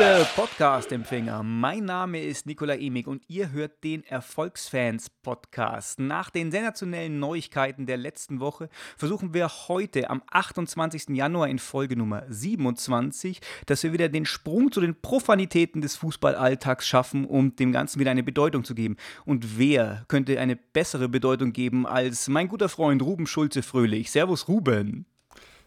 Liebe 0.00 0.26
Podcast-Empfänger, 0.34 1.42
mein 1.42 1.84
Name 1.84 2.22
ist 2.22 2.46
Nikola 2.46 2.74
Emig 2.74 3.06
und 3.06 3.22
ihr 3.28 3.52
hört 3.52 3.84
den 3.84 4.02
Erfolgsfans-Podcast. 4.02 5.98
Nach 6.00 6.30
den 6.30 6.50
sensationellen 6.50 7.18
Neuigkeiten 7.18 7.84
der 7.84 7.98
letzten 7.98 8.40
Woche 8.40 8.70
versuchen 8.96 9.34
wir 9.34 9.50
heute 9.68 10.08
am 10.08 10.22
28. 10.30 11.10
Januar 11.10 11.48
in 11.48 11.58
Folge 11.58 11.98
Nummer 11.98 12.22
27, 12.30 13.42
dass 13.66 13.82
wir 13.82 13.92
wieder 13.92 14.08
den 14.08 14.24
Sprung 14.24 14.72
zu 14.72 14.80
den 14.80 14.98
Profanitäten 14.98 15.82
des 15.82 15.96
Fußballalltags 15.96 16.88
schaffen, 16.88 17.26
um 17.26 17.54
dem 17.56 17.70
Ganzen 17.70 18.00
wieder 18.00 18.12
eine 18.12 18.22
Bedeutung 18.22 18.64
zu 18.64 18.74
geben. 18.74 18.96
Und 19.26 19.58
wer 19.58 20.06
könnte 20.08 20.40
eine 20.40 20.56
bessere 20.56 21.10
Bedeutung 21.10 21.52
geben 21.52 21.86
als 21.86 22.26
mein 22.26 22.48
guter 22.48 22.70
Freund 22.70 23.02
Ruben 23.02 23.26
Schulze-Fröhlich? 23.26 24.10
Servus, 24.10 24.48
Ruben. 24.48 25.04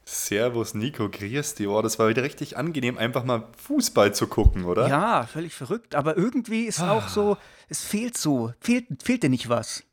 Servus 0.05 0.73
Nico, 0.73 1.09
grüß 1.09 1.55
dich. 1.55 1.67
Oh, 1.67 1.81
das 1.81 1.97
war 1.97 2.09
wieder 2.09 2.23
richtig 2.23 2.57
angenehm, 2.57 2.97
einfach 2.97 3.23
mal 3.23 3.47
Fußball 3.57 4.13
zu 4.13 4.27
gucken, 4.27 4.65
oder? 4.65 4.87
Ja, 4.87 5.23
völlig 5.25 5.53
verrückt. 5.53 5.95
Aber 5.95 6.17
irgendwie 6.17 6.65
ist 6.65 6.81
auch 6.81 7.07
so, 7.07 7.37
es 7.69 7.83
fehlt 7.83 8.17
so. 8.17 8.53
Fehlt, 8.59 8.87
fehlt 9.01 9.23
dir 9.23 9.29
nicht 9.29 9.49
was? 9.49 9.83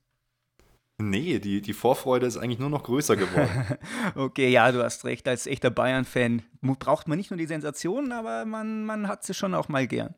Nee, 0.99 1.39
die, 1.39 1.63
die 1.63 1.73
Vorfreude 1.73 2.27
ist 2.27 2.37
eigentlich 2.37 2.59
nur 2.59 2.71
noch 2.71 2.83
größer 2.83 3.17
geworden. 3.17 3.79
okay, 4.15 4.51
ja, 4.51 4.71
du 4.71 4.83
hast 4.83 5.05
recht. 5.05 5.27
Als 5.29 5.47
echter 5.47 5.71
Bayern-Fan 5.71 6.43
braucht 6.61 7.09
man 7.09 7.17
nicht 7.17 7.31
nur 7.31 7.39
die 7.39 7.47
Sensationen, 7.47 8.13
aber 8.13 8.45
man, 8.45 8.85
man 8.85 9.09
hat 9.09 9.25
sie 9.25 9.35
schon 9.35 9.55
auch 9.55 9.69
mal 9.69 9.87
gern. 9.87 10.15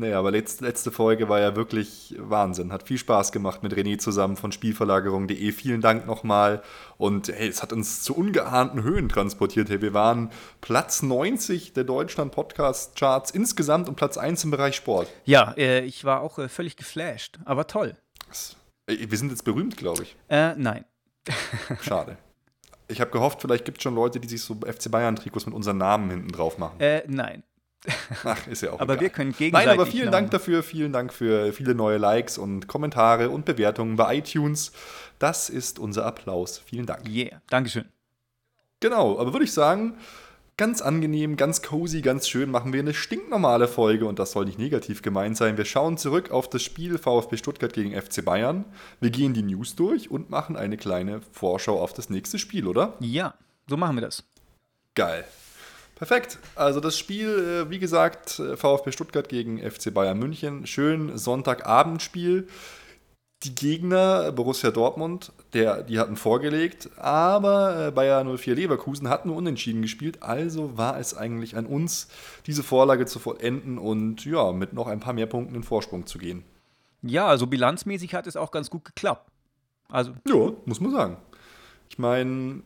Naja, 0.00 0.20
aber 0.20 0.30
letzte, 0.30 0.64
letzte 0.64 0.92
Folge 0.92 1.28
war 1.28 1.40
ja 1.40 1.56
wirklich 1.56 2.14
Wahnsinn. 2.20 2.72
Hat 2.72 2.86
viel 2.86 2.98
Spaß 2.98 3.32
gemacht 3.32 3.64
mit 3.64 3.74
René 3.74 3.98
zusammen 3.98 4.36
von 4.36 4.52
Spielverlagerung.de. 4.52 5.50
Vielen 5.50 5.80
Dank 5.80 6.06
nochmal. 6.06 6.62
Und 6.98 7.26
hey, 7.26 7.48
es 7.48 7.64
hat 7.64 7.72
uns 7.72 8.04
zu 8.04 8.16
ungeahnten 8.16 8.84
Höhen 8.84 9.08
transportiert. 9.08 9.68
Hey, 9.70 9.82
wir 9.82 9.94
waren 9.94 10.30
Platz 10.60 11.02
90 11.02 11.72
der 11.72 11.82
Deutschland-Podcast-Charts 11.82 13.32
insgesamt 13.32 13.88
und 13.88 13.96
Platz 13.96 14.16
1 14.16 14.44
im 14.44 14.52
Bereich 14.52 14.76
Sport. 14.76 15.08
Ja, 15.24 15.52
äh, 15.56 15.80
ich 15.80 16.04
war 16.04 16.20
auch 16.20 16.38
äh, 16.38 16.48
völlig 16.48 16.76
geflasht, 16.76 17.40
aber 17.44 17.66
toll. 17.66 17.96
Äh, 18.86 19.10
wir 19.10 19.18
sind 19.18 19.30
jetzt 19.30 19.42
berühmt, 19.42 19.76
glaube 19.76 20.04
ich. 20.04 20.14
Äh, 20.28 20.54
nein. 20.54 20.84
Schade. 21.82 22.18
Ich 22.86 23.00
habe 23.00 23.10
gehofft, 23.10 23.40
vielleicht 23.40 23.64
gibt 23.64 23.78
es 23.78 23.82
schon 23.82 23.96
Leute, 23.96 24.20
die 24.20 24.28
sich 24.28 24.42
so 24.42 24.54
FC 24.54 24.92
Bayern-Trikots 24.92 25.46
mit 25.46 25.56
unseren 25.56 25.78
Namen 25.78 26.08
hinten 26.08 26.28
drauf 26.28 26.56
machen. 26.56 26.78
Äh, 26.78 27.02
nein. 27.08 27.42
Ach, 28.24 28.46
ist 28.46 28.62
ja 28.62 28.72
auch 28.72 28.80
Aber 28.80 28.94
egal. 28.94 29.02
wir 29.02 29.10
können 29.10 29.32
gegenseitig. 29.32 29.66
Nein, 29.66 29.78
aber 29.78 29.86
vielen 29.86 30.10
Dank 30.10 30.30
dafür, 30.30 30.62
vielen 30.62 30.92
Dank 30.92 31.12
für 31.12 31.52
viele 31.52 31.74
neue 31.74 31.98
Likes 31.98 32.38
und 32.38 32.66
Kommentare 32.66 33.30
und 33.30 33.44
Bewertungen 33.44 33.96
bei 33.96 34.18
iTunes. 34.18 34.72
Das 35.18 35.48
ist 35.48 35.78
unser 35.78 36.04
Applaus. 36.04 36.58
Vielen 36.58 36.86
Dank. 36.86 37.08
Yeah, 37.08 37.40
Dankeschön. 37.48 37.84
Genau, 38.80 39.18
aber 39.18 39.32
würde 39.32 39.44
ich 39.44 39.52
sagen, 39.52 39.94
ganz 40.56 40.82
angenehm, 40.82 41.36
ganz 41.36 41.62
cozy, 41.62 42.00
ganz 42.02 42.28
schön 42.28 42.50
machen 42.50 42.72
wir 42.72 42.80
eine 42.80 42.94
stinknormale 42.94 43.68
Folge 43.68 44.06
und 44.06 44.18
das 44.18 44.32
soll 44.32 44.44
nicht 44.44 44.58
negativ 44.58 45.02
gemeint 45.02 45.36
sein. 45.36 45.56
Wir 45.56 45.64
schauen 45.64 45.96
zurück 45.96 46.30
auf 46.30 46.50
das 46.50 46.62
Spiel 46.62 46.98
VfB 46.98 47.36
Stuttgart 47.36 47.72
gegen 47.72 48.00
FC 48.00 48.24
Bayern. 48.24 48.64
Wir 49.00 49.10
gehen 49.10 49.34
die 49.34 49.42
News 49.42 49.76
durch 49.76 50.10
und 50.10 50.30
machen 50.30 50.56
eine 50.56 50.76
kleine 50.76 51.20
Vorschau 51.32 51.80
auf 51.80 51.92
das 51.92 52.10
nächste 52.10 52.38
Spiel, 52.38 52.66
oder? 52.66 52.94
Ja, 53.00 53.34
so 53.68 53.76
machen 53.76 53.96
wir 53.96 54.02
das. 54.02 54.24
Geil. 54.94 55.24
Perfekt. 55.98 56.38
Also 56.54 56.78
das 56.78 56.96
Spiel, 56.96 57.66
wie 57.70 57.80
gesagt, 57.80 58.40
VfB 58.54 58.92
Stuttgart 58.92 59.28
gegen 59.28 59.58
FC 59.58 59.92
Bayern 59.92 60.16
München. 60.16 60.64
Schön 60.64 61.18
Sonntagabendspiel. 61.18 62.46
Die 63.42 63.54
Gegner, 63.54 64.30
Borussia 64.30 64.70
Dortmund, 64.70 65.32
der, 65.54 65.82
die 65.82 65.98
hatten 65.98 66.16
vorgelegt, 66.16 66.90
aber 66.96 67.90
Bayern 67.92 68.36
04 68.36 68.54
Leverkusen 68.54 69.08
hat 69.08 69.26
nur 69.26 69.36
unentschieden 69.36 69.82
gespielt. 69.82 70.22
Also 70.22 70.76
war 70.76 70.98
es 70.98 71.16
eigentlich 71.16 71.56
an 71.56 71.66
uns, 71.66 72.08
diese 72.46 72.62
Vorlage 72.62 73.06
zu 73.06 73.18
vollenden 73.18 73.78
und 73.78 74.24
ja, 74.24 74.52
mit 74.52 74.72
noch 74.72 74.86
ein 74.86 75.00
paar 75.00 75.14
mehr 75.14 75.26
Punkten 75.26 75.56
in 75.56 75.62
Vorsprung 75.64 76.06
zu 76.06 76.18
gehen. 76.18 76.44
Ja, 77.02 77.26
also 77.26 77.48
bilanzmäßig 77.48 78.14
hat 78.14 78.28
es 78.28 78.36
auch 78.36 78.52
ganz 78.52 78.70
gut 78.70 78.84
geklappt. 78.84 79.30
Also. 79.88 80.12
Ja, 80.26 80.52
muss 80.64 80.80
man 80.80 80.92
sagen. 80.92 81.16
Ich 81.90 81.98
meine, 81.98 82.62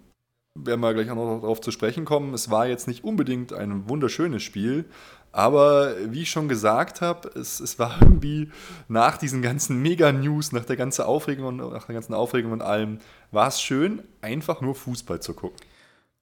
werden 0.55 0.81
wir 0.81 0.95
gleich 0.95 1.11
auch 1.11 1.17
noch 1.17 1.41
darauf 1.41 1.61
zu 1.61 1.71
sprechen 1.71 2.05
kommen. 2.05 2.35
Es 2.35 2.51
war 2.51 2.67
jetzt 2.67 2.87
nicht 2.89 3.05
unbedingt 3.05 3.53
ein 3.53 3.89
wunderschönes 3.89 4.43
Spiel, 4.43 4.85
aber 5.33 5.95
wie 6.13 6.23
ich 6.23 6.31
schon 6.31 6.49
gesagt 6.49 7.01
habe, 7.01 7.29
es, 7.31 7.59
es 7.59 7.79
war 7.79 8.01
irgendwie 8.03 8.51
nach 8.89 9.17
diesen 9.17 9.41
ganzen 9.41 9.81
Mega-News, 9.81 10.53
nach 10.53 10.65
der 10.65 10.77
ganzen 10.77 11.03
Aufregung 11.03 11.47
und 11.47 11.57
nach 11.57 11.87
der 11.87 11.95
ganzen 11.95 12.13
Aufregung 12.13 12.53
und 12.53 12.63
allem, 12.63 12.99
war 13.31 13.49
es 13.49 13.61
schön, 13.61 14.03
einfach 14.21 14.61
nur 14.61 14.75
Fußball 14.75 15.21
zu 15.21 15.33
gucken. 15.33 15.59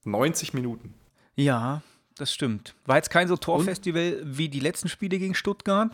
90 0.05 0.55
Minuten. 0.55 0.95
Ja, 1.35 1.83
das 2.17 2.33
stimmt. 2.33 2.75
War 2.87 2.97
jetzt 2.97 3.11
kein 3.11 3.27
so 3.27 3.37
Torfestival 3.37 4.21
wie 4.25 4.49
die 4.49 4.61
letzten 4.61 4.89
Spiele 4.89 5.19
gegen 5.19 5.35
Stuttgart, 5.35 5.91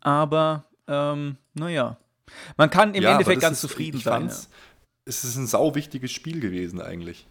aber 0.00 0.64
ähm, 0.86 1.36
naja. 1.54 1.96
Man 2.56 2.70
kann 2.70 2.94
im 2.94 3.02
ja, 3.02 3.12
Endeffekt 3.12 3.40
ganz 3.40 3.56
ist, 3.56 3.62
zufrieden 3.62 4.00
sein. 4.00 4.28
Ja 4.28 4.34
es 5.04 5.24
ist 5.24 5.36
ein 5.36 5.46
sau 5.46 5.74
wichtiges 5.74 6.12
Spiel 6.12 6.40
gewesen 6.40 6.80
eigentlich. 6.80 7.26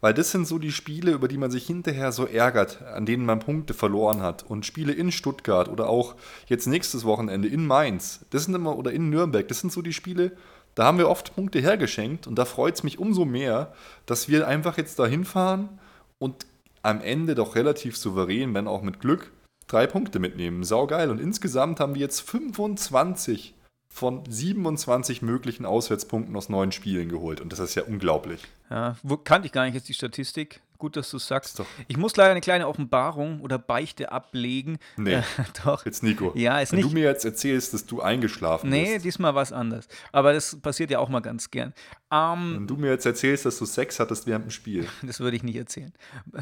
Weil 0.00 0.14
das 0.14 0.30
sind 0.30 0.46
so 0.46 0.58
die 0.58 0.72
Spiele, 0.72 1.12
über 1.12 1.28
die 1.28 1.38
man 1.38 1.50
sich 1.50 1.66
hinterher 1.66 2.12
so 2.12 2.26
ärgert, 2.26 2.82
an 2.82 3.06
denen 3.06 3.26
man 3.26 3.40
Punkte 3.40 3.74
verloren 3.74 4.22
hat. 4.22 4.44
Und 4.44 4.66
Spiele 4.66 4.92
in 4.92 5.10
Stuttgart 5.10 5.68
oder 5.68 5.88
auch 5.88 6.14
jetzt 6.46 6.66
nächstes 6.66 7.04
Wochenende 7.04 7.48
in 7.48 7.66
Mainz, 7.66 8.20
das 8.30 8.44
sind 8.44 8.54
immer, 8.54 8.76
oder 8.76 8.92
in 8.92 9.10
Nürnberg, 9.10 9.48
das 9.48 9.60
sind 9.60 9.72
so 9.72 9.82
die 9.82 9.92
Spiele, 9.92 10.32
da 10.74 10.84
haben 10.84 10.98
wir 10.98 11.08
oft 11.08 11.34
Punkte 11.34 11.60
hergeschenkt 11.60 12.26
und 12.26 12.36
da 12.36 12.44
freut 12.44 12.74
es 12.74 12.82
mich 12.82 12.98
umso 12.98 13.24
mehr, 13.24 13.72
dass 14.04 14.28
wir 14.28 14.46
einfach 14.46 14.76
jetzt 14.76 14.98
da 14.98 15.06
hinfahren 15.06 15.70
und 16.18 16.46
am 16.82 17.00
Ende 17.00 17.34
doch 17.34 17.56
relativ 17.56 17.96
souverän, 17.96 18.54
wenn 18.54 18.68
auch 18.68 18.82
mit 18.82 19.00
Glück, 19.00 19.32
drei 19.66 19.86
Punkte 19.86 20.18
mitnehmen. 20.18 20.62
Sau 20.62 20.86
geil. 20.86 21.10
Und 21.10 21.20
insgesamt 21.20 21.80
haben 21.80 21.94
wir 21.94 22.00
jetzt 22.02 22.20
25 22.20 23.55
von 23.96 24.22
27 24.28 25.22
möglichen 25.22 25.64
Auswärtspunkten 25.64 26.36
aus 26.36 26.50
neun 26.50 26.70
Spielen 26.70 27.08
geholt. 27.08 27.40
Und 27.40 27.50
das 27.50 27.60
ist 27.60 27.74
ja 27.76 27.82
unglaublich. 27.84 28.42
Ja, 28.68 28.94
kannte 29.24 29.46
ich 29.46 29.52
gar 29.52 29.64
nicht 29.64 29.72
jetzt 29.72 29.88
die 29.88 29.94
Statistik. 29.94 30.60
Gut, 30.78 30.96
dass 30.96 31.10
du 31.10 31.16
es 31.16 31.26
sagst. 31.26 31.58
Doch. 31.58 31.66
Ich 31.88 31.96
muss 31.96 32.16
leider 32.16 32.32
eine 32.32 32.40
kleine 32.40 32.68
Offenbarung 32.68 33.40
oder 33.40 33.58
Beichte 33.58 34.12
ablegen. 34.12 34.78
Nee, 34.96 35.14
äh, 35.14 35.22
doch. 35.64 35.84
Jetzt 35.84 36.02
Nico. 36.02 36.32
Ja, 36.34 36.60
ist 36.60 36.72
Wenn 36.72 36.80
nicht. 36.80 36.90
du 36.90 36.94
mir 36.94 37.04
jetzt 37.04 37.24
erzählst, 37.24 37.72
dass 37.74 37.86
du 37.86 38.00
eingeschlafen 38.00 38.70
nee, 38.70 38.82
bist. 38.82 38.92
Nee, 38.92 38.98
diesmal 39.02 39.34
was 39.34 39.52
anders. 39.52 39.88
Aber 40.12 40.32
das 40.32 40.60
passiert 40.60 40.90
ja 40.90 40.98
auch 40.98 41.08
mal 41.08 41.20
ganz 41.20 41.50
gern. 41.50 41.72
Ähm, 42.10 42.54
Wenn 42.54 42.66
du 42.66 42.76
mir 42.76 42.90
jetzt 42.90 43.06
erzählst, 43.06 43.46
dass 43.46 43.58
du 43.58 43.64
Sex 43.64 43.98
hattest 43.98 44.26
während 44.26 44.46
dem 44.46 44.50
Spiel. 44.50 44.86
Das 45.02 45.20
würde 45.20 45.36
ich 45.36 45.42
nicht 45.42 45.56
erzählen. 45.56 45.92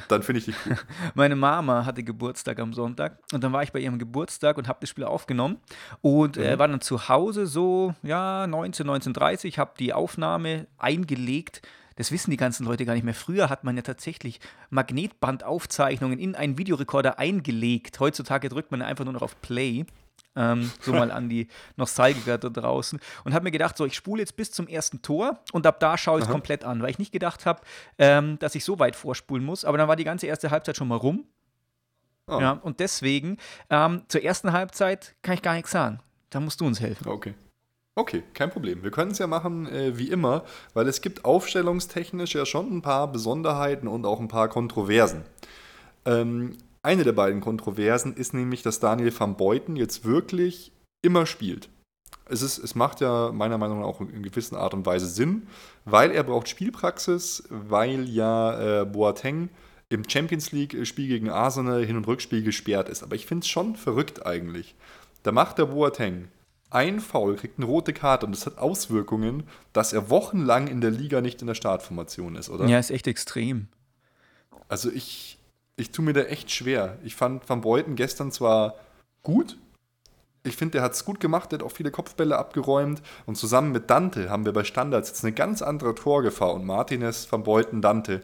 Dann 0.09 0.23
finde 0.23 0.39
ich 0.39 0.47
dich 0.47 0.57
cool. 0.67 0.77
Meine 1.15 1.37
Mama 1.37 1.85
hatte 1.85 2.03
Geburtstag 2.03 2.59
am 2.61 2.73
Sonntag 2.73 3.19
und 3.33 3.45
dann 3.45 3.53
war 3.53 3.63
ich 3.63 3.73
bei 3.73 3.79
ihrem 3.79 3.99
Geburtstag 3.99 4.57
und 4.57 4.69
habe 4.69 4.79
das 4.81 4.89
Spiel 4.89 5.05
aufgenommen 5.05 5.59
und 6.01 6.37
äh, 6.37 6.41
mhm. 6.41 6.47
äh, 6.47 6.59
war 6.59 6.69
dann 6.69 6.81
zu 6.81 7.09
Hause 7.09 7.47
so, 7.47 7.95
ja, 8.03 8.47
19, 8.47 8.87
19.30 8.87 9.59
habe 9.59 9.73
die 9.79 9.93
Aufnahme 9.93 10.67
eingelegt 10.79 11.63
das 11.97 12.11
wissen 12.13 12.31
die 12.31 12.37
ganzen 12.37 12.65
Leute 12.65 12.85
gar 12.85 12.95
nicht 12.95 13.05
mehr. 13.05 13.15
Früher 13.15 13.49
hat 13.51 13.65
man 13.65 13.77
ja 13.77 13.83
tatsächlich 13.83 14.41
Magnetbandaufzeichnungen 14.71 16.19
in 16.19 16.35
einen 16.35 16.59
Videorekorder 16.59 17.19
eingelegt. 17.19 18.01
Heutzutage 18.01 18.49
drückt 18.49 18.71
man 18.71 18.83
einfach 18.83 19.05
nur 19.05 19.15
noch 19.15 19.23
auf 19.23 19.41
Play. 19.41 19.87
Ähm, 20.37 20.71
so 20.81 20.93
mal 20.93 21.13
an 21.13 21.29
die 21.29 21.47
Nostalgiker 21.77 22.39
da 22.39 22.49
draußen. 22.49 22.99
Und 23.25 23.35
habe 23.35 23.45
mir 23.45 23.51
gedacht, 23.53 23.77
so, 23.77 23.85
ich 23.85 23.95
spule 23.95 24.21
jetzt 24.21 24.37
bis 24.37 24.51
zum 24.51 24.67
ersten 24.67 25.01
Tor 25.01 25.39
und 25.53 25.67
ab 25.67 25.79
da 25.79 25.97
schaue 25.97 26.19
ich 26.19 26.25
es 26.25 26.31
komplett 26.31 26.65
an, 26.65 26.83
weil 26.83 26.91
ich 26.91 26.99
nicht 26.99 27.13
gedacht 27.13 27.47
habe, 27.47 27.63
ähm, 27.99 28.39
dass 28.41 28.57
ich 28.57 28.65
so 28.65 28.81
weit 28.81 28.97
vorspulen 28.97 29.45
muss. 29.45 29.65
Aber 29.65 29.79
dann 29.79 29.87
war 29.87 29.97
die 29.97 30.05
ganze 30.05 30.27
erste 30.27 30.51
Halbzeit 30.51 30.77
schon 30.77 30.89
mal 30.89 30.97
rum. 30.97 31.25
Oh. 32.27 32.41
Ja, 32.41 32.53
und 32.53 32.81
deswegen, 32.81 33.37
ähm, 33.71 34.03
zur 34.09 34.23
ersten 34.23 34.53
Halbzeit 34.53 35.15
kann 35.23 35.35
ich 35.35 35.43
gar 35.43 35.55
nichts 35.55 35.71
sagen. 35.71 36.01
Da 36.31 36.41
musst 36.41 36.61
du 36.61 36.67
uns 36.67 36.81
helfen. 36.81 37.07
Okay. 37.07 37.35
Okay, 37.97 38.25
kein 38.35 38.51
Problem. 38.51 38.83
Wir 38.83 38.91
können 38.91 39.13
es 39.13 39.19
ja 39.19 39.29
machen 39.29 39.67
äh, 39.69 39.97
wie 39.97 40.11
immer, 40.11 40.45
weil 40.73 40.89
es 40.89 41.01
gibt 41.01 41.25
aufstellungstechnisch 41.25 42.35
ja 42.35 42.45
schon 42.45 42.77
ein 42.77 42.83
paar 42.83 43.11
Besonderheiten 43.11 43.87
und 43.87 44.05
auch 44.05 44.19
ein 44.19 44.29
paar 44.29 44.49
Kontroversen. 44.49 45.23
Ähm, 46.05 46.57
eine 46.83 47.05
der 47.05 47.13
beiden 47.13 47.41
Kontroversen 47.41 48.15
ist 48.17 48.35
nämlich, 48.35 48.63
dass 48.63 48.81
Daniel 48.81 49.13
van 49.17 49.37
Beuten 49.37 49.77
jetzt 49.77 50.05
wirklich 50.05 50.73
immer 51.03 51.25
spielt. 51.25 51.69
Es, 52.27 52.43
ist, 52.43 52.59
es 52.59 52.75
macht 52.75 53.01
ja 53.01 53.31
meiner 53.33 53.59
Meinung 53.59 53.81
nach 53.81 53.87
auch 53.87 54.01
in 54.01 54.23
gewisser 54.23 54.59
Art 54.59 54.75
und 54.75 54.87
Weise 54.87 55.07
Sinn, 55.07 55.47
weil 55.85 56.11
er 56.11 56.25
braucht 56.25 56.49
Spielpraxis, 56.49 57.45
weil 57.49 58.09
ja 58.09 58.83
äh, 58.83 58.85
Boateng 58.87 59.51
im 59.89 60.09
Champions 60.09 60.51
League-Spiel 60.51 61.09
gegen 61.09 61.31
Arsenal 61.31 61.85
Hin- 61.85 61.97
und 61.97 62.09
Rückspiel 62.09 62.43
gesperrt 62.43 62.89
ist. 62.89 63.05
Aber 63.05 63.15
ich 63.15 63.27
finde 63.27 63.45
es 63.45 63.49
schon 63.49 63.77
verrückt 63.77 64.27
eigentlich. 64.27 64.75
Da 65.23 65.31
macht 65.31 65.59
der 65.59 65.67
Boateng 65.67 66.29
ein 66.75 67.01
Foul, 67.01 67.37
kriegt 67.37 67.59
eine 67.59 67.67
rote 67.67 67.93
Karte 67.93 68.27
und 68.27 68.33
das 68.33 68.47
hat 68.47 68.59
Auswirkungen, 68.59 69.45
dass 69.73 69.93
er 69.93 70.11
wochenlang 70.11 70.67
in 70.67 70.81
der 70.81 70.91
Liga 70.91 71.21
nicht 71.21 71.41
in 71.41 71.47
der 71.47 71.55
Startformation 71.55 72.37
ist, 72.37 72.51
oder? 72.51 72.67
Ja, 72.67 72.79
ist 72.79 72.91
echt 72.91 73.07
extrem. 73.07 73.69
Also 74.69 74.91
ich, 74.91 75.39
ich 75.77 75.91
tue 75.91 76.05
mir 76.05 76.13
da 76.13 76.23
echt 76.23 76.51
schwer. 76.51 76.99
Ich 77.05 77.15
fand 77.15 77.49
Van 77.49 77.61
Beuten 77.61 77.95
gestern 77.95 78.33
zwar 78.33 78.75
gut, 79.23 79.57
Ich 80.47 80.57
finde, 80.57 80.73
der 80.73 80.83
hat 80.83 80.93
es 80.93 81.07
gut 81.07 81.21
gemacht, 81.21 81.51
der 81.51 81.59
hat 81.61 81.67
auch 81.67 81.73
viele 81.73 81.91
Kopfbälle 81.91 82.37
abgeräumt. 82.37 83.01
Und 83.25 83.37
zusammen 83.37 83.73
mit 83.73 83.89
Dante 83.89 84.29
haben 84.29 84.45
wir 84.45 84.53
bei 84.53 84.65
Standards 84.65 85.09
jetzt 85.09 85.25
eine 85.25 85.33
ganz 85.33 85.63
andere 85.63 85.95
Torgefahr. 85.95 86.53
Und 86.53 86.67
Martinez, 86.67 87.31
Van 87.33 87.43
Beuten, 87.45 87.81
Dante. 87.81 88.21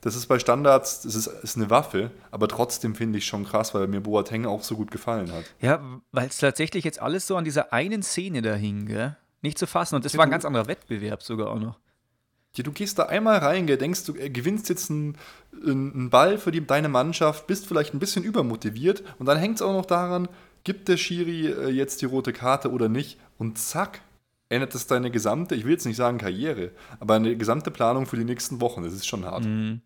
Das 0.00 0.16
ist 0.16 0.26
bei 0.26 0.38
Standards, 0.38 1.02
das 1.02 1.14
ist, 1.14 1.26
ist 1.26 1.56
eine 1.56 1.68
Waffe, 1.68 2.10
aber 2.30 2.48
trotzdem 2.48 2.94
finde 2.94 3.18
ich 3.18 3.26
schon 3.26 3.44
krass, 3.44 3.74
weil 3.74 3.86
mir 3.86 4.00
Boateng 4.00 4.46
auch 4.46 4.62
so 4.62 4.76
gut 4.76 4.90
gefallen 4.90 5.30
hat. 5.32 5.44
Ja, 5.60 6.00
weil 6.12 6.28
es 6.28 6.38
tatsächlich 6.38 6.84
jetzt 6.84 7.02
alles 7.02 7.26
so 7.26 7.36
an 7.36 7.44
dieser 7.44 7.72
einen 7.72 8.02
Szene 8.02 8.40
da 8.40 8.54
hing, 8.54 8.86
gell? 8.86 9.16
Nicht 9.42 9.58
zu 9.58 9.66
fassen. 9.66 9.96
Und 9.96 10.04
das 10.04 10.12
ja, 10.12 10.18
war 10.18 10.26
ein 10.26 10.30
ganz 10.30 10.44
anderer 10.44 10.66
Wettbewerb 10.66 11.22
sogar 11.22 11.50
auch 11.50 11.58
noch. 11.58 11.78
Ja, 12.56 12.64
du 12.64 12.72
gehst 12.72 12.98
da 12.98 13.04
einmal 13.04 13.38
rein, 13.38 13.66
denkst, 13.66 14.04
du 14.04 14.14
gewinnst 14.14 14.68
jetzt 14.68 14.90
einen, 14.90 15.16
einen 15.64 16.10
Ball 16.10 16.36
für 16.36 16.50
die, 16.50 16.66
deine 16.66 16.88
Mannschaft, 16.88 17.46
bist 17.46 17.66
vielleicht 17.66 17.94
ein 17.94 18.00
bisschen 18.00 18.24
übermotiviert 18.24 19.04
und 19.18 19.26
dann 19.26 19.38
hängt 19.38 19.56
es 19.56 19.62
auch 19.62 19.72
noch 19.72 19.86
daran, 19.86 20.28
gibt 20.64 20.88
der 20.88 20.96
Schiri 20.96 21.46
äh, 21.46 21.68
jetzt 21.68 22.02
die 22.02 22.06
rote 22.06 22.32
Karte 22.32 22.72
oder 22.72 22.88
nicht 22.88 23.18
und 23.38 23.58
zack, 23.58 24.00
ändert 24.48 24.74
das 24.74 24.88
deine 24.88 25.12
gesamte, 25.12 25.54
ich 25.54 25.64
will 25.64 25.72
jetzt 25.72 25.86
nicht 25.86 25.96
sagen 25.96 26.18
Karriere, 26.18 26.72
aber 26.98 27.14
eine 27.14 27.36
gesamte 27.36 27.70
Planung 27.70 28.06
für 28.06 28.16
die 28.16 28.24
nächsten 28.24 28.60
Wochen. 28.60 28.82
Das 28.82 28.92
ist 28.92 29.06
schon 29.06 29.24
hart. 29.24 29.44
Mhm. 29.44 29.80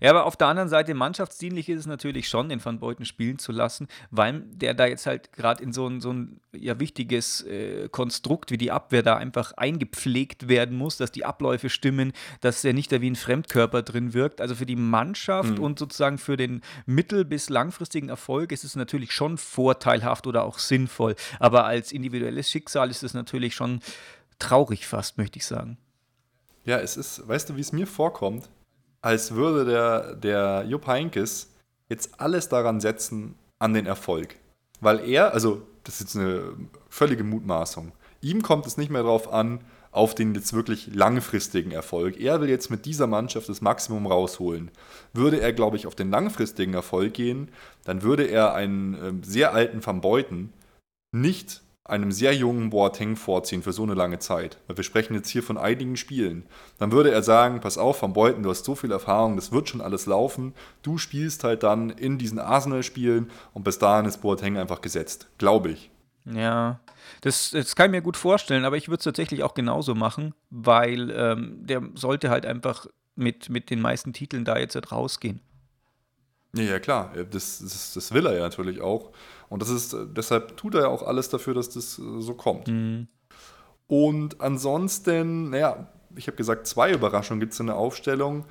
Ja, 0.00 0.10
aber 0.10 0.26
auf 0.26 0.36
der 0.36 0.48
anderen 0.48 0.68
Seite, 0.68 0.94
mannschaftsdienlich 0.94 1.68
ist 1.68 1.80
es 1.80 1.86
natürlich 1.86 2.28
schon, 2.28 2.48
den 2.48 2.64
Van 2.64 2.78
Beuten 2.78 3.04
spielen 3.04 3.38
zu 3.38 3.52
lassen, 3.52 3.88
weil 4.10 4.40
der 4.40 4.74
da 4.74 4.86
jetzt 4.86 5.06
halt 5.06 5.32
gerade 5.32 5.62
in 5.62 5.72
so 5.72 5.86
ein, 5.86 6.00
so 6.00 6.12
ein 6.12 6.40
ja, 6.52 6.78
wichtiges 6.80 7.42
äh, 7.42 7.88
Konstrukt 7.88 8.50
wie 8.50 8.58
die 8.58 8.70
Abwehr 8.70 9.02
da 9.02 9.16
einfach 9.16 9.52
eingepflegt 9.52 10.48
werden 10.48 10.76
muss, 10.76 10.96
dass 10.96 11.12
die 11.12 11.24
Abläufe 11.24 11.68
stimmen, 11.68 12.12
dass 12.40 12.64
er 12.64 12.72
nicht 12.72 12.92
da 12.92 13.00
wie 13.00 13.10
ein 13.10 13.16
Fremdkörper 13.16 13.82
drin 13.82 14.14
wirkt. 14.14 14.40
Also 14.40 14.54
für 14.54 14.66
die 14.66 14.76
Mannschaft 14.76 15.58
mhm. 15.58 15.64
und 15.64 15.78
sozusagen 15.78 16.18
für 16.18 16.36
den 16.36 16.62
mittel- 16.86 17.24
bis 17.24 17.48
langfristigen 17.48 18.08
Erfolg 18.08 18.52
ist 18.52 18.64
es 18.64 18.76
natürlich 18.76 19.12
schon 19.12 19.38
vorteilhaft 19.38 20.26
oder 20.26 20.44
auch 20.44 20.58
sinnvoll. 20.58 21.14
Aber 21.38 21.64
als 21.64 21.92
individuelles 21.92 22.50
Schicksal 22.50 22.90
ist 22.90 23.02
es 23.02 23.14
natürlich 23.14 23.54
schon 23.54 23.80
traurig 24.38 24.86
fast, 24.86 25.18
möchte 25.18 25.38
ich 25.38 25.46
sagen. 25.46 25.78
Ja, 26.64 26.78
es 26.78 26.96
ist, 26.96 27.26
weißt 27.26 27.50
du, 27.50 27.56
wie 27.56 27.60
es 27.60 27.72
mir 27.72 27.86
vorkommt? 27.86 28.48
Als 29.04 29.34
würde 29.34 29.66
der, 29.66 30.14
der 30.14 30.64
Jupp 30.66 30.86
Heinkes 30.86 31.50
jetzt 31.90 32.18
alles 32.18 32.48
daran 32.48 32.80
setzen 32.80 33.34
an 33.58 33.74
den 33.74 33.84
Erfolg. 33.84 34.36
Weil 34.80 35.06
er, 35.06 35.34
also 35.34 35.60
das 35.84 35.96
ist 35.96 36.00
jetzt 36.00 36.16
eine 36.16 36.54
völlige 36.88 37.22
Mutmaßung, 37.22 37.92
ihm 38.22 38.40
kommt 38.40 38.66
es 38.66 38.78
nicht 38.78 38.90
mehr 38.90 39.02
darauf 39.02 39.30
an, 39.30 39.60
auf 39.90 40.14
den 40.14 40.34
jetzt 40.34 40.54
wirklich 40.54 40.94
langfristigen 40.94 41.70
Erfolg. 41.70 42.18
Er 42.18 42.40
will 42.40 42.48
jetzt 42.48 42.70
mit 42.70 42.86
dieser 42.86 43.06
Mannschaft 43.06 43.50
das 43.50 43.60
Maximum 43.60 44.06
rausholen. 44.06 44.70
Würde 45.12 45.38
er, 45.38 45.52
glaube 45.52 45.76
ich, 45.76 45.86
auf 45.86 45.94
den 45.94 46.10
langfristigen 46.10 46.72
Erfolg 46.72 47.12
gehen, 47.12 47.50
dann 47.84 48.02
würde 48.02 48.24
er 48.24 48.54
einen 48.54 48.94
äh, 48.94 49.26
sehr 49.26 49.52
alten 49.52 49.84
Van 49.84 50.00
Beuten 50.00 50.50
nicht 51.12 51.60
einem 51.84 52.12
sehr 52.12 52.34
jungen 52.34 52.70
Boateng 52.70 53.14
vorziehen 53.14 53.62
für 53.62 53.72
so 53.72 53.82
eine 53.82 53.94
lange 53.94 54.18
Zeit. 54.18 54.58
Weil 54.66 54.78
wir 54.78 54.84
sprechen 54.84 55.14
jetzt 55.14 55.28
hier 55.28 55.42
von 55.42 55.58
einigen 55.58 55.96
Spielen. 55.96 56.46
Dann 56.78 56.92
würde 56.92 57.10
er 57.10 57.22
sagen, 57.22 57.60
pass 57.60 57.76
auf, 57.76 58.00
Van 58.00 58.14
Beuten, 58.14 58.42
du 58.42 58.50
hast 58.50 58.64
so 58.64 58.74
viel 58.74 58.90
Erfahrung, 58.90 59.36
das 59.36 59.52
wird 59.52 59.68
schon 59.68 59.82
alles 59.82 60.06
laufen. 60.06 60.54
Du 60.82 60.96
spielst 60.96 61.44
halt 61.44 61.62
dann 61.62 61.90
in 61.90 62.16
diesen 62.16 62.38
Arsenal-Spielen 62.38 63.30
und 63.52 63.64
bis 63.64 63.78
dahin 63.78 64.06
ist 64.06 64.22
Boateng 64.22 64.56
einfach 64.56 64.80
gesetzt. 64.80 65.28
Glaube 65.36 65.70
ich. 65.70 65.90
Ja, 66.24 66.80
das, 67.20 67.50
das 67.50 67.76
kann 67.76 67.86
ich 67.86 67.90
mir 67.92 68.02
gut 68.02 68.16
vorstellen, 68.16 68.64
aber 68.64 68.78
ich 68.78 68.88
würde 68.88 68.98
es 69.00 69.04
tatsächlich 69.04 69.42
auch 69.42 69.52
genauso 69.52 69.94
machen, 69.94 70.34
weil 70.48 71.10
ähm, 71.10 71.58
der 71.66 71.82
sollte 71.94 72.30
halt 72.30 72.46
einfach 72.46 72.86
mit, 73.14 73.50
mit 73.50 73.68
den 73.68 73.82
meisten 73.82 74.14
Titeln 74.14 74.46
da 74.46 74.56
jetzt 74.58 74.74
halt 74.74 74.90
rausgehen. 74.90 75.40
Ja, 76.54 76.62
ja 76.62 76.78
klar, 76.78 77.12
das, 77.30 77.58
das, 77.58 77.92
das 77.92 78.12
will 78.12 78.26
er 78.26 78.34
ja 78.34 78.40
natürlich 78.40 78.80
auch. 78.80 79.12
Und 79.48 79.62
das 79.62 79.70
ist, 79.70 79.96
deshalb 80.16 80.56
tut 80.56 80.74
er 80.74 80.82
ja 80.82 80.88
auch 80.88 81.02
alles 81.02 81.28
dafür, 81.28 81.54
dass 81.54 81.70
das 81.70 81.98
äh, 81.98 82.20
so 82.20 82.34
kommt. 82.34 82.68
Mhm. 82.68 83.08
Und 83.86 84.40
ansonsten, 84.40 85.50
naja, 85.50 85.88
ich 86.16 86.26
habe 86.26 86.36
gesagt, 86.36 86.66
zwei 86.66 86.92
Überraschungen 86.92 87.40
gibt 87.40 87.52
es 87.52 87.60
in 87.60 87.66
der 87.66 87.76
Aufstellung. 87.76 88.44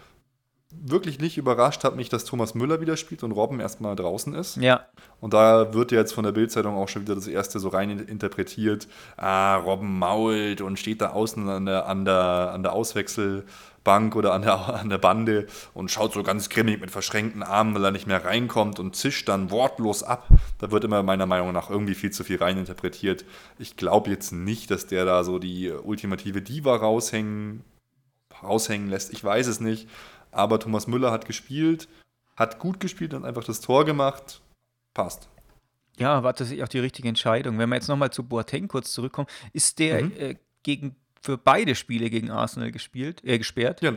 Wirklich 0.75 1.19
nicht 1.19 1.37
überrascht 1.37 1.83
hat 1.83 1.95
mich, 1.95 2.09
dass 2.09 2.25
Thomas 2.25 2.55
Müller 2.55 2.81
wieder 2.81 2.97
spielt 2.97 3.23
und 3.23 3.31
Robben 3.31 3.59
erstmal 3.59 3.95
draußen 3.95 4.33
ist. 4.33 4.57
Ja. 4.57 4.87
Und 5.19 5.33
da 5.33 5.73
wird 5.73 5.91
ja 5.91 5.99
jetzt 5.99 6.13
von 6.13 6.23
der 6.23 6.31
Bildzeitung 6.31 6.75
auch 6.75 6.89
schon 6.89 7.03
wieder 7.03 7.13
das 7.13 7.27
erste 7.27 7.59
so 7.59 7.69
rein 7.69 7.99
interpretiert. 7.99 8.87
Ah, 9.15 9.57
Robben 9.57 9.99
mault 9.99 10.61
und 10.61 10.79
steht 10.79 11.01
da 11.01 11.11
außen 11.11 11.47
an 11.47 11.65
der, 11.67 11.87
an 11.87 12.05
der, 12.05 12.51
an 12.53 12.63
der 12.63 12.73
Auswechsel. 12.73 13.45
Bank 13.83 14.15
oder 14.15 14.33
an 14.33 14.41
der, 14.43 14.75
an 14.75 14.89
der 14.89 14.97
Bande 14.97 15.47
und 15.73 15.91
schaut 15.91 16.13
so 16.13 16.23
ganz 16.23 16.49
grimmig 16.49 16.79
mit 16.79 16.91
verschränkten 16.91 17.43
Armen, 17.43 17.75
weil 17.75 17.85
er 17.85 17.91
nicht 17.91 18.07
mehr 18.07 18.23
reinkommt 18.23 18.79
und 18.79 18.95
zischt 18.95 19.27
dann 19.27 19.51
wortlos 19.51 20.03
ab. 20.03 20.27
Da 20.59 20.71
wird 20.71 20.83
immer 20.83 21.03
meiner 21.03 21.25
Meinung 21.25 21.51
nach 21.51 21.69
irgendwie 21.69 21.95
viel 21.95 22.11
zu 22.11 22.23
viel 22.23 22.37
reininterpretiert. 22.37 23.25
Ich 23.59 23.77
glaube 23.77 24.09
jetzt 24.09 24.31
nicht, 24.31 24.71
dass 24.71 24.87
der 24.87 25.05
da 25.05 25.23
so 25.23 25.39
die 25.39 25.71
ultimative 25.71 26.41
Diva 26.41 26.75
raushängen, 26.75 27.63
raushängen 28.41 28.89
lässt. 28.89 29.13
Ich 29.13 29.23
weiß 29.23 29.47
es 29.47 29.59
nicht. 29.59 29.89
Aber 30.31 30.59
Thomas 30.59 30.87
Müller 30.87 31.11
hat 31.11 31.25
gespielt, 31.25 31.87
hat 32.35 32.59
gut 32.59 32.79
gespielt 32.79 33.13
und 33.13 33.23
einfach 33.23 33.43
das 33.43 33.61
Tor 33.61 33.85
gemacht. 33.85 34.41
Passt. 34.93 35.29
Ja, 35.97 36.23
war 36.23 36.33
tatsächlich 36.33 36.63
auch 36.63 36.69
die 36.69 36.79
richtige 36.79 37.07
Entscheidung. 37.07 37.59
Wenn 37.59 37.69
wir 37.69 37.75
jetzt 37.75 37.87
nochmal 37.87 38.11
zu 38.11 38.23
Boateng 38.23 38.67
kurz 38.67 38.91
zurückkommen, 38.91 39.27
ist 39.53 39.77
der 39.77 40.03
mhm. 40.03 40.11
äh, 40.17 40.35
gegen 40.63 40.95
für 41.23 41.37
beide 41.37 41.73
Spiele 41.75 42.09
gegen 42.09 42.29
Arsenal 42.29 42.71
gespielt, 42.71 43.23
äh, 43.23 43.37
gesperrt. 43.37 43.81
Ja, 43.81 43.93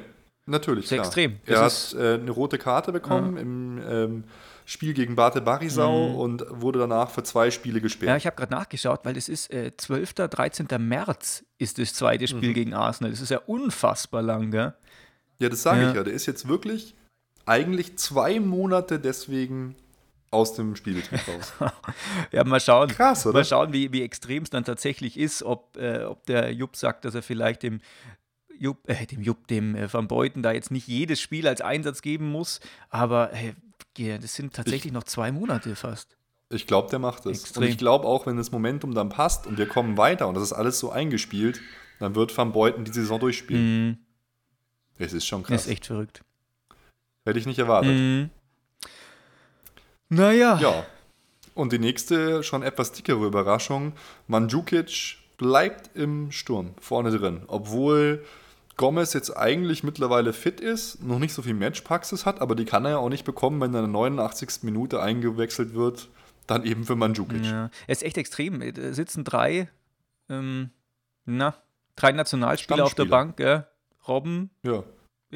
natürlich. 0.46 0.88
Sehr 0.88 1.00
extrem. 1.00 1.40
Das 1.44 1.92
er 1.92 2.12
hat 2.12 2.20
äh, 2.20 2.22
eine 2.22 2.30
rote 2.30 2.56
Karte 2.56 2.92
bekommen 2.92 3.36
ja. 3.36 3.42
im 3.42 3.82
ähm, 3.88 4.24
Spiel 4.64 4.94
gegen 4.94 5.16
Bate 5.16 5.40
Barisau 5.40 6.08
mhm. 6.08 6.14
und 6.14 6.46
wurde 6.50 6.78
danach 6.78 7.10
für 7.10 7.24
zwei 7.24 7.50
Spiele 7.50 7.80
gesperrt. 7.80 8.08
Ja, 8.08 8.16
ich 8.16 8.26
habe 8.26 8.36
gerade 8.36 8.52
nachgeschaut, 8.52 9.00
weil 9.04 9.16
es 9.16 9.28
ist 9.28 9.52
äh, 9.52 9.72
12. 9.76 10.14
13. 10.14 10.68
März 10.78 11.44
ist 11.58 11.78
das 11.78 11.94
zweite 11.94 12.28
Spiel 12.28 12.50
mhm. 12.50 12.54
gegen 12.54 12.74
Arsenal. 12.74 13.10
Das 13.10 13.20
ist 13.20 13.30
ja 13.30 13.40
unfassbar 13.46 14.22
lang, 14.22 14.50
gell? 14.52 14.74
Ja, 15.38 15.48
das 15.48 15.62
sage 15.62 15.82
ja. 15.82 15.90
ich 15.90 15.96
ja. 15.96 16.02
Der 16.04 16.14
ist 16.14 16.26
jetzt 16.26 16.48
wirklich 16.48 16.94
eigentlich 17.44 17.96
zwei 17.98 18.40
Monate 18.40 18.98
deswegen 18.98 19.76
aus 20.30 20.54
dem 20.54 20.76
Spielbetrieb 20.76 21.20
raus. 21.28 21.52
ja, 22.32 22.44
mal 22.44 22.60
schauen. 22.60 22.88
Krass, 22.88 23.26
oder? 23.26 23.38
Mal 23.38 23.44
schauen, 23.44 23.72
wie, 23.72 23.92
wie 23.92 24.02
extrem 24.02 24.42
es 24.42 24.50
dann 24.50 24.64
tatsächlich 24.64 25.18
ist, 25.18 25.42
ob, 25.42 25.76
äh, 25.76 26.04
ob 26.04 26.26
der 26.26 26.52
Jupp 26.52 26.76
sagt, 26.76 27.04
dass 27.04 27.14
er 27.14 27.22
vielleicht 27.22 27.62
dem 27.62 27.80
Jupp, 28.58 28.88
äh, 28.88 29.06
dem 29.06 29.22
Jupp, 29.22 29.46
dem 29.48 29.74
äh, 29.74 29.92
Van 29.92 30.08
Beuten 30.08 30.42
da 30.42 30.52
jetzt 30.52 30.70
nicht 30.70 30.88
jedes 30.88 31.20
Spiel 31.20 31.46
als 31.46 31.60
Einsatz 31.60 32.02
geben 32.02 32.30
muss, 32.30 32.60
aber 32.90 33.32
äh, 33.32 33.54
das 34.18 34.34
sind 34.34 34.54
tatsächlich 34.54 34.86
ich, 34.86 34.92
noch 34.92 35.04
zwei 35.04 35.32
Monate 35.32 35.74
fast. 35.74 36.16
Ich 36.50 36.66
glaube, 36.66 36.90
der 36.90 36.98
macht 36.98 37.26
es. 37.26 37.56
Und 37.56 37.64
ich 37.64 37.78
glaube 37.78 38.06
auch, 38.06 38.26
wenn 38.26 38.36
das 38.36 38.52
Momentum 38.52 38.94
dann 38.94 39.08
passt 39.08 39.46
und 39.46 39.58
wir 39.58 39.66
kommen 39.66 39.96
weiter 39.96 40.28
und 40.28 40.34
das 40.34 40.44
ist 40.44 40.52
alles 40.52 40.78
so 40.78 40.90
eingespielt, 40.90 41.60
dann 41.98 42.14
wird 42.14 42.36
Van 42.36 42.52
Beuten 42.52 42.84
die 42.84 42.92
Saison 42.92 43.18
durchspielen. 43.18 43.90
Mm. 43.90 43.98
Es 44.98 45.12
ist 45.12 45.26
schon 45.26 45.42
krass. 45.42 45.62
Das 45.62 45.66
ist 45.66 45.72
echt 45.72 45.86
verrückt. 45.86 46.22
Hätte 47.24 47.38
ich 47.38 47.46
nicht 47.46 47.58
erwartet. 47.58 47.92
Mm. 47.92 48.30
Naja. 50.08 50.58
Ja. 50.60 50.86
Und 51.54 51.72
die 51.72 51.78
nächste, 51.78 52.42
schon 52.42 52.62
etwas 52.62 52.92
dickere 52.92 53.24
Überraschung: 53.24 53.94
Mandzukic 54.26 55.18
bleibt 55.38 55.96
im 55.96 56.30
Sturm, 56.30 56.74
vorne 56.80 57.10
drin. 57.10 57.42
Obwohl 57.46 58.24
Gomez 58.76 59.14
jetzt 59.14 59.36
eigentlich 59.36 59.82
mittlerweile 59.82 60.32
fit 60.32 60.60
ist, 60.60 61.02
noch 61.02 61.18
nicht 61.18 61.32
so 61.32 61.42
viel 61.42 61.54
Matchpraxis 61.54 62.26
hat, 62.26 62.40
aber 62.40 62.54
die 62.54 62.66
kann 62.66 62.84
er 62.84 62.92
ja 62.92 62.98
auch 62.98 63.08
nicht 63.08 63.24
bekommen, 63.24 63.60
wenn 63.60 63.74
er 63.74 63.84
in 63.84 63.92
der 63.92 63.92
89. 63.92 64.62
Minute 64.62 65.00
eingewechselt 65.00 65.74
wird, 65.74 66.08
dann 66.46 66.64
eben 66.64 66.84
für 66.84 66.96
Mandzukic. 66.96 67.44
Ja, 67.44 67.70
er 67.86 67.92
ist 67.92 68.02
echt 68.02 68.18
extrem. 68.18 68.60
Da 68.74 68.92
sitzen 68.92 69.24
drei, 69.24 69.68
ähm, 70.28 70.70
na, 71.24 71.54
drei 71.96 72.12
Nationalspieler 72.12 72.84
auf 72.84 72.94
der 72.94 73.06
Bank, 73.06 73.38
gell? 73.38 73.66
Robben, 74.06 74.50
ja 74.62 74.84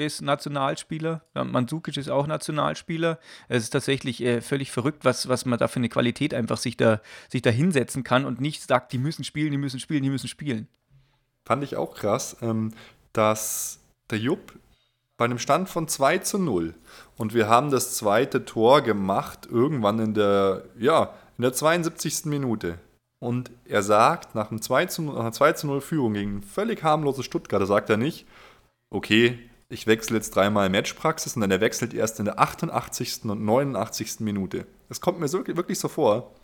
ist 0.00 0.22
Nationalspieler, 0.22 1.22
Mandzukic 1.34 1.96
ist 1.96 2.10
auch 2.10 2.26
Nationalspieler. 2.26 3.18
Es 3.48 3.64
ist 3.64 3.70
tatsächlich 3.70 4.22
äh, 4.22 4.40
völlig 4.40 4.72
verrückt, 4.72 5.04
was, 5.04 5.28
was 5.28 5.44
man 5.44 5.58
da 5.58 5.68
für 5.68 5.76
eine 5.76 5.88
Qualität 5.88 6.34
einfach 6.34 6.56
sich 6.56 6.76
da, 6.76 7.00
sich 7.28 7.42
da 7.42 7.50
hinsetzen 7.50 8.02
kann 8.02 8.24
und 8.24 8.40
nicht 8.40 8.62
sagt, 8.62 8.92
die 8.92 8.98
müssen 8.98 9.24
spielen, 9.24 9.50
die 9.50 9.58
müssen 9.58 9.80
spielen, 9.80 10.02
die 10.02 10.10
müssen 10.10 10.28
spielen. 10.28 10.68
Fand 11.44 11.62
ich 11.62 11.76
auch 11.76 11.94
krass, 11.94 12.36
ähm, 12.42 12.72
dass 13.12 13.80
der 14.10 14.18
Jupp 14.18 14.54
bei 15.16 15.26
einem 15.26 15.38
Stand 15.38 15.68
von 15.68 15.86
2 15.86 16.18
zu 16.18 16.38
0 16.38 16.74
und 17.18 17.34
wir 17.34 17.48
haben 17.48 17.70
das 17.70 17.94
zweite 17.94 18.46
Tor 18.46 18.80
gemacht, 18.80 19.46
irgendwann 19.50 19.98
in 19.98 20.14
der, 20.14 20.64
ja, 20.78 21.14
in 21.36 21.42
der 21.42 21.52
72. 21.52 22.24
Minute. 22.24 22.78
Und 23.18 23.50
er 23.66 23.82
sagt, 23.82 24.34
nach, 24.34 24.50
einem 24.50 24.62
2 24.62 24.86
zu, 24.86 25.02
nach 25.02 25.20
einer 25.20 25.32
2 25.32 25.52
zu 25.52 25.66
0 25.66 25.82
Führung 25.82 26.14
gegen 26.14 26.42
völlig 26.42 26.82
harmlose 26.82 27.22
Stuttgarter, 27.22 27.66
sagt 27.66 27.90
er 27.90 27.98
nicht, 27.98 28.26
okay, 28.88 29.38
ich 29.70 29.86
wechsle 29.86 30.16
jetzt 30.16 30.34
dreimal 30.34 30.68
Matchpraxis 30.68 31.36
und 31.36 31.42
dann 31.42 31.50
er 31.50 31.60
wechselt 31.60 31.94
erst 31.94 32.18
in 32.18 32.24
der 32.26 32.40
88. 32.40 33.24
und 33.24 33.44
89. 33.44 34.20
Minute. 34.20 34.66
Es 34.88 35.00
kommt 35.00 35.20
mir 35.20 35.28
so, 35.28 35.46
wirklich 35.46 35.78
so 35.78 35.88
vor, 35.88 36.34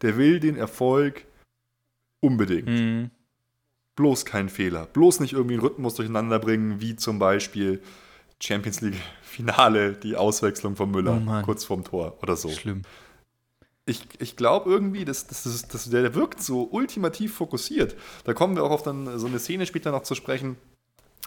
der 0.00 0.16
will 0.16 0.38
den 0.38 0.56
Erfolg 0.56 1.26
unbedingt. 2.20 2.68
Mhm. 2.68 3.10
Bloß 3.96 4.24
kein 4.24 4.48
Fehler. 4.48 4.86
Bloß 4.86 5.18
nicht 5.18 5.32
irgendwie 5.32 5.54
einen 5.54 5.62
Rhythmus 5.62 5.96
durcheinander 5.96 6.38
bringen, 6.38 6.80
wie 6.80 6.94
zum 6.94 7.18
Beispiel 7.18 7.82
Champions 8.40 8.80
League 8.80 9.00
Finale, 9.22 9.94
die 9.94 10.14
Auswechslung 10.14 10.76
von 10.76 10.92
Müller 10.92 11.20
oh 11.26 11.42
kurz 11.42 11.64
vorm 11.64 11.82
Tor 11.82 12.16
oder 12.22 12.36
so. 12.36 12.48
Schlimm. 12.50 12.82
ich, 13.86 14.02
ich 14.20 14.36
glaube 14.36 14.70
irgendwie, 14.70 15.04
dass, 15.04 15.26
dass, 15.26 15.42
dass, 15.42 15.66
dass 15.66 15.90
der 15.90 16.14
wirkt 16.14 16.40
so 16.40 16.68
ultimativ 16.70 17.34
fokussiert. 17.34 17.96
Da 18.22 18.34
kommen 18.34 18.54
wir 18.54 18.62
auch 18.62 18.70
auf 18.70 18.84
dann 18.84 19.18
so 19.18 19.26
eine 19.26 19.40
Szene 19.40 19.66
später 19.66 19.90
noch 19.90 20.04
zu 20.04 20.14
sprechen, 20.14 20.56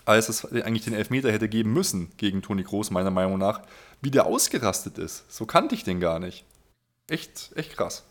als 0.05 0.29
es 0.29 0.46
eigentlich 0.46 0.84
den 0.84 0.93
Elfmeter 0.93 1.31
hätte 1.31 1.50
geben 1.50 1.74
müssen 1.74 2.12
gegen 2.17 2.41
Toni 2.41 2.63
Groß, 2.63 2.91
meiner 2.91 3.12
Meinung 3.12 3.38
nach, 3.38 3.62
wie 4.01 4.12
der 4.12 4.25
ausgerastet 4.25 4.98
ist. 4.98 5.31
So 5.31 5.46
kannte 5.46 5.75
ich 5.75 5.84
den 5.84 6.00
gar 6.00 6.20
nicht. 6.20 6.46
Echt, 7.10 7.51
echt 7.55 7.75
krass. 7.75 8.03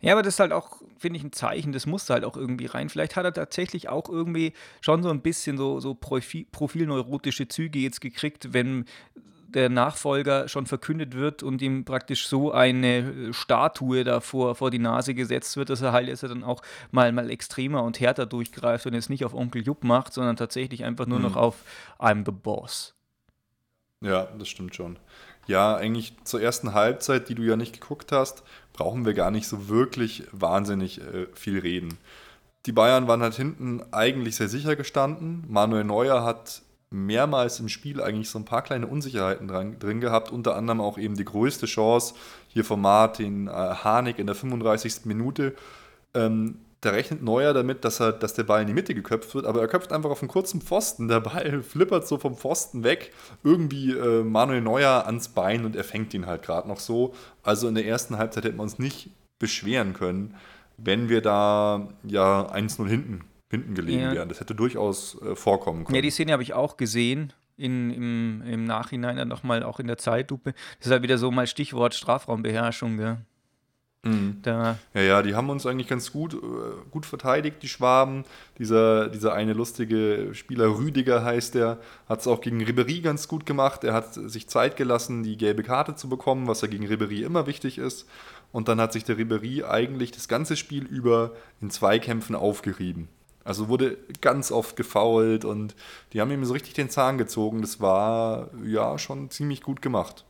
Ja, 0.00 0.12
aber 0.12 0.22
das 0.22 0.34
ist 0.34 0.40
halt 0.40 0.52
auch, 0.52 0.82
finde 0.98 1.18
ich, 1.18 1.24
ein 1.24 1.32
Zeichen, 1.32 1.72
das 1.72 1.86
muss 1.86 2.08
halt 2.10 2.24
auch 2.24 2.36
irgendwie 2.36 2.66
rein. 2.66 2.88
Vielleicht 2.88 3.16
hat 3.16 3.24
er 3.24 3.32
tatsächlich 3.32 3.88
auch 3.88 4.08
irgendwie 4.08 4.52
schon 4.80 5.02
so 5.02 5.10
ein 5.10 5.20
bisschen 5.20 5.56
so, 5.56 5.80
so 5.80 5.94
profilneurotische 5.94 7.48
Züge 7.48 7.78
jetzt 7.78 8.00
gekriegt, 8.00 8.52
wenn 8.52 8.84
der 9.48 9.68
Nachfolger 9.68 10.48
schon 10.48 10.66
verkündet 10.66 11.14
wird 11.14 11.42
und 11.42 11.62
ihm 11.62 11.84
praktisch 11.84 12.26
so 12.26 12.52
eine 12.52 12.98
äh, 12.98 13.32
Statue 13.32 14.04
da 14.04 14.20
vor, 14.20 14.54
vor 14.54 14.70
die 14.70 14.78
Nase 14.78 15.14
gesetzt 15.14 15.56
wird, 15.56 15.70
dass 15.70 15.82
er 15.82 15.92
halt 15.92 16.08
jetzt 16.08 16.22
dann 16.22 16.44
auch 16.44 16.62
mal, 16.90 17.10
mal 17.12 17.30
extremer 17.30 17.82
und 17.82 18.00
härter 18.00 18.26
durchgreift 18.26 18.86
und 18.86 18.94
jetzt 18.94 19.10
nicht 19.10 19.24
auf 19.24 19.34
Onkel 19.34 19.62
Jupp 19.62 19.84
macht, 19.84 20.12
sondern 20.12 20.36
tatsächlich 20.36 20.84
einfach 20.84 21.06
nur 21.06 21.18
mhm. 21.18 21.24
noch 21.24 21.36
auf 21.36 21.56
I'm 21.98 22.24
the 22.24 22.32
Boss. 22.32 22.94
Ja, 24.00 24.28
das 24.38 24.48
stimmt 24.48 24.74
schon. 24.74 24.98
Ja, 25.46 25.76
eigentlich 25.76 26.14
zur 26.24 26.42
ersten 26.42 26.74
Halbzeit, 26.74 27.28
die 27.28 27.34
du 27.34 27.42
ja 27.42 27.56
nicht 27.56 27.80
geguckt 27.80 28.10
hast, 28.12 28.42
brauchen 28.72 29.06
wir 29.06 29.14
gar 29.14 29.30
nicht 29.30 29.46
so 29.46 29.68
wirklich 29.68 30.24
wahnsinnig 30.32 31.00
äh, 31.00 31.28
viel 31.34 31.58
reden. 31.58 31.98
Die 32.66 32.72
Bayern 32.72 33.06
waren 33.06 33.22
halt 33.22 33.34
hinten 33.34 33.80
eigentlich 33.92 34.36
sehr 34.36 34.48
sicher 34.48 34.74
gestanden. 34.74 35.44
Manuel 35.48 35.84
Neuer 35.84 36.24
hat 36.24 36.62
mehrmals 36.90 37.58
im 37.60 37.68
Spiel 37.68 38.00
eigentlich 38.02 38.30
so 38.30 38.38
ein 38.38 38.44
paar 38.44 38.62
kleine 38.62 38.86
Unsicherheiten 38.86 39.48
dran, 39.48 39.78
drin 39.78 40.00
gehabt, 40.00 40.30
unter 40.30 40.56
anderem 40.56 40.80
auch 40.80 40.98
eben 40.98 41.16
die 41.16 41.24
größte 41.24 41.66
Chance 41.66 42.14
hier 42.48 42.64
von 42.64 42.80
Martin 42.80 43.48
äh, 43.48 43.50
Harnik 43.50 44.18
in 44.18 44.26
der 44.26 44.36
35. 44.36 45.04
Minute. 45.04 45.54
Ähm, 46.14 46.58
da 46.82 46.90
rechnet 46.90 47.22
Neuer 47.22 47.52
damit, 47.52 47.84
dass, 47.84 48.00
er, 48.00 48.12
dass 48.12 48.34
der 48.34 48.44
Ball 48.44 48.60
in 48.60 48.68
die 48.68 48.74
Mitte 48.74 48.94
geköpft 48.94 49.34
wird, 49.34 49.46
aber 49.46 49.60
er 49.60 49.68
köpft 49.68 49.92
einfach 49.92 50.10
auf 50.10 50.22
einen 50.22 50.28
kurzen 50.28 50.60
Pfosten. 50.60 51.08
Der 51.08 51.20
Ball 51.20 51.62
flippert 51.68 52.06
so 52.06 52.18
vom 52.18 52.36
Pfosten 52.36 52.84
weg, 52.84 53.12
irgendwie 53.42 53.92
äh, 53.92 54.22
Manuel 54.22 54.60
Neuer 54.60 55.06
ans 55.06 55.28
Bein 55.28 55.64
und 55.64 55.74
er 55.74 55.84
fängt 55.84 56.14
ihn 56.14 56.26
halt 56.26 56.42
gerade 56.42 56.68
noch 56.68 56.80
so. 56.80 57.14
Also 57.42 57.66
in 57.66 57.74
der 57.74 57.86
ersten 57.86 58.18
Halbzeit 58.18 58.44
hätten 58.44 58.58
wir 58.58 58.62
uns 58.62 58.78
nicht 58.78 59.10
beschweren 59.38 59.94
können, 59.94 60.36
wenn 60.76 61.08
wir 61.08 61.22
da 61.22 61.88
ja 62.04 62.46
1-0 62.52 62.86
hinten 62.86 63.24
hinten 63.48 63.74
gelegen 63.74 64.02
ja. 64.02 64.12
wären. 64.12 64.28
Das 64.28 64.40
hätte 64.40 64.54
durchaus 64.54 65.20
äh, 65.22 65.36
vorkommen 65.36 65.84
können. 65.84 65.96
Ja, 65.96 66.02
die 66.02 66.10
Szene 66.10 66.32
habe 66.32 66.42
ich 66.42 66.54
auch 66.54 66.76
gesehen. 66.76 67.32
In, 67.58 67.90
im, 67.90 68.42
Im 68.42 68.64
Nachhinein 68.64 69.16
dann 69.16 69.28
nochmal 69.28 69.62
auch 69.62 69.80
in 69.80 69.86
der 69.86 69.96
Zeitlupe. 69.96 70.52
Das 70.78 70.88
ist 70.88 70.92
halt 70.92 71.02
wieder 71.02 71.16
so 71.16 71.30
mal 71.30 71.46
Stichwort 71.46 71.94
Strafraumbeherrschung, 71.94 72.98
gell? 72.98 73.16
Mhm. 74.06 74.38
Da. 74.42 74.78
Ja, 74.94 75.00
ja, 75.00 75.22
die 75.22 75.34
haben 75.34 75.50
uns 75.50 75.66
eigentlich 75.66 75.88
ganz 75.88 76.12
gut, 76.12 76.34
äh, 76.34 76.38
gut 76.90 77.06
verteidigt, 77.06 77.62
die 77.62 77.68
Schwaben. 77.68 78.24
Dieser, 78.58 79.08
dieser 79.08 79.34
eine 79.34 79.52
lustige 79.52 80.30
Spieler, 80.32 80.78
Rüdiger 80.78 81.24
heißt 81.24 81.54
der, 81.54 81.78
hat 82.08 82.20
es 82.20 82.26
auch 82.26 82.40
gegen 82.40 82.62
Ribery 82.62 83.00
ganz 83.00 83.28
gut 83.28 83.46
gemacht. 83.46 83.84
Er 83.84 83.94
hat 83.94 84.14
sich 84.14 84.48
Zeit 84.48 84.76
gelassen, 84.76 85.22
die 85.22 85.36
gelbe 85.36 85.62
Karte 85.62 85.94
zu 85.94 86.08
bekommen, 86.08 86.46
was 86.46 86.60
ja 86.60 86.68
gegen 86.68 86.86
Ribery 86.86 87.22
immer 87.22 87.46
wichtig 87.46 87.78
ist. 87.78 88.08
Und 88.52 88.68
dann 88.68 88.80
hat 88.80 88.92
sich 88.92 89.04
der 89.04 89.18
Ribery 89.18 89.64
eigentlich 89.64 90.12
das 90.12 90.28
ganze 90.28 90.56
Spiel 90.56 90.84
über 90.84 91.32
in 91.60 91.70
Zweikämpfen 91.70 92.36
aufgerieben. 92.36 93.08
Also 93.46 93.68
wurde 93.68 93.96
ganz 94.20 94.50
oft 94.50 94.74
gefault 94.74 95.44
und 95.44 95.76
die 96.12 96.20
haben 96.20 96.32
ihm 96.32 96.44
so 96.44 96.52
richtig 96.52 96.74
den 96.74 96.90
Zahn 96.90 97.16
gezogen. 97.16 97.62
Das 97.62 97.80
war 97.80 98.50
ja 98.64 98.98
schon 98.98 99.30
ziemlich 99.30 99.62
gut 99.62 99.80
gemacht. 99.80 100.24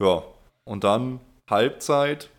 Ja, 0.00 0.24
und 0.64 0.82
dann 0.82 1.20
Halbzeit 1.48 2.30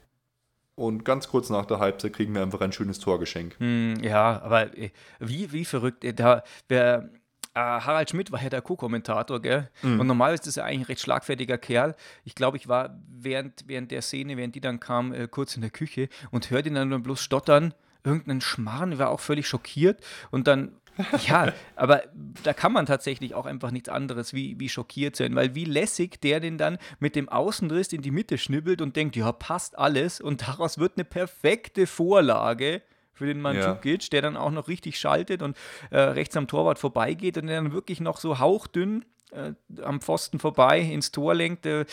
und 0.75 1.05
ganz 1.05 1.29
kurz 1.29 1.49
nach 1.49 1.65
der 1.65 1.79
Halbzeit 1.79 2.13
kriegen 2.13 2.33
wir 2.35 2.41
einfach 2.41 2.59
ein 2.59 2.73
schönes 2.73 2.99
Torgeschenk. 2.99 3.55
Hm, 3.59 3.95
ja, 4.01 4.41
aber 4.41 4.77
äh, 4.77 4.91
wie, 5.19 5.53
wie 5.53 5.63
verrückt. 5.63 6.03
Äh, 6.03 6.13
da, 6.13 6.43
wer, 6.67 7.09
äh, 7.53 7.59
Harald 7.59 8.09
Schmidt 8.09 8.31
war 8.33 8.43
ja 8.43 8.49
der 8.49 8.61
Co-Kommentator, 8.61 9.41
gell? 9.41 9.69
Mhm. 9.81 10.01
Und 10.01 10.07
normal 10.07 10.33
ist 10.33 10.47
das 10.47 10.55
ja 10.55 10.65
eigentlich 10.65 10.81
ein 10.81 10.85
recht 10.87 11.01
schlagfertiger 11.01 11.57
Kerl. 11.57 11.95
Ich 12.25 12.35
glaube, 12.35 12.57
ich 12.57 12.67
war 12.67 12.99
während, 13.07 13.63
während 13.67 13.91
der 13.91 14.01
Szene, 14.01 14.35
während 14.35 14.55
die 14.55 14.61
dann 14.61 14.81
kam, 14.81 15.13
äh, 15.13 15.29
kurz 15.29 15.55
in 15.55 15.61
der 15.61 15.71
Küche 15.71 16.09
und 16.31 16.49
hörte 16.49 16.67
ihn 16.67 16.75
dann 16.75 16.89
nur 16.89 16.99
bloß 16.99 17.21
stottern 17.21 17.73
irgendeinen 18.03 18.41
Schmarrn, 18.41 18.97
war 18.97 19.09
auch 19.09 19.19
völlig 19.19 19.47
schockiert 19.47 20.01
und 20.31 20.47
dann 20.47 20.73
ja, 21.27 21.53
aber 21.75 22.03
da 22.43 22.53
kann 22.53 22.73
man 22.73 22.85
tatsächlich 22.85 23.33
auch 23.33 23.45
einfach 23.45 23.71
nichts 23.71 23.89
anderes 23.89 24.33
wie, 24.33 24.59
wie 24.59 24.67
schockiert 24.67 25.15
sein, 25.15 25.33
weil 25.35 25.55
wie 25.55 25.65
lässig 25.65 26.19
der 26.19 26.39
den 26.39 26.57
dann 26.57 26.77
mit 26.99 27.15
dem 27.15 27.29
Außenriss 27.29 27.93
in 27.93 28.01
die 28.01 28.11
Mitte 28.11 28.37
schnibbelt 28.37 28.81
und 28.81 28.95
denkt, 28.95 29.15
ja, 29.15 29.31
passt 29.31 29.77
alles 29.77 30.19
und 30.19 30.47
daraus 30.47 30.77
wird 30.77 30.93
eine 30.97 31.05
perfekte 31.05 31.87
Vorlage 31.87 32.81
für 33.13 33.27
den 33.27 33.41
Mandzukic, 33.41 34.03
ja. 34.03 34.09
der 34.11 34.21
dann 34.23 34.37
auch 34.37 34.51
noch 34.51 34.67
richtig 34.67 34.99
schaltet 34.99 35.41
und 35.41 35.57
äh, 35.89 35.99
rechts 35.99 36.35
am 36.37 36.47
Torwart 36.47 36.79
vorbeigeht 36.79 37.37
und 37.37 37.47
dann 37.47 37.71
wirklich 37.71 38.01
noch 38.01 38.19
so 38.19 38.39
hauchdünn 38.39 39.05
äh, 39.31 39.53
am 39.81 40.01
Pfosten 40.01 40.39
vorbei 40.39 40.79
ins 40.79 41.11
Tor 41.11 41.33
lenkt. 41.33 41.65
Äh, 41.65 41.85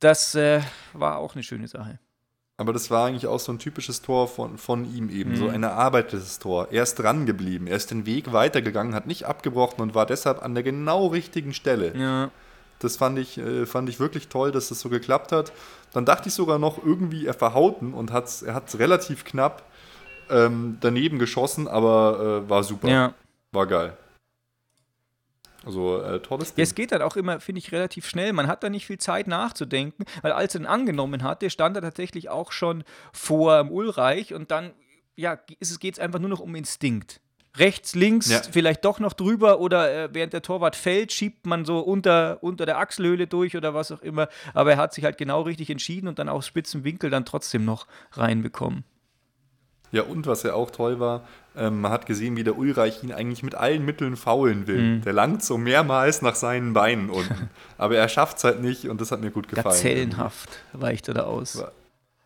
das 0.00 0.34
äh, 0.34 0.60
war 0.92 1.18
auch 1.18 1.34
eine 1.34 1.42
schöne 1.42 1.68
Sache. 1.68 1.98
Aber 2.58 2.72
das 2.72 2.90
war 2.90 3.06
eigentlich 3.06 3.26
auch 3.26 3.38
so 3.38 3.52
ein 3.52 3.58
typisches 3.58 4.00
Tor 4.00 4.28
von, 4.28 4.56
von 4.56 4.84
ihm 4.96 5.10
eben, 5.10 5.32
mhm. 5.32 5.36
so 5.36 5.48
ein 5.48 5.62
erarbeitetes 5.62 6.38
Tor. 6.38 6.68
Er 6.70 6.84
ist 6.84 6.94
dran 6.94 7.26
geblieben, 7.26 7.66
er 7.66 7.76
ist 7.76 7.90
den 7.90 8.06
Weg 8.06 8.32
weitergegangen, 8.32 8.94
hat 8.94 9.06
nicht 9.06 9.24
abgebrochen 9.24 9.82
und 9.82 9.94
war 9.94 10.06
deshalb 10.06 10.42
an 10.42 10.54
der 10.54 10.62
genau 10.62 11.08
richtigen 11.08 11.52
Stelle. 11.52 11.94
Ja. 11.94 12.30
Das 12.78 12.96
fand 12.96 13.18
ich, 13.18 13.38
äh, 13.38 13.66
fand 13.66 13.88
ich 13.88 14.00
wirklich 14.00 14.28
toll, 14.28 14.52
dass 14.52 14.68
das 14.68 14.80
so 14.80 14.88
geklappt 14.88 15.32
hat. 15.32 15.52
Dann 15.92 16.06
dachte 16.06 16.28
ich 16.28 16.34
sogar 16.34 16.58
noch 16.58 16.82
irgendwie, 16.82 17.26
er 17.26 17.34
verhauten 17.34 17.92
und 17.92 18.12
hat's, 18.12 18.42
er 18.42 18.54
hat 18.54 18.68
es 18.68 18.78
relativ 18.78 19.24
knapp 19.24 19.62
ähm, 20.30 20.78
daneben 20.80 21.18
geschossen, 21.18 21.68
aber 21.68 22.42
äh, 22.46 22.50
war 22.50 22.62
super. 22.64 22.88
Ja. 22.88 23.14
War 23.52 23.66
geil. 23.66 23.96
Also 25.66 26.00
äh, 26.00 26.20
tolles 26.20 26.54
Ding. 26.54 26.62
Ja, 26.62 26.62
es 26.62 26.74
geht 26.76 26.92
dann 26.92 27.02
auch 27.02 27.16
immer, 27.16 27.40
finde 27.40 27.58
ich, 27.58 27.72
relativ 27.72 28.06
schnell. 28.06 28.32
Man 28.32 28.46
hat 28.46 28.62
da 28.62 28.70
nicht 28.70 28.86
viel 28.86 28.98
Zeit 28.98 29.26
nachzudenken, 29.26 30.04
weil 30.22 30.30
als 30.30 30.54
er 30.54 30.60
ihn 30.60 30.66
angenommen 30.66 31.24
hatte, 31.24 31.50
stand 31.50 31.76
er 31.76 31.82
tatsächlich 31.82 32.28
auch 32.28 32.52
schon 32.52 32.84
vor 33.12 33.58
dem 33.58 33.72
Ulreich 33.72 34.32
und 34.32 34.52
dann 34.52 34.70
ja, 35.16 35.34
geht 35.34 35.58
es 35.60 35.98
einfach 35.98 36.20
nur 36.20 36.30
noch 36.30 36.40
um 36.40 36.54
Instinkt. 36.54 37.20
Rechts, 37.56 37.94
links, 37.94 38.30
ja. 38.30 38.42
vielleicht 38.50 38.84
doch 38.84 39.00
noch 39.00 39.14
drüber 39.14 39.60
oder 39.60 40.04
äh, 40.04 40.08
während 40.12 40.34
der 40.34 40.42
Torwart 40.42 40.76
fällt, 40.76 41.10
schiebt 41.10 41.46
man 41.46 41.64
so 41.64 41.80
unter, 41.80 42.42
unter 42.42 42.66
der 42.66 42.78
Achselhöhle 42.78 43.26
durch 43.26 43.56
oder 43.56 43.72
was 43.74 43.90
auch 43.90 44.02
immer. 44.02 44.28
Aber 44.52 44.72
er 44.72 44.76
hat 44.76 44.92
sich 44.92 45.04
halt 45.04 45.16
genau 45.16 45.42
richtig 45.42 45.70
entschieden 45.70 46.06
und 46.06 46.18
dann 46.18 46.28
aus 46.28 46.46
spitzen 46.46 46.84
Winkel 46.84 47.10
dann 47.10 47.24
trotzdem 47.24 47.64
noch 47.64 47.86
reinbekommen. 48.12 48.84
Ja, 49.92 50.02
und 50.02 50.26
was 50.26 50.42
ja 50.42 50.54
auch 50.54 50.70
toll 50.70 51.00
war, 51.00 51.22
ähm, 51.56 51.80
man 51.80 51.90
hat 51.90 52.06
gesehen, 52.06 52.36
wie 52.36 52.44
der 52.44 52.58
Ulreich 52.58 53.02
ihn 53.02 53.12
eigentlich 53.12 53.42
mit 53.42 53.54
allen 53.54 53.84
Mitteln 53.84 54.16
faulen 54.16 54.66
will. 54.66 54.96
Mhm. 54.96 55.02
Der 55.02 55.12
langt 55.12 55.42
so 55.42 55.56
mehrmals 55.56 56.22
nach 56.22 56.34
seinen 56.34 56.72
Beinen 56.72 57.08
unten. 57.08 57.48
Aber 57.78 57.96
er 57.96 58.08
schafft 58.08 58.38
es 58.38 58.44
halt 58.44 58.60
nicht 58.60 58.88
und 58.88 59.00
das 59.00 59.10
hat 59.10 59.20
mir 59.20 59.30
gut 59.30 59.48
gefallen. 59.48 59.74
Gazellenhaft 59.74 60.50
weicht 60.72 61.08
er 61.08 61.14
da 61.14 61.22
aus. 61.22 61.58
War, 61.58 61.72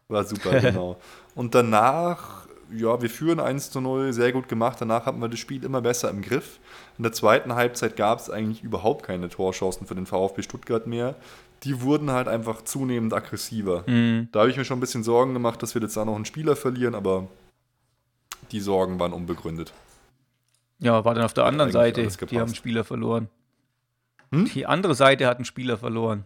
war 0.08 0.24
super, 0.24 0.58
genau. 0.60 0.96
Und 1.36 1.54
danach, 1.54 2.48
ja, 2.72 3.00
wir 3.00 3.08
führen 3.08 3.38
1 3.38 3.70
zu 3.70 3.80
0, 3.80 4.12
sehr 4.12 4.32
gut 4.32 4.48
gemacht. 4.48 4.78
Danach 4.80 5.06
hatten 5.06 5.20
wir 5.20 5.28
das 5.28 5.38
Spiel 5.38 5.64
immer 5.64 5.80
besser 5.80 6.10
im 6.10 6.22
Griff. 6.22 6.58
In 6.98 7.04
der 7.04 7.12
zweiten 7.12 7.54
Halbzeit 7.54 7.96
gab 7.96 8.18
es 8.18 8.28
eigentlich 8.28 8.64
überhaupt 8.64 9.06
keine 9.06 9.28
Torchancen 9.28 9.86
für 9.86 9.94
den 9.94 10.06
VfB 10.06 10.42
Stuttgart 10.42 10.88
mehr. 10.88 11.14
Die 11.62 11.82
wurden 11.82 12.10
halt 12.10 12.26
einfach 12.26 12.62
zunehmend 12.62 13.14
aggressiver. 13.14 13.84
Mhm. 13.86 14.28
Da 14.32 14.40
habe 14.40 14.50
ich 14.50 14.56
mir 14.56 14.64
schon 14.64 14.78
ein 14.78 14.80
bisschen 14.80 15.04
Sorgen 15.04 15.34
gemacht, 15.34 15.62
dass 15.62 15.74
wir 15.74 15.82
jetzt 15.82 15.96
da 15.96 16.04
noch 16.04 16.16
einen 16.16 16.24
Spieler 16.24 16.56
verlieren, 16.56 16.96
aber 16.96 17.28
die 18.52 18.60
Sorgen 18.60 18.98
waren 18.98 19.12
unbegründet. 19.12 19.72
Ja, 20.78 21.04
war 21.04 21.14
dann 21.14 21.24
auf 21.24 21.34
der 21.34 21.44
anderen 21.44 21.72
Seite, 21.72 22.06
die 22.06 22.40
haben 22.40 22.54
Spieler 22.54 22.84
verloren. 22.84 23.28
Hm? 24.32 24.46
Die 24.46 24.66
andere 24.66 24.94
Seite 24.94 25.26
hat 25.26 25.36
einen 25.36 25.44
Spieler 25.44 25.76
verloren. 25.76 26.24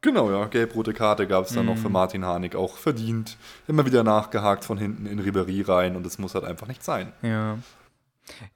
Genau, 0.00 0.30
ja. 0.30 0.46
Gelb-rote 0.46 0.92
Karte 0.92 1.26
gab 1.26 1.46
es 1.46 1.54
dann 1.54 1.64
mm. 1.64 1.68
noch 1.68 1.76
für 1.76 1.86
hm. 1.86 1.92
Martin 1.92 2.24
Harnik, 2.24 2.54
auch 2.54 2.76
verdient. 2.76 3.36
Immer 3.66 3.84
wieder 3.84 4.04
nachgehakt 4.04 4.64
von 4.64 4.78
hinten 4.78 5.06
in 5.06 5.18
Ribery 5.18 5.62
rein 5.62 5.96
und 5.96 6.06
das 6.06 6.18
muss 6.18 6.36
halt 6.36 6.44
einfach 6.44 6.68
nicht 6.68 6.84
sein. 6.84 7.12
Ja. 7.22 7.58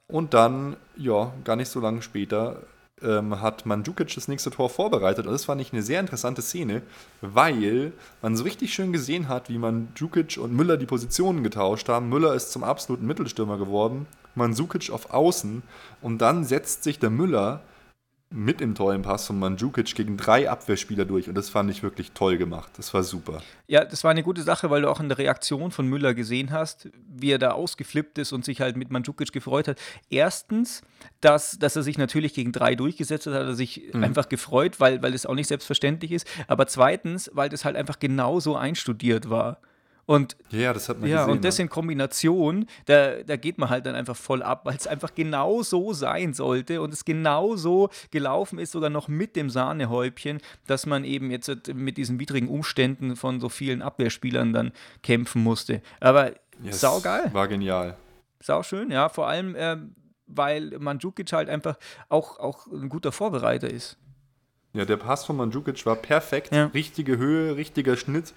Und 0.07 0.35
dann, 0.35 0.77
ja, 0.97 1.33
gar 1.43 1.57
nicht 1.57 1.69
so 1.69 1.81
lange 1.81 2.03
später 2.03 2.63
ähm, 3.05 3.41
hat 3.41 3.67
Mandzukic 3.67 4.15
das 4.15 4.29
nächste 4.29 4.51
Tor 4.51 4.71
vorbereitet. 4.71 5.27
Und 5.27 5.33
das 5.33 5.45
fand 5.45 5.61
ich 5.61 5.73
eine 5.73 5.83
sehr 5.83 6.01
interessante 6.01 6.43
Szene, 6.43 6.83
weil 7.21 7.93
man 8.21 8.37
so 8.37 8.45
richtig 8.45 8.73
schön 8.73 8.93
gesehen 8.93 9.29
hat, 9.29 9.49
wie 9.49 9.59
Mandzukic 9.59 10.39
und 10.39 10.55
Müller 10.55 10.77
die 10.77 10.87
Positionen 10.87 11.43
getauscht 11.43 11.89
haben. 11.89 12.09
Müller 12.09 12.35
ist 12.35 12.53
zum 12.53 12.65
absoluten 12.65 13.07
Mittelstürmer 13.07 13.59
geworden, 13.59 14.07
Mandzukic 14.35 14.91
auf 14.91 15.13
Außen. 15.13 15.63
Und 16.01 16.19
dann 16.19 16.45
setzt 16.45 16.85
sich 16.85 16.99
der 16.99 17.11
Müller 17.11 17.61
mit 18.33 18.61
im 18.61 18.75
tollen 18.75 19.03
Pass 19.03 19.27
von 19.27 19.39
Mandzukic 19.39 19.95
gegen 19.95 20.17
drei 20.17 20.51
Abwehrspieler 20.51 21.05
durch 21.05 21.29
und 21.29 21.35
das 21.35 21.51
fand 21.51 21.71
ich 21.71 21.83
wirklich 21.83 22.13
toll 22.13 22.37
gemacht. 22.37 22.73
Das 22.77 22.93
war 22.95 23.03
super. 23.03 23.43
Ja, 23.67 23.85
das 23.85 24.05
war 24.05 24.11
eine 24.11 24.23
gute 24.23 24.43
Sache, 24.43 24.71
weil 24.71 24.83
du 24.83 24.91
auch 24.91 25.01
in 25.01 25.09
der 25.09 25.19
Reaktion 25.19 25.71
von 25.71 25.87
Müller 25.87 26.15
gesehen 26.15 26.51
hast, 26.51 26.89
wie 27.09 27.31
er 27.31 27.39
da 27.39 27.53
ausgeflippt 27.53 28.19
ist 28.19 28.33
und 28.33 28.45
sich 28.45 28.61
halt 28.61 28.77
mit 28.77 28.91
Mandzukic 28.91 29.33
gefreut 29.33 29.69
hat. 29.69 29.79
Erstens, 30.11 30.83
dass, 31.21 31.59
dass 31.59 31.77
er 31.77 31.83
sich 31.83 31.99
natürlich 31.99 32.35
gegen 32.35 32.53
drei 32.53 32.75
durchgesetzt 32.75 33.27
hat, 33.27 33.35
hat 33.35 33.43
er 33.43 33.55
sich 33.55 33.83
mhm. 33.93 34.05
einfach 34.05 34.29
gefreut, 34.29 34.81
weil, 34.81 35.03
weil 35.03 35.15
es 35.15 35.27
auch 35.27 35.35
nicht 35.35 35.49
selbstverständlich 35.49 36.13
ist. 36.13 36.27
Aber 36.49 36.67
zweitens, 36.67 37.31
weil 37.35 37.49
das 37.49 37.65
halt 37.65 37.77
einfach 37.77 37.99
genauso 37.99 38.57
einstudiert 38.57 39.31
war. 39.31 39.59
Und 40.05 40.37
Ja, 40.51 40.73
das 40.73 40.89
hat 40.89 40.99
man 41.01 41.09
ja, 41.09 41.19
gesehen. 41.21 41.33
und 41.33 41.45
das 41.45 41.59
in 41.61 41.69
Kombination, 41.69 42.67
da, 42.87 43.23
da 43.23 43.37
geht 43.37 43.57
man 43.59 43.71
halt 43.71 43.87
dann 43.87 43.95
einfach 43.95 44.17
voll 44.17 44.43
ab, 44.43 44.63
weil 44.67 44.75
es 44.77 44.87
einfach 44.89 45.15
genau 45.15 45.63
so 45.63 45.93
sein 45.93 46.35
sollte 46.35 46.83
und 46.83 46.93
es 46.93 47.05
genau 47.05 47.55
so 47.55 47.89
gelaufen 48.11 48.59
ist, 48.59 48.73
sogar 48.73 48.91
noch 48.91 49.07
mit 49.09 49.37
dem 49.37 49.49
Sahnehäubchen, 49.49 50.41
dass 50.67 50.87
man 50.87 51.05
eben 51.05 51.31
jetzt 51.31 51.73
mit 51.73 51.97
diesen 51.99 52.19
widrigen 52.19 52.49
Umständen 52.49 53.15
von 53.15 53.41
so 53.41 53.49
vielen 53.49 53.81
Abwehrspielern 53.81 54.53
dann 54.53 54.73
kämpfen 55.03 55.43
musste. 55.43 55.81
Aber 56.01 56.33
Yes, 56.63 56.81
saugeil, 56.81 57.33
War 57.33 57.47
genial. 57.49 57.97
sauschön, 58.41 58.91
ja, 58.91 59.09
vor 59.09 59.29
allem, 59.29 59.55
ähm, 59.57 59.95
weil 60.27 60.79
Mandzukic 60.79 61.33
halt 61.33 61.49
einfach 61.49 61.77
auch, 62.09 62.39
auch 62.39 62.67
ein 62.67 62.89
guter 62.89 63.13
Vorbereiter 63.13 63.71
ist. 63.71 63.97
Ja, 64.75 64.85
der 64.85 64.97
Pass 64.97 65.25
von 65.27 65.37
Mandzukic 65.37 65.85
war 65.87 65.97
perfekt. 65.97 66.53
Ja. 66.53 66.67
Richtige 66.67 67.19
Höhe, 67.19 67.57
richtiger 67.57 67.97
Schnitt. 67.97 68.33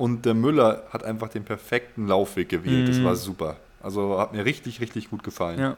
Und 0.00 0.24
der 0.24 0.32
Müller 0.32 0.84
hat 0.88 1.04
einfach 1.04 1.28
den 1.28 1.44
perfekten 1.44 2.06
Laufweg 2.06 2.48
gewählt. 2.48 2.88
Das 2.88 3.04
war 3.04 3.14
super. 3.16 3.58
Also 3.82 4.18
hat 4.18 4.32
mir 4.32 4.46
richtig, 4.46 4.80
richtig 4.80 5.10
gut 5.10 5.22
gefallen. 5.22 5.56
Mhm. 5.56 5.62
Ja. 5.62 5.76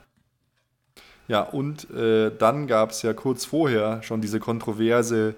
Ja, 1.26 1.40
und 1.40 1.90
äh, 1.90 2.30
dann 2.38 2.68
gab 2.68 2.90
es 2.90 3.02
ja 3.02 3.14
kurz 3.14 3.44
vorher 3.44 4.00
schon 4.04 4.20
diese 4.20 4.38
kontroverse 4.38 5.34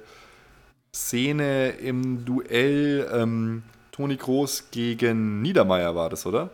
Szene 0.95 1.71
im 1.71 2.27
Duell 2.27 3.09
ähm, 3.11 3.63
Toni 3.91 4.17
Groß 4.17 4.71
gegen 4.71 5.41
Niedermeyer 5.41 5.95
war 5.95 6.11
das, 6.11 6.27
oder? 6.27 6.51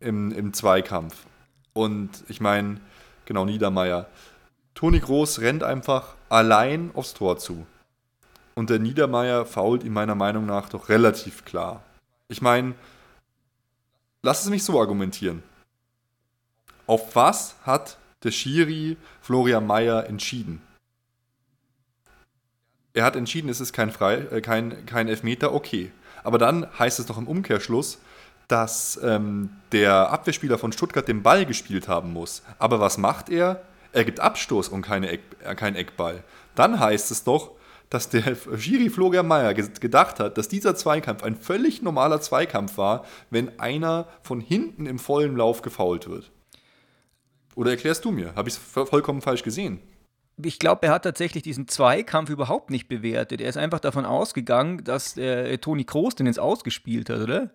Im, 0.00 0.32
im 0.32 0.52
Zweikampf. 0.52 1.24
Und 1.72 2.24
ich 2.26 2.40
meine, 2.40 2.80
genau, 3.26 3.44
Niedermeyer. 3.44 4.08
Toni 4.74 4.98
Groß 4.98 5.40
rennt 5.40 5.62
einfach 5.62 6.16
allein 6.30 6.90
aufs 6.94 7.14
Tor 7.14 7.38
zu. 7.38 7.64
Und 8.60 8.68
der 8.68 8.78
Niedermeyer 8.78 9.46
fault 9.46 9.84
ihm 9.84 9.94
meiner 9.94 10.14
Meinung 10.14 10.44
nach 10.44 10.68
doch 10.68 10.90
relativ 10.90 11.46
klar. 11.46 11.82
Ich 12.28 12.42
meine, 12.42 12.74
lass 14.20 14.42
es 14.42 14.50
mich 14.50 14.64
so 14.64 14.78
argumentieren. 14.78 15.42
Auf 16.86 17.16
was 17.16 17.54
hat 17.64 17.96
der 18.22 18.32
Schiri 18.32 18.98
Florian 19.22 19.66
Mayer 19.66 20.04
entschieden? 20.04 20.60
Er 22.92 23.04
hat 23.04 23.16
entschieden, 23.16 23.48
es 23.48 23.62
ist 23.62 23.72
kein, 23.72 23.90
Frei, 23.90 24.16
äh, 24.30 24.42
kein, 24.42 24.84
kein 24.84 25.08
Elfmeter, 25.08 25.54
okay. 25.54 25.90
Aber 26.22 26.36
dann 26.36 26.66
heißt 26.78 26.98
es 26.98 27.06
doch 27.06 27.16
im 27.16 27.28
Umkehrschluss, 27.28 27.96
dass 28.46 29.00
ähm, 29.02 29.48
der 29.72 30.10
Abwehrspieler 30.10 30.58
von 30.58 30.72
Stuttgart 30.72 31.08
den 31.08 31.22
Ball 31.22 31.46
gespielt 31.46 31.88
haben 31.88 32.12
muss. 32.12 32.42
Aber 32.58 32.78
was 32.78 32.98
macht 32.98 33.30
er? 33.30 33.62
Er 33.92 34.04
gibt 34.04 34.20
Abstoß 34.20 34.68
und 34.68 34.82
keine 34.82 35.08
Eck, 35.08 35.22
äh, 35.44 35.54
keinen 35.54 35.76
Eckball. 35.76 36.22
Dann 36.54 36.78
heißt 36.78 37.10
es 37.10 37.24
doch, 37.24 37.52
dass 37.90 38.08
der 38.08 38.36
Schiri 38.56 38.88
Florian 38.88 39.28
Mayer 39.28 39.52
ge- 39.54 39.68
gedacht 39.78 40.18
hat, 40.20 40.38
dass 40.38 40.48
dieser 40.48 40.74
Zweikampf 40.74 41.22
ein 41.22 41.36
völlig 41.36 41.82
normaler 41.82 42.20
Zweikampf 42.20 42.78
war, 42.78 43.04
wenn 43.30 43.58
einer 43.60 44.08
von 44.22 44.40
hinten 44.40 44.86
im 44.86 44.98
vollen 44.98 45.36
Lauf 45.36 45.60
gefault 45.62 46.08
wird. 46.08 46.30
Oder 47.56 47.72
erklärst 47.72 48.04
du 48.04 48.10
mir? 48.12 48.34
Habe 48.36 48.48
ich 48.48 48.54
es 48.54 48.60
vollkommen 48.88 49.20
falsch 49.20 49.42
gesehen? 49.42 49.80
Ich 50.42 50.58
glaube, 50.58 50.86
er 50.86 50.92
hat 50.92 51.02
tatsächlich 51.02 51.42
diesen 51.42 51.68
Zweikampf 51.68 52.30
überhaupt 52.30 52.70
nicht 52.70 52.88
bewertet. 52.88 53.42
Er 53.42 53.48
ist 53.50 53.58
einfach 53.58 53.80
davon 53.80 54.06
ausgegangen, 54.06 54.82
dass 54.84 55.18
äh, 55.18 55.58
Toni 55.58 55.84
Kroos 55.84 56.14
den 56.14 56.26
ins 56.26 56.38
Ausgespielt 56.38 57.10
hat, 57.10 57.20
oder? 57.20 57.50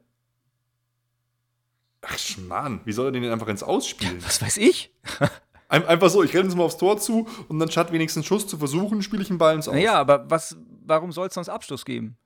Ach 2.04 2.18
Schmarrn, 2.20 2.82
wie 2.86 2.92
soll 2.92 3.08
er 3.08 3.12
den 3.14 3.24
denn 3.24 3.32
einfach 3.32 3.48
ins 3.48 3.64
Ausspielen? 3.64 4.24
Was 4.24 4.40
weiß 4.42 4.58
ich? 4.58 4.92
Ein, 5.76 5.86
einfach 5.88 6.10
so, 6.10 6.24
ich 6.24 6.34
renne 6.34 6.46
jetzt 6.48 6.56
mal 6.56 6.64
aufs 6.64 6.78
Tor 6.78 6.98
zu 6.98 7.28
und 7.50 7.60
dann 7.60 7.70
statt 7.70 7.92
wenigstens 7.92 8.26
Schuss 8.26 8.48
zu 8.48 8.58
versuchen, 8.58 9.02
spiele 9.02 9.22
ich 9.22 9.30
einen 9.30 9.38
Ball 9.40 9.56
ins 9.56 9.68
Aus. 9.68 9.74
Naja, 9.74 9.96
aber 9.96 10.30
was, 10.30 10.56
warum 10.86 11.12
soll 11.12 11.28
es 11.28 11.34
sonst 11.34 11.50
Abschluss 11.50 11.84
geben? 11.86 12.18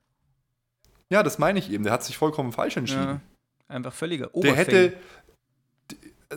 Ja, 1.10 1.24
das 1.24 1.40
meine 1.40 1.58
ich 1.60 1.72
eben. 1.72 1.84
Der 1.84 1.94
hat 1.94 2.04
sich 2.04 2.18
vollkommen 2.18 2.52
falsch 2.52 2.78
entschieden. 2.78 3.22
Ja, 3.70 3.74
einfach 3.76 3.94
völliger 3.94 4.28
Der 4.28 4.36
Oberfell. 4.36 4.56
hätte. 4.56 4.94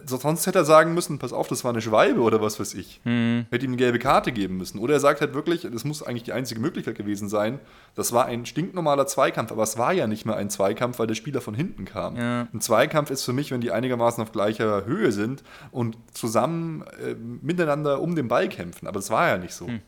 So- 0.06 0.16
Sonst 0.16 0.46
hätte 0.46 0.58
er 0.60 0.64
sagen 0.64 0.94
müssen, 0.94 1.18
pass 1.18 1.32
auf, 1.32 1.48
das 1.48 1.64
war 1.64 1.70
eine 1.72 1.80
Schwalbe 1.82 2.20
oder 2.20 2.40
was 2.40 2.58
weiß 2.58 2.74
ich. 2.74 3.00
Hm. 3.04 3.46
Hätte 3.50 3.64
ihm 3.66 3.72
eine 3.72 3.76
gelbe 3.76 3.98
Karte 3.98 4.32
geben 4.32 4.56
müssen. 4.56 4.78
Oder 4.78 4.94
er 4.94 5.00
sagt 5.00 5.20
halt 5.20 5.34
wirklich, 5.34 5.66
das 5.70 5.84
muss 5.84 6.02
eigentlich 6.02 6.22
die 6.22 6.32
einzige 6.32 6.60
Möglichkeit 6.60 6.94
gewesen 6.96 7.28
sein. 7.28 7.58
Das 7.94 8.12
war 8.12 8.24
ein 8.26 8.46
stinknormaler 8.46 9.06
Zweikampf, 9.06 9.52
aber 9.52 9.62
es 9.62 9.76
war 9.78 9.92
ja 9.92 10.06
nicht 10.06 10.24
mehr 10.24 10.36
ein 10.36 10.48
Zweikampf, 10.50 10.98
weil 10.98 11.06
der 11.06 11.14
Spieler 11.14 11.40
von 11.40 11.54
hinten 11.54 11.84
kam. 11.84 12.16
Ja. 12.16 12.48
Ein 12.52 12.60
Zweikampf 12.60 13.10
ist 13.10 13.24
für 13.24 13.32
mich, 13.32 13.50
wenn 13.50 13.60
die 13.60 13.70
einigermaßen 13.72 14.22
auf 14.22 14.32
gleicher 14.32 14.84
Höhe 14.86 15.12
sind 15.12 15.42
und 15.70 15.96
zusammen 16.12 16.82
äh, 17.04 17.14
miteinander 17.14 18.00
um 18.00 18.14
den 18.16 18.28
Ball 18.28 18.48
kämpfen. 18.48 18.86
Aber 18.86 18.98
das 18.98 19.10
war 19.10 19.28
ja 19.28 19.36
nicht 19.38 19.52
so. 19.54 19.66
Hm. 19.66 19.80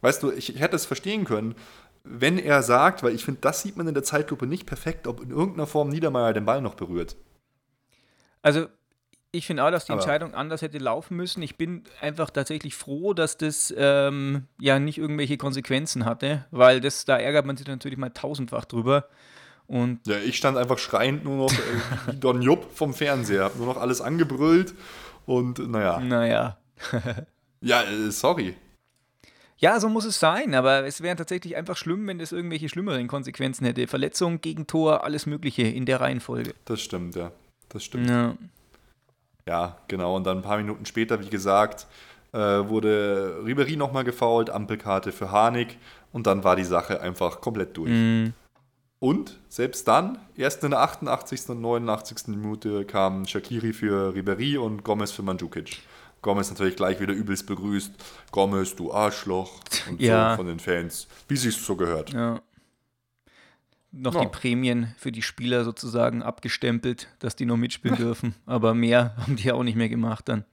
Weißt 0.00 0.22
du, 0.22 0.30
ich, 0.32 0.54
ich 0.54 0.60
hätte 0.60 0.76
es 0.76 0.86
verstehen 0.86 1.24
können, 1.24 1.54
wenn 2.04 2.36
er 2.38 2.62
sagt, 2.62 3.02
weil 3.02 3.14
ich 3.14 3.24
finde, 3.24 3.40
das 3.42 3.62
sieht 3.62 3.76
man 3.76 3.86
in 3.86 3.94
der 3.94 4.02
Zeitlupe 4.02 4.46
nicht 4.46 4.66
perfekt, 4.66 5.06
ob 5.06 5.22
in 5.22 5.30
irgendeiner 5.30 5.66
Form 5.68 5.88
Niedermeyer 5.90 6.32
den 6.32 6.44
Ball 6.44 6.60
noch 6.60 6.74
berührt. 6.74 7.14
Also, 8.42 8.66
ich 9.34 9.46
finde 9.46 9.64
auch, 9.64 9.70
dass 9.70 9.86
die 9.86 9.92
Aber- 9.92 10.00
Entscheidung 10.02 10.34
anders 10.34 10.60
hätte 10.60 10.76
laufen 10.78 11.16
müssen. 11.16 11.42
Ich 11.42 11.56
bin 11.56 11.84
einfach 12.00 12.28
tatsächlich 12.30 12.74
froh, 12.74 13.14
dass 13.14 13.38
das 13.38 13.72
ähm, 13.76 14.46
ja 14.60 14.78
nicht 14.78 14.98
irgendwelche 14.98 15.38
Konsequenzen 15.38 16.04
hatte, 16.04 16.44
weil 16.50 16.80
das, 16.80 17.04
da 17.06 17.16
ärgert 17.16 17.46
man 17.46 17.56
sich 17.56 17.66
natürlich 17.66 17.98
mal 17.98 18.10
tausendfach 18.10 18.66
drüber. 18.66 19.08
Und 19.66 20.06
Ja, 20.06 20.18
ich 20.18 20.36
stand 20.36 20.58
einfach 20.58 20.78
schreiend 20.78 21.24
nur 21.24 21.36
noch 21.36 21.52
äh, 21.52 21.56
wie 22.12 22.16
Don 22.16 22.42
Jupp 22.42 22.76
vom 22.76 22.92
Fernseher, 22.92 23.44
hab 23.44 23.56
nur 23.56 23.66
noch 23.66 23.78
alles 23.78 24.00
angebrüllt 24.02 24.74
und 25.24 25.58
naja. 25.70 25.98
naja. 26.00 26.58
Ja, 27.64 27.84
äh, 27.84 28.10
sorry. 28.10 28.56
Ja, 29.56 29.78
so 29.78 29.88
muss 29.88 30.04
es 30.04 30.18
sein, 30.18 30.52
aber 30.56 30.84
es 30.84 31.00
wäre 31.00 31.14
tatsächlich 31.14 31.54
einfach 31.54 31.76
schlimm, 31.76 32.08
wenn 32.08 32.18
das 32.18 32.32
irgendwelche 32.32 32.68
schlimmeren 32.68 33.06
Konsequenzen 33.06 33.64
hätte. 33.64 33.86
Verletzung, 33.86 34.40
Gegentor, 34.40 35.04
alles 35.04 35.26
Mögliche 35.26 35.62
in 35.62 35.86
der 35.86 36.00
Reihenfolge. 36.00 36.54
Das 36.64 36.80
stimmt, 36.80 37.14
ja. 37.14 37.30
Das 37.72 37.84
stimmt. 37.84 38.08
Ja. 38.10 38.34
Ja, 39.46 39.78
genau. 39.88 40.16
Und 40.16 40.24
dann 40.24 40.38
ein 40.38 40.42
paar 40.42 40.58
Minuten 40.58 40.86
später, 40.86 41.20
wie 41.20 41.28
gesagt, 41.30 41.86
äh, 42.32 42.38
wurde 42.38 43.40
Ribery 43.44 43.76
nochmal 43.76 44.04
gefault, 44.04 44.50
Ampelkarte 44.50 45.10
für 45.12 45.30
Harnik 45.30 45.78
und 46.12 46.26
dann 46.26 46.44
war 46.44 46.56
die 46.56 46.64
Sache 46.64 47.00
einfach 47.00 47.40
komplett 47.40 47.76
durch. 47.76 47.90
Mhm. 47.90 48.34
Und 49.00 49.40
selbst 49.48 49.88
dann, 49.88 50.18
erst 50.36 50.62
in 50.62 50.70
der 50.70 50.80
88. 50.80 51.48
und 51.48 51.60
89. 51.60 52.28
Minute 52.36 52.84
kamen 52.84 53.26
Shakiri 53.26 53.72
für 53.72 54.14
Ribery 54.14 54.56
und 54.58 54.84
Gomez 54.84 55.10
für 55.10 55.22
Mandzukic. 55.22 55.78
Gomez 56.22 56.50
natürlich 56.50 56.76
gleich 56.76 57.00
wieder 57.00 57.12
übelst 57.12 57.46
begrüßt. 57.48 57.92
Gomez, 58.30 58.76
du 58.76 58.92
Arschloch. 58.92 59.50
Und 59.90 60.00
Ja. 60.00 60.30
so 60.30 60.36
von 60.36 60.46
den 60.46 60.60
Fans. 60.60 61.08
Wie 61.26 61.36
sich's 61.36 61.66
so 61.66 61.74
gehört. 61.74 62.12
Ja. 62.12 62.40
Noch 63.94 64.14
Ja. 64.14 64.22
die 64.22 64.28
Prämien 64.28 64.94
für 64.96 65.12
die 65.12 65.20
Spieler 65.22 65.64
sozusagen 65.64 66.22
abgestempelt, 66.22 67.08
dass 67.18 67.36
die 67.36 67.44
noch 67.44 67.56
mitspielen 67.58 67.96
dürfen. 67.98 68.34
Aber 68.46 68.74
mehr 68.74 69.14
haben 69.18 69.36
die 69.36 69.44
ja 69.44 69.54
auch 69.54 69.62
nicht 69.64 69.76
mehr 69.76 69.88
gemacht 69.90 70.28
dann. 70.28 70.44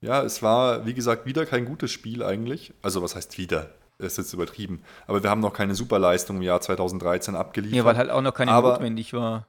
Ja, 0.00 0.22
es 0.22 0.42
war, 0.42 0.84
wie 0.86 0.94
gesagt, 0.94 1.26
wieder 1.26 1.46
kein 1.46 1.64
gutes 1.64 1.92
Spiel 1.92 2.22
eigentlich. 2.22 2.72
Also, 2.82 3.02
was 3.02 3.14
heißt 3.14 3.38
wieder? 3.38 3.70
Das 3.98 4.12
ist 4.12 4.16
jetzt 4.18 4.32
übertrieben. 4.32 4.82
Aber 5.06 5.22
wir 5.22 5.30
haben 5.30 5.40
noch 5.40 5.52
keine 5.52 5.74
Superleistung 5.76 6.36
im 6.38 6.42
Jahr 6.42 6.60
2013 6.60 7.36
abgeliefert. 7.36 7.76
Ja, 7.76 7.84
weil 7.84 7.96
halt 7.96 8.10
auch 8.10 8.22
noch 8.22 8.34
keine 8.34 8.50
Aber- 8.50 8.72
notwendig 8.72 9.12
war. 9.12 9.46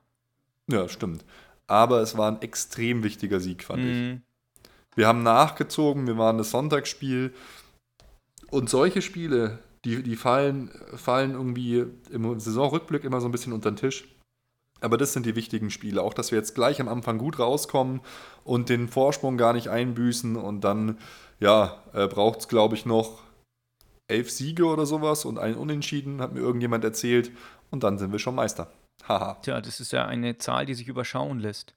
Ja, 0.67 0.87
stimmt. 0.87 1.25
Aber 1.65 2.01
es 2.01 2.17
war 2.17 2.29
ein 2.29 2.41
extrem 2.41 3.03
wichtiger 3.03 3.39
Sieg, 3.39 3.63
fand 3.63 3.79
ich. 3.83 3.95
Mhm. 3.95 4.21
Wir 4.95 5.07
haben 5.07 5.23
nachgezogen, 5.23 6.05
wir 6.05 6.17
waren 6.17 6.37
das 6.37 6.51
Sonntagsspiel. 6.51 7.33
Und 8.51 8.69
solche 8.69 9.01
Spiele, 9.01 9.57
die, 9.85 10.01
die 10.01 10.15
fallen, 10.15 10.71
fallen 10.95 11.31
irgendwie 11.31 11.85
im 12.11 12.39
Saisonrückblick 12.39 13.03
immer 13.03 13.21
so 13.21 13.27
ein 13.27 13.31
bisschen 13.31 13.53
unter 13.53 13.71
den 13.71 13.77
Tisch. 13.77 14.05
Aber 14.81 14.97
das 14.97 15.13
sind 15.13 15.25
die 15.25 15.35
wichtigen 15.35 15.69
Spiele. 15.69 16.01
Auch, 16.01 16.13
dass 16.13 16.31
wir 16.31 16.37
jetzt 16.37 16.55
gleich 16.55 16.81
am 16.81 16.89
Anfang 16.89 17.17
gut 17.17 17.39
rauskommen 17.39 18.01
und 18.43 18.67
den 18.67 18.89
Vorsprung 18.89 19.37
gar 19.37 19.53
nicht 19.53 19.69
einbüßen. 19.69 20.35
Und 20.35 20.61
dann, 20.65 20.97
ja, 21.39 21.81
äh, 21.93 22.07
braucht 22.07 22.41
es, 22.41 22.47
glaube 22.49 22.75
ich, 22.75 22.85
noch 22.85 23.21
elf 24.07 24.29
Siege 24.29 24.65
oder 24.65 24.85
sowas 24.85 25.23
und 25.23 25.39
einen 25.39 25.55
Unentschieden, 25.55 26.21
hat 26.21 26.33
mir 26.33 26.41
irgendjemand 26.41 26.83
erzählt. 26.83 27.31
Und 27.71 27.83
dann 27.83 27.97
sind 27.97 28.11
wir 28.11 28.19
schon 28.19 28.35
Meister. 28.35 28.71
Haha. 29.07 29.35
Tja, 29.41 29.61
das 29.61 29.79
ist 29.79 29.93
ja 29.93 30.05
eine 30.05 30.37
Zahl, 30.37 30.65
die 30.65 30.73
sich 30.73 30.87
überschauen 30.89 31.39
lässt. 31.39 31.73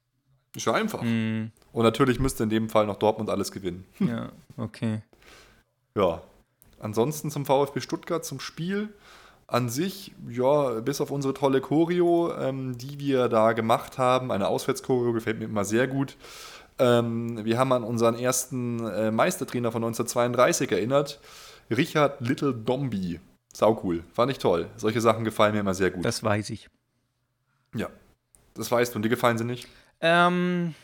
Ist 0.56 0.66
ja 0.66 0.72
einfach. 0.72 1.02
Mhm. 1.02 1.52
Und 1.72 1.84
natürlich 1.84 2.18
müsste 2.18 2.42
in 2.42 2.50
dem 2.50 2.68
Fall 2.68 2.86
noch 2.86 2.96
Dortmund 2.96 3.30
alles 3.30 3.52
gewinnen. 3.52 3.84
Ja, 4.00 4.32
okay. 4.56 5.02
Ja. 5.94 6.22
Ansonsten 6.78 7.30
zum 7.30 7.46
VfB 7.46 7.80
Stuttgart, 7.80 8.24
zum 8.24 8.40
Spiel 8.40 8.90
an 9.46 9.68
sich, 9.68 10.12
ja, 10.28 10.80
bis 10.80 11.00
auf 11.00 11.10
unsere 11.10 11.32
tolle 11.32 11.60
Choreo, 11.60 12.32
ähm, 12.36 12.76
die 12.76 12.98
wir 12.98 13.28
da 13.28 13.52
gemacht 13.52 13.96
haben, 13.98 14.32
eine 14.32 14.48
Auswärtschoreo 14.48 15.12
gefällt 15.12 15.38
mir 15.38 15.44
immer 15.44 15.64
sehr 15.64 15.86
gut. 15.86 16.16
Ähm, 16.78 17.44
wir 17.44 17.58
haben 17.58 17.72
an 17.72 17.84
unseren 17.84 18.18
ersten 18.18 18.84
äh, 18.86 19.10
Meistertrainer 19.10 19.72
von 19.72 19.82
1932 19.84 20.70
erinnert, 20.72 21.20
Richard 21.70 22.20
Little 22.20 22.52
Dombi. 22.52 23.20
Sau 23.52 23.80
cool, 23.82 24.04
fand 24.12 24.30
ich 24.30 24.38
toll. 24.38 24.68
Solche 24.76 25.00
Sachen 25.00 25.24
gefallen 25.24 25.54
mir 25.54 25.60
immer 25.60 25.74
sehr 25.74 25.90
gut. 25.90 26.04
Das 26.04 26.22
weiß 26.22 26.50
ich. 26.50 26.68
ja, 27.74 27.88
das 28.54 28.70
weißt 28.70 28.94
du 28.94 28.98
und 28.98 29.02
dir 29.02 29.08
gefallen 29.08 29.38
sie 29.38 29.44
nicht? 29.44 29.68
Ähm, 30.00 30.74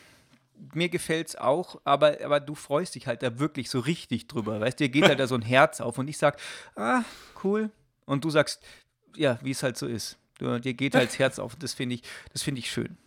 mir 0.73 0.89
gefällt's 0.89 1.35
auch, 1.35 1.79
aber, 1.83 2.17
aber 2.23 2.39
du 2.39 2.55
freust 2.55 2.95
dich 2.95 3.07
halt 3.07 3.23
da 3.23 3.39
wirklich 3.39 3.69
so 3.69 3.79
richtig 3.79 4.27
drüber. 4.27 4.59
Weißt 4.59 4.79
du, 4.79 4.85
dir 4.85 4.89
geht 4.89 5.07
halt 5.07 5.19
da 5.19 5.27
so 5.27 5.35
ein 5.35 5.41
Herz 5.41 5.81
auf 5.81 5.97
und 5.97 6.07
ich 6.07 6.17
sag, 6.17 6.39
ah, 6.75 7.03
cool. 7.43 7.69
Und 8.05 8.23
du 8.23 8.29
sagst, 8.29 8.61
ja, 9.15 9.39
wie 9.41 9.51
es 9.51 9.63
halt 9.63 9.77
so 9.77 9.87
ist. 9.87 10.17
Du, 10.39 10.59
dir 10.59 10.73
geht 10.73 10.95
halt 10.95 11.09
das 11.09 11.19
Herz 11.19 11.39
auf. 11.39 11.55
Das 11.55 11.73
finde 11.73 11.95
ich, 11.95 12.03
das 12.31 12.45
ich 12.47 12.71
schön. 12.71 12.97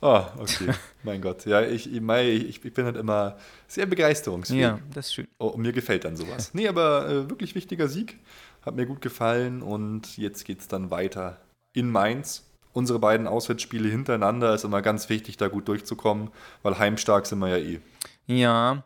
Ah, 0.00 0.32
okay. 0.38 0.72
mein 1.02 1.20
Gott. 1.20 1.44
Ja, 1.46 1.62
ich, 1.62 1.92
ich, 1.92 2.64
ich 2.64 2.74
bin 2.74 2.84
halt 2.84 2.96
immer 2.96 3.36
sehr 3.66 3.86
begeisterungsfähig. 3.86 4.60
Ja, 4.60 4.78
das 4.92 5.06
ist 5.06 5.14
schön. 5.14 5.28
Oh, 5.38 5.48
und 5.48 5.62
mir 5.62 5.72
gefällt 5.72 6.04
dann 6.04 6.16
sowas. 6.16 6.54
Nee, 6.54 6.68
aber 6.68 7.08
äh, 7.08 7.30
wirklich 7.30 7.54
wichtiger 7.54 7.88
Sieg. 7.88 8.18
Hat 8.62 8.76
mir 8.76 8.86
gut 8.86 9.00
gefallen 9.00 9.62
und 9.62 10.16
jetzt 10.16 10.44
geht 10.44 10.60
es 10.60 10.68
dann 10.68 10.90
weiter 10.90 11.40
in 11.72 11.90
Mainz. 11.90 12.44
Unsere 12.72 12.98
beiden 12.98 13.26
Auswärtsspiele 13.26 13.88
hintereinander 13.88 14.54
ist 14.54 14.64
immer 14.64 14.82
ganz 14.82 15.08
wichtig, 15.08 15.36
da 15.36 15.48
gut 15.48 15.68
durchzukommen, 15.68 16.30
weil 16.62 16.78
heimstark 16.78 17.26
sind 17.26 17.38
wir 17.40 17.48
ja 17.48 17.58
eh. 17.58 17.80
Ja, 18.26 18.82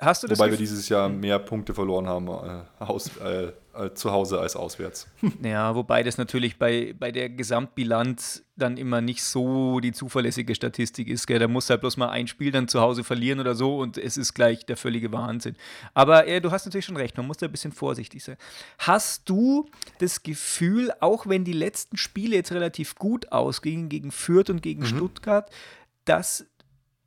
Hast 0.00 0.22
du 0.22 0.28
das 0.28 0.38
Wobei 0.38 0.50
wir 0.50 0.56
dieses 0.56 0.88
Jahr 0.88 1.08
mehr 1.08 1.40
Punkte 1.40 1.74
verloren 1.74 2.06
haben 2.06 2.28
äh, 2.28 2.62
aus, 2.78 3.16
äh, 3.16 3.50
zu 3.94 4.10
Hause 4.12 4.40
als 4.40 4.56
auswärts. 4.56 5.08
Ja, 5.42 5.74
wobei 5.74 6.02
das 6.02 6.18
natürlich 6.18 6.58
bei, 6.58 6.94
bei 6.98 7.12
der 7.12 7.30
Gesamtbilanz 7.30 8.44
dann 8.56 8.76
immer 8.76 9.00
nicht 9.00 9.22
so 9.22 9.78
die 9.80 9.92
zuverlässige 9.92 10.54
Statistik 10.54 11.08
ist. 11.08 11.26
Gell? 11.26 11.38
Da 11.38 11.48
muss 11.48 11.70
halt 11.70 11.80
bloß 11.80 11.96
mal 11.96 12.10
ein 12.10 12.26
Spiel 12.26 12.50
dann 12.50 12.66
zu 12.66 12.80
Hause 12.80 13.04
verlieren 13.04 13.40
oder 13.40 13.54
so 13.54 13.78
und 13.78 13.96
es 13.96 14.16
ist 14.16 14.34
gleich 14.34 14.66
der 14.66 14.76
völlige 14.76 15.12
Wahnsinn. 15.12 15.56
Aber 15.94 16.26
äh, 16.26 16.40
du 16.40 16.50
hast 16.50 16.66
natürlich 16.66 16.86
schon 16.86 16.96
recht, 16.96 17.16
man 17.16 17.26
muss 17.26 17.36
da 17.36 17.46
ein 17.46 17.52
bisschen 17.52 17.72
vorsichtig 17.72 18.24
sein. 18.24 18.36
Hast 18.78 19.28
du 19.28 19.68
das 19.98 20.22
Gefühl, 20.22 20.92
auch 21.00 21.26
wenn 21.26 21.44
die 21.44 21.52
letzten 21.52 21.96
Spiele 21.96 22.36
jetzt 22.36 22.52
relativ 22.52 22.96
gut 22.96 23.30
ausgingen 23.32 23.88
gegen 23.88 24.10
Fürth 24.10 24.50
und 24.50 24.62
gegen 24.62 24.82
mhm. 24.82 24.86
Stuttgart, 24.86 25.50
dass 26.04 26.46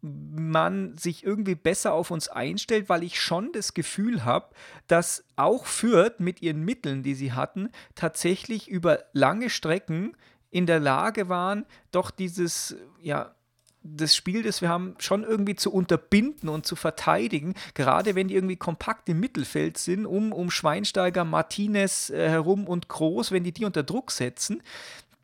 man 0.02 0.98
sich 0.98 1.24
irgendwie 1.24 1.56
besser 1.56 1.94
auf 1.94 2.10
uns 2.10 2.28
einstellt, 2.28 2.90
weil 2.90 3.04
ich 3.04 3.22
schon 3.22 3.52
das 3.52 3.74
Gefühl 3.74 4.26
habe, 4.26 4.50
dass 4.88 5.24
auch 5.36 5.66
Fürth 5.66 6.20
mit 6.20 6.42
ihren 6.42 6.64
Mitteln, 6.66 7.04
die 7.04 7.14
sie 7.14 7.34
hatten, 7.34 7.70
tatsächlich 7.94 8.68
über 8.68 9.04
lange 9.14 9.50
Strecken 9.50 10.18
in 10.50 10.66
der 10.66 10.80
Lage 10.80 11.30
waren, 11.30 11.66
doch 11.92 12.10
dieses, 12.12 12.76
ja, 13.00 13.36
das 13.84 14.16
Spiel, 14.16 14.44
das 14.44 14.62
wir 14.62 14.70
haben, 14.70 14.96
schon 15.00 15.24
irgendwie 15.24 15.56
zu 15.56 15.72
unterbinden 15.72 16.50
und 16.50 16.66
zu 16.66 16.76
verteidigen, 16.76 17.56
gerade 17.74 18.14
wenn 18.16 18.28
die 18.28 18.36
irgendwie 18.36 18.56
kompakt 18.56 19.10
im 19.10 19.20
Mittelfeld 19.20 19.78
sind, 19.78 20.06
um, 20.06 20.34
um 20.34 20.52
Schweinsteiger, 20.52 21.26
Martinez 21.26 22.10
äh, 22.10 22.30
herum 22.30 22.68
und 22.68 22.88
Groß, 22.90 23.32
wenn 23.32 23.44
die 23.44 23.52
die 23.54 23.66
unter 23.66 23.84
Druck 23.84 24.12
setzen. 24.12 24.62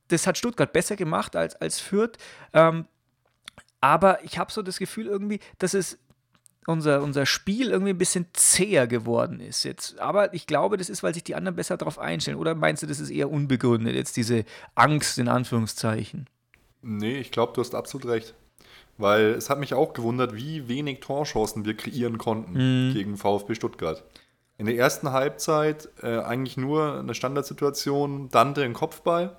Das 0.07 0.25
hat 0.25 0.37
Stuttgart 0.37 0.71
besser 0.71 0.95
gemacht 0.95 1.35
als, 1.35 1.55
als 1.55 1.79
Fürth. 1.79 2.17
Ähm, 2.53 2.85
aber 3.81 4.23
ich 4.23 4.37
habe 4.37 4.51
so 4.51 4.61
das 4.61 4.79
Gefühl 4.79 5.07
irgendwie, 5.07 5.39
dass 5.59 5.73
es 5.73 5.97
unser, 6.67 7.01
unser 7.01 7.25
Spiel 7.25 7.69
irgendwie 7.69 7.93
ein 7.93 7.97
bisschen 7.97 8.27
zäher 8.33 8.87
geworden 8.87 9.39
ist 9.39 9.63
jetzt. 9.63 9.99
Aber 9.99 10.33
ich 10.33 10.47
glaube, 10.47 10.77
das 10.77 10.89
ist, 10.89 11.01
weil 11.01 11.13
sich 11.13 11.23
die 11.23 11.35
anderen 11.35 11.55
besser 11.55 11.77
darauf 11.77 11.97
einstellen. 11.97 12.37
Oder 12.37 12.55
meinst 12.55 12.83
du, 12.83 12.87
das 12.87 12.99
ist 12.99 13.09
eher 13.09 13.31
unbegründet, 13.31 13.95
jetzt 13.95 14.17
diese 14.17 14.43
Angst 14.75 15.17
in 15.17 15.29
Anführungszeichen? 15.29 16.29
Nee, 16.81 17.19
ich 17.19 17.31
glaube, 17.31 17.53
du 17.53 17.61
hast 17.61 17.73
absolut 17.73 18.07
recht. 18.07 18.35
Weil 18.97 19.27
es 19.27 19.49
hat 19.49 19.59
mich 19.59 19.73
auch 19.73 19.93
gewundert, 19.93 20.35
wie 20.35 20.67
wenig 20.67 20.99
Torchancen 20.99 21.65
wir 21.65 21.77
kreieren 21.77 22.17
konnten 22.17 22.89
mhm. 22.89 22.93
gegen 22.93 23.15
VfB 23.15 23.55
Stuttgart. 23.55 24.03
In 24.57 24.65
der 24.65 24.75
ersten 24.75 25.11
Halbzeit 25.11 25.87
äh, 26.01 26.19
eigentlich 26.19 26.57
nur 26.57 26.99
eine 26.99 27.13
Standardsituation, 27.13 28.29
Dante 28.29 28.63
im 28.63 28.73
Kopfball 28.73 29.37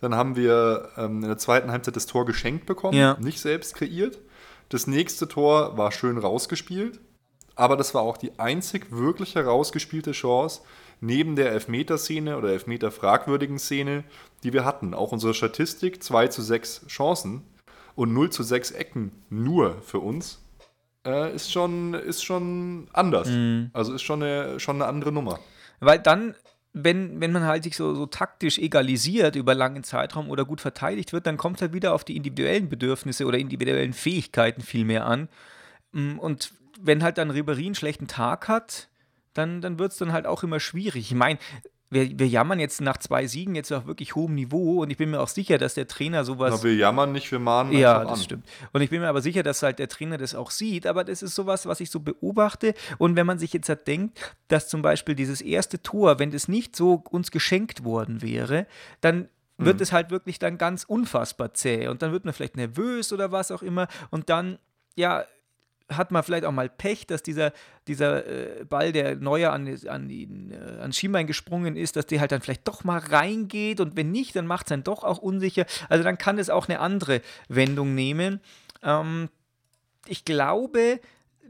dann 0.00 0.14
haben 0.14 0.36
wir 0.36 0.90
ähm, 0.96 1.22
in 1.22 1.28
der 1.28 1.38
zweiten 1.38 1.70
Halbzeit 1.70 1.96
das 1.96 2.06
Tor 2.06 2.26
geschenkt 2.26 2.66
bekommen, 2.66 2.96
ja. 2.96 3.16
nicht 3.20 3.40
selbst 3.40 3.74
kreiert. 3.74 4.18
Das 4.68 4.86
nächste 4.86 5.28
Tor 5.28 5.76
war 5.76 5.92
schön 5.92 6.18
rausgespielt, 6.18 7.00
aber 7.54 7.76
das 7.76 7.94
war 7.94 8.02
auch 8.02 8.16
die 8.16 8.38
einzig 8.38 8.90
wirklich 8.90 9.34
herausgespielte 9.34 10.12
Chance 10.12 10.62
neben 11.00 11.36
der 11.36 11.52
Elfmeterszene 11.52 12.36
oder 12.36 12.50
Elfmeter-fragwürdigen 12.50 13.58
Szene, 13.58 14.04
die 14.42 14.52
wir 14.52 14.64
hatten. 14.64 14.94
Auch 14.94 15.12
unsere 15.12 15.34
Statistik 15.34 16.02
2 16.02 16.28
zu 16.28 16.42
6 16.42 16.86
Chancen 16.86 17.42
und 17.94 18.12
0 18.12 18.30
zu 18.30 18.42
6 18.42 18.72
Ecken 18.72 19.12
nur 19.28 19.80
für 19.82 19.98
uns 20.00 20.40
äh, 21.06 21.34
ist, 21.34 21.52
schon, 21.52 21.94
ist 21.94 22.24
schon 22.24 22.88
anders. 22.92 23.28
Mhm. 23.28 23.70
Also 23.72 23.92
ist 23.92 24.02
schon 24.02 24.22
eine, 24.22 24.58
schon 24.60 24.76
eine 24.76 24.86
andere 24.86 25.12
Nummer. 25.12 25.38
Weil 25.80 25.98
dann 25.98 26.34
wenn, 26.74 27.20
wenn 27.20 27.30
man 27.30 27.44
halt 27.44 27.62
sich 27.62 27.76
so, 27.76 27.94
so 27.94 28.06
taktisch 28.06 28.58
egalisiert 28.58 29.36
über 29.36 29.54
langen 29.54 29.84
Zeitraum 29.84 30.28
oder 30.28 30.44
gut 30.44 30.60
verteidigt 30.60 31.12
wird, 31.12 31.26
dann 31.26 31.36
kommt 31.36 31.56
es 31.56 31.62
halt 31.62 31.72
wieder 31.72 31.94
auf 31.94 32.02
die 32.02 32.16
individuellen 32.16 32.68
Bedürfnisse 32.68 33.26
oder 33.26 33.38
individuellen 33.38 33.92
Fähigkeiten 33.92 34.60
viel 34.60 34.84
mehr 34.84 35.06
an. 35.06 35.28
Mm, 35.92 36.18
und 36.18 36.52
wenn 36.80 37.04
halt 37.04 37.16
dann 37.18 37.30
Ribéry 37.30 37.66
einen 37.66 37.76
schlechten 37.76 38.08
Tag 38.08 38.48
hat, 38.48 38.88
dann, 39.34 39.60
dann 39.60 39.78
wird 39.78 39.92
es 39.92 39.98
dann 39.98 40.12
halt 40.12 40.26
auch 40.26 40.42
immer 40.42 40.58
schwierig. 40.58 41.12
Ich 41.12 41.14
meine, 41.14 41.38
wir, 41.94 42.18
wir, 42.18 42.26
jammern 42.26 42.60
jetzt 42.60 42.80
nach 42.80 42.98
zwei 42.98 43.26
Siegen 43.26 43.54
jetzt 43.54 43.72
auf 43.72 43.86
wirklich 43.86 44.14
hohem 44.14 44.34
Niveau 44.34 44.82
und 44.82 44.90
ich 44.90 44.98
bin 44.98 45.10
mir 45.10 45.20
auch 45.20 45.28
sicher, 45.28 45.56
dass 45.56 45.74
der 45.74 45.86
Trainer 45.86 46.24
sowas. 46.24 46.56
Na, 46.58 46.62
wir 46.62 46.74
jammern 46.74 47.12
nicht, 47.12 47.30
wir 47.32 47.38
mahnen 47.38 47.72
ja, 47.72 48.00
das 48.04 48.18
an. 48.18 48.24
stimmt. 48.24 48.46
Und 48.72 48.82
ich 48.82 48.90
bin 48.90 49.00
mir 49.00 49.08
aber 49.08 49.22
sicher, 49.22 49.42
dass 49.42 49.62
halt 49.62 49.78
der 49.78 49.88
Trainer 49.88 50.18
das 50.18 50.34
auch 50.34 50.50
sieht. 50.50 50.86
Aber 50.86 51.04
das 51.04 51.22
ist 51.22 51.34
sowas, 51.34 51.66
was 51.66 51.80
ich 51.80 51.90
so 51.90 52.00
beobachte. 52.00 52.74
Und 52.98 53.16
wenn 53.16 53.26
man 53.26 53.38
sich 53.38 53.52
jetzt 53.52 53.68
halt 53.68 53.86
denkt, 53.86 54.18
dass 54.48 54.68
zum 54.68 54.82
Beispiel 54.82 55.14
dieses 55.14 55.40
erste 55.40 55.82
Tor, 55.82 56.18
wenn 56.18 56.30
das 56.30 56.48
nicht 56.48 56.76
so 56.76 57.02
uns 57.10 57.30
geschenkt 57.30 57.84
worden 57.84 58.20
wäre, 58.20 58.66
dann 59.00 59.28
wird 59.56 59.76
mhm. 59.76 59.82
es 59.82 59.92
halt 59.92 60.10
wirklich 60.10 60.38
dann 60.38 60.58
ganz 60.58 60.84
unfassbar 60.84 61.54
zäh 61.54 61.88
und 61.88 62.02
dann 62.02 62.12
wird 62.12 62.24
man 62.24 62.34
vielleicht 62.34 62.56
nervös 62.56 63.12
oder 63.12 63.30
was 63.30 63.50
auch 63.52 63.62
immer 63.62 63.86
und 64.10 64.28
dann 64.28 64.58
ja, 64.96 65.24
hat 65.88 66.10
man 66.10 66.22
vielleicht 66.22 66.44
auch 66.44 66.52
mal 66.52 66.68
Pech, 66.68 67.06
dass 67.06 67.22
dieser, 67.22 67.52
dieser 67.86 68.26
äh, 68.26 68.64
Ball, 68.64 68.92
der 68.92 69.16
neuer 69.16 69.52
an, 69.52 69.68
an, 69.88 70.08
ihn, 70.08 70.50
äh, 70.50 70.80
an 70.80 70.92
Schienbein 70.92 71.26
gesprungen 71.26 71.76
ist, 71.76 71.96
dass 71.96 72.06
der 72.06 72.20
halt 72.20 72.32
dann 72.32 72.40
vielleicht 72.40 72.66
doch 72.66 72.84
mal 72.84 72.98
reingeht 72.98 73.80
und 73.80 73.96
wenn 73.96 74.10
nicht, 74.10 74.34
dann 74.34 74.46
macht 74.46 74.66
es 74.66 74.70
dann 74.70 74.82
doch 74.82 75.04
auch 75.04 75.18
unsicher. 75.18 75.66
Also 75.88 76.02
dann 76.02 76.18
kann 76.18 76.38
es 76.38 76.50
auch 76.50 76.68
eine 76.68 76.80
andere 76.80 77.20
Wendung 77.48 77.94
nehmen. 77.94 78.40
Ähm, 78.82 79.28
ich 80.06 80.24
glaube, 80.24 81.00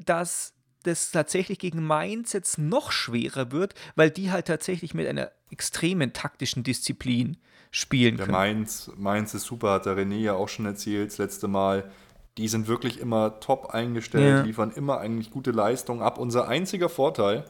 dass 0.04 0.52
das 0.82 1.10
tatsächlich 1.10 1.58
gegen 1.58 1.86
Mainz 1.86 2.32
jetzt 2.32 2.58
noch 2.58 2.92
schwerer 2.92 3.52
wird, 3.52 3.74
weil 3.94 4.10
die 4.10 4.30
halt 4.30 4.46
tatsächlich 4.46 4.94
mit 4.94 5.06
einer 5.06 5.30
extremen 5.50 6.12
taktischen 6.12 6.62
Disziplin 6.62 7.38
spielen 7.70 8.16
können. 8.16 8.28
Der 8.28 8.36
Mainz, 8.36 8.90
Mainz 8.96 9.34
ist 9.34 9.44
super, 9.44 9.72
hat 9.72 9.86
der 9.86 9.96
René 9.96 10.18
ja 10.18 10.34
auch 10.34 10.48
schon 10.48 10.66
erzählt 10.66 11.10
das 11.10 11.18
letzte 11.18 11.48
Mal 11.48 11.90
die 12.38 12.48
sind 12.48 12.66
wirklich 12.66 13.00
immer 13.00 13.38
top 13.40 13.66
eingestellt, 13.66 14.38
ja. 14.38 14.42
liefern 14.42 14.72
immer 14.74 14.98
eigentlich 14.98 15.30
gute 15.30 15.52
Leistungen 15.52 16.02
ab. 16.02 16.18
Unser 16.18 16.48
einziger 16.48 16.88
Vorteil 16.88 17.44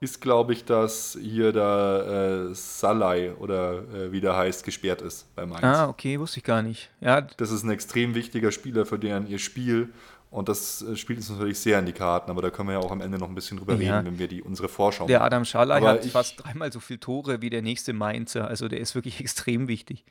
ist, 0.00 0.20
glaube 0.20 0.52
ich, 0.52 0.64
dass 0.64 1.18
hier 1.20 1.52
der 1.52 2.48
äh, 2.50 2.54
Salai 2.54 3.32
oder 3.34 3.78
äh, 3.92 4.12
wie 4.12 4.20
der 4.20 4.36
heißt, 4.36 4.64
gesperrt 4.64 5.02
ist 5.02 5.34
bei 5.34 5.44
Mainz. 5.44 5.64
Ah, 5.64 5.88
okay, 5.88 6.20
wusste 6.20 6.38
ich 6.38 6.44
gar 6.44 6.62
nicht. 6.62 6.90
Ja. 7.00 7.20
Das 7.20 7.50
ist 7.50 7.64
ein 7.64 7.70
extrem 7.70 8.14
wichtiger 8.14 8.52
Spieler 8.52 8.86
für 8.86 8.98
deren 8.98 9.26
ihr 9.26 9.38
Spiel. 9.38 9.92
Und 10.30 10.48
das 10.48 10.82
äh, 10.82 10.94
spielt 10.94 11.18
uns 11.18 11.30
natürlich 11.30 11.58
sehr 11.58 11.78
in 11.78 11.86
die 11.86 11.92
Karten, 11.92 12.30
aber 12.30 12.42
da 12.42 12.50
können 12.50 12.68
wir 12.68 12.74
ja 12.74 12.78
auch 12.78 12.92
am 12.92 13.00
Ende 13.00 13.18
noch 13.18 13.28
ein 13.28 13.34
bisschen 13.34 13.58
drüber 13.58 13.74
ja. 13.74 13.96
reden, 13.96 14.06
wenn 14.06 14.18
wir 14.18 14.28
die 14.28 14.42
unsere 14.42 14.68
Vorschau 14.68 15.06
Der 15.06 15.22
Adam 15.22 15.44
Schalay 15.44 15.80
hat 15.80 16.04
ich, 16.04 16.12
fast 16.12 16.44
dreimal 16.44 16.70
so 16.70 16.80
viele 16.80 17.00
Tore 17.00 17.40
wie 17.40 17.50
der 17.50 17.62
nächste 17.62 17.92
Mainzer. 17.92 18.46
Also 18.46 18.68
der 18.68 18.78
ist 18.80 18.94
wirklich 18.94 19.20
extrem 19.20 19.68
wichtig. 19.68 20.04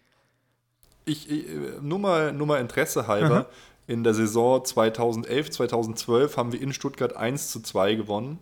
Ich, 1.06 1.32
ich 1.32 1.46
nur, 1.82 2.00
mal, 2.00 2.34
nur 2.34 2.48
mal 2.48 2.60
Interesse 2.60 3.08
halber. 3.08 3.42
Mhm. 3.42 3.46
In 3.88 4.04
der 4.04 4.14
Saison 4.14 4.64
2011, 4.66 5.50
2012 5.52 6.36
haben 6.36 6.52
wir 6.52 6.62
in 6.62 6.74
Stuttgart 6.74 7.16
1 7.16 7.52
zu 7.52 7.62
2 7.62 7.96
gewonnen. 7.96 8.40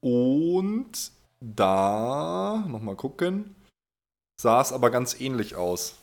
Und 0.00 0.92
da, 1.40 2.62
nochmal 2.68 2.96
gucken, 2.96 3.54
sah 4.38 4.60
es 4.60 4.74
aber 4.74 4.90
ganz 4.90 5.18
ähnlich 5.18 5.56
aus. 5.56 5.94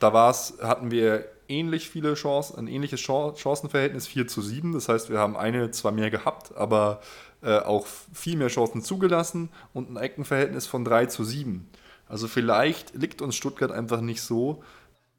Da 0.00 0.12
war's, 0.12 0.54
hatten 0.60 0.90
wir 0.90 1.24
ähnlich 1.48 1.88
viele 1.88 2.14
Chancen, 2.14 2.58
ein 2.58 2.66
ähnliches 2.66 3.00
Chancenverhältnis 3.00 4.08
4 4.08 4.26
zu 4.26 4.42
7. 4.42 4.72
Das 4.72 4.88
heißt, 4.88 5.08
wir 5.08 5.20
haben 5.20 5.36
eine 5.36 5.70
zwar 5.70 5.92
mehr 5.92 6.10
gehabt, 6.10 6.56
aber 6.56 7.00
äh, 7.42 7.58
auch 7.58 7.86
viel 7.86 8.36
mehr 8.36 8.48
Chancen 8.48 8.82
zugelassen 8.82 9.50
und 9.72 9.88
ein 9.88 9.96
Eckenverhältnis 9.96 10.66
von 10.66 10.84
3 10.84 11.06
zu 11.06 11.22
7. 11.22 11.68
Also 12.08 12.26
vielleicht 12.26 12.94
liegt 12.96 13.22
uns 13.22 13.36
Stuttgart 13.36 13.70
einfach 13.70 14.00
nicht 14.00 14.20
so, 14.20 14.64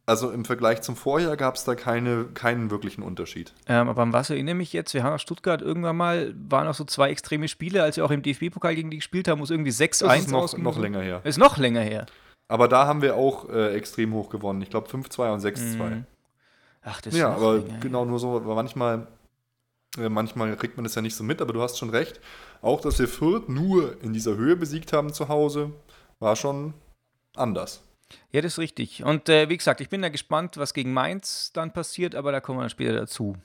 also 0.06 0.32
im 0.32 0.44
Vergleich 0.44 0.82
zum 0.82 0.96
Vorjahr 0.96 1.38
gab 1.38 1.56
es 1.56 1.63
da 1.63 1.76
keine, 1.76 2.26
keinen 2.34 2.72
wirklichen 2.72 3.04
Unterschied. 3.04 3.54
Ähm, 3.68 3.88
aber 3.88 4.02
an 4.02 4.12
was 4.12 4.30
erinnere 4.30 4.56
mich 4.56 4.74
jetzt? 4.74 4.94
Wir 4.94 5.04
haben 5.04 5.13
nach 5.13 5.20
Stuttgart 5.20 5.62
irgendwann 5.62 5.96
mal, 5.96 6.36
waren 6.50 6.68
auch 6.68 6.74
so 6.74 6.84
zwei 6.84 7.10
extreme 7.10 7.48
Spiele, 7.48 7.84
als 7.84 7.96
wir 7.96 8.04
auch 8.04 8.12
im 8.12 8.22
DFB-Pokal 8.22 8.76
gegen 8.76 8.92
die 8.92 8.98
gespielt 8.98 9.28
haben, 9.28 9.39
wo 9.39 9.46
es 9.46 9.50
irgendwie 9.50 9.72
6-1 9.72 10.18
ist 10.18 10.32
noch, 10.32 10.58
noch 10.58 10.78
länger 10.78 11.02
her. 11.02 11.22
Ist 11.24 11.38
noch 11.38 11.58
länger 11.58 11.82
her. 11.82 12.06
Aber 12.50 12.68
da 12.68 12.86
haben 12.86 13.02
wir 13.02 13.16
auch 13.16 13.50
äh, 13.50 13.74
extrem 13.76 14.13
hoch 14.13 14.30
gewonnen. 14.30 14.62
Ich 14.62 14.70
glaube 14.70 14.89
5-2 14.89 15.34
und 15.34 15.39
6-2. 15.39 15.78
Mhm. 15.78 16.06
Ach, 16.84 17.00
das 17.00 17.13
ist 17.13 17.20
Ja, 17.20 17.34
aber 17.34 17.60
länger, 17.60 17.80
genau 17.80 18.04
nur 18.04 18.20
so, 18.20 18.42
manchmal, 18.42 19.08
äh, 19.98 20.10
manchmal 20.10 20.54
kriegt 20.58 20.76
man 20.76 20.84
das 20.84 20.96
ja 20.96 21.02
nicht 21.02 21.16
so 21.16 21.24
mit, 21.24 21.42
aber 21.42 21.54
du 21.54 21.62
hast 21.62 21.78
schon 21.78 21.89
recht. 21.89 22.20
Auch, 22.62 22.82
dass 22.82 23.00
wir 23.00 23.08
Fürth 23.08 23.48
nur 23.48 24.02
in 24.02 24.12
dieser 24.12 24.36
Höhe 24.36 24.58
besiegt 24.58 24.92
haben 24.92 25.13
zu 25.13 25.30
Hause, 25.30 25.72
war 26.20 26.36
schon 26.36 26.74
anders. 27.36 27.82
Ja, 28.32 28.41
das 28.41 28.54
ist 28.54 28.60
richtig. 28.60 29.04
Und 29.04 29.30
äh, 29.30 29.49
wie 29.49 29.58
gesagt, 29.58 29.82
ich 29.82 29.89
bin 29.89 30.02
da 30.02 30.10
gespannt, 30.10 30.58
was 30.58 30.73
gegen 30.73 30.93
Mainz 30.93 31.52
dann 31.54 31.71
passiert, 31.71 32.15
aber 32.15 32.32
da 32.32 32.39
kommen 32.39 32.60
wir 32.60 32.63
dann 32.63 32.69
später 32.69 32.93
dazu. 32.93 33.36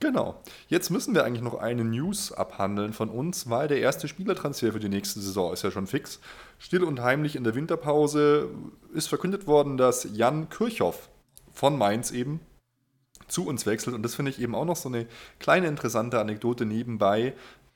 Genau. 0.00 0.42
Jetzt 0.68 0.90
müssen 0.90 1.14
wir 1.14 1.24
eigentlich 1.24 1.42
noch 1.42 1.54
eine 1.54 1.84
News 1.84 2.32
abhandeln 2.32 2.92
von 2.92 3.08
uns, 3.08 3.48
weil 3.48 3.68
der 3.68 3.78
erste 3.78 4.08
Spielertransfer 4.08 4.72
für 4.72 4.80
die 4.80 4.88
nächste 4.88 5.20
Saison 5.20 5.52
ist 5.52 5.62
ja 5.62 5.70
schon 5.70 5.86
fix. 5.86 6.20
Still 6.58 6.84
und 6.84 7.00
heimlich 7.00 7.36
in 7.36 7.44
der 7.44 7.54
Winterpause 7.54 8.50
ist 8.92 9.08
verkündet 9.08 9.46
worden, 9.46 9.76
dass 9.76 10.08
Jan 10.12 10.48
Kirchhoff 10.50 11.08
von 11.52 11.78
Mainz 11.78 12.10
eben 12.10 12.40
zu 13.28 13.46
uns 13.46 13.66
wechselt. 13.66 13.94
Und 13.94 14.02
das 14.02 14.14
finde 14.14 14.30
ich 14.30 14.40
eben 14.40 14.54
auch 14.54 14.64
noch 14.64 14.76
so 14.76 14.88
eine 14.88 15.06
kleine 15.38 15.68
interessante 15.68 16.20
Anekdote 16.20 16.66
nebenbei, 16.66 17.32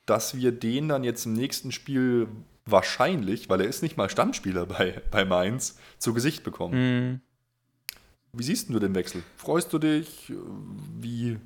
dass 0.09 0.37
wir 0.37 0.53
den 0.53 0.89
dann 0.89 1.05
jetzt 1.05 1.27
im 1.27 1.35
nächsten 1.35 1.71
Spiel 1.71 2.29
wahrscheinlich, 2.65 3.49
weil 3.49 3.61
er 3.61 3.69
ist 3.69 3.83
nicht 3.83 3.97
mal 3.97 4.09
Stammspieler 4.09 4.67
bei, 4.67 5.03
bei 5.11 5.25
Mainz, 5.25 5.79
zu 5.99 6.15
Gesicht 6.15 6.45
bekommen. 6.45 6.75
Mm. 7.13 7.21
Wie 8.33 8.43
siehst 8.43 8.69
du 8.69 8.79
den 8.79 8.95
Wechsel? 8.95 9.23
Freust 9.37 9.73
du 9.73 9.79
dich? 9.79 10.33
Wie, 10.99 11.39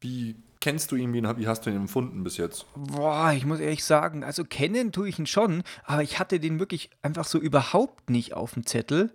wie 0.00 0.36
kennst 0.60 0.90
du 0.92 0.96
ihn? 0.96 1.12
Wie, 1.12 1.22
wie 1.22 1.48
hast 1.48 1.66
du 1.66 1.70
ihn 1.70 1.76
empfunden 1.76 2.22
bis 2.24 2.36
jetzt? 2.36 2.66
Boah, 2.74 3.32
ich 3.32 3.44
muss 3.44 3.60
ehrlich 3.60 3.84
sagen, 3.84 4.24
also 4.24 4.44
kennen 4.44 4.92
tue 4.92 5.08
ich 5.08 5.18
ihn 5.18 5.26
schon, 5.26 5.62
aber 5.84 6.02
ich 6.02 6.18
hatte 6.18 6.40
den 6.40 6.60
wirklich 6.60 6.90
einfach 7.02 7.24
so 7.24 7.38
überhaupt 7.38 8.10
nicht 8.10 8.34
auf 8.34 8.54
dem 8.54 8.64
Zettel. 8.64 9.12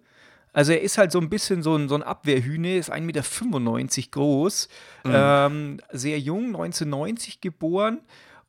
Also 0.52 0.71
er 0.71 0.82
ist 0.82 0.97
halt 0.97 1.12
so 1.12 1.19
ein 1.19 1.30
bisschen 1.30 1.63
so 1.63 1.76
ein, 1.76 1.89
so 1.89 1.95
ein 1.95 2.04
Abwehrhühne, 2.04 2.78
ist 2.78 2.93
1,95 2.93 3.02
Meter 3.02 4.12
groß, 4.12 4.67
mhm. 5.04 5.12
ähm, 5.13 5.80
sehr 5.91 6.19
jung, 6.19 6.47
1990 6.47 7.41
geboren 7.41 8.02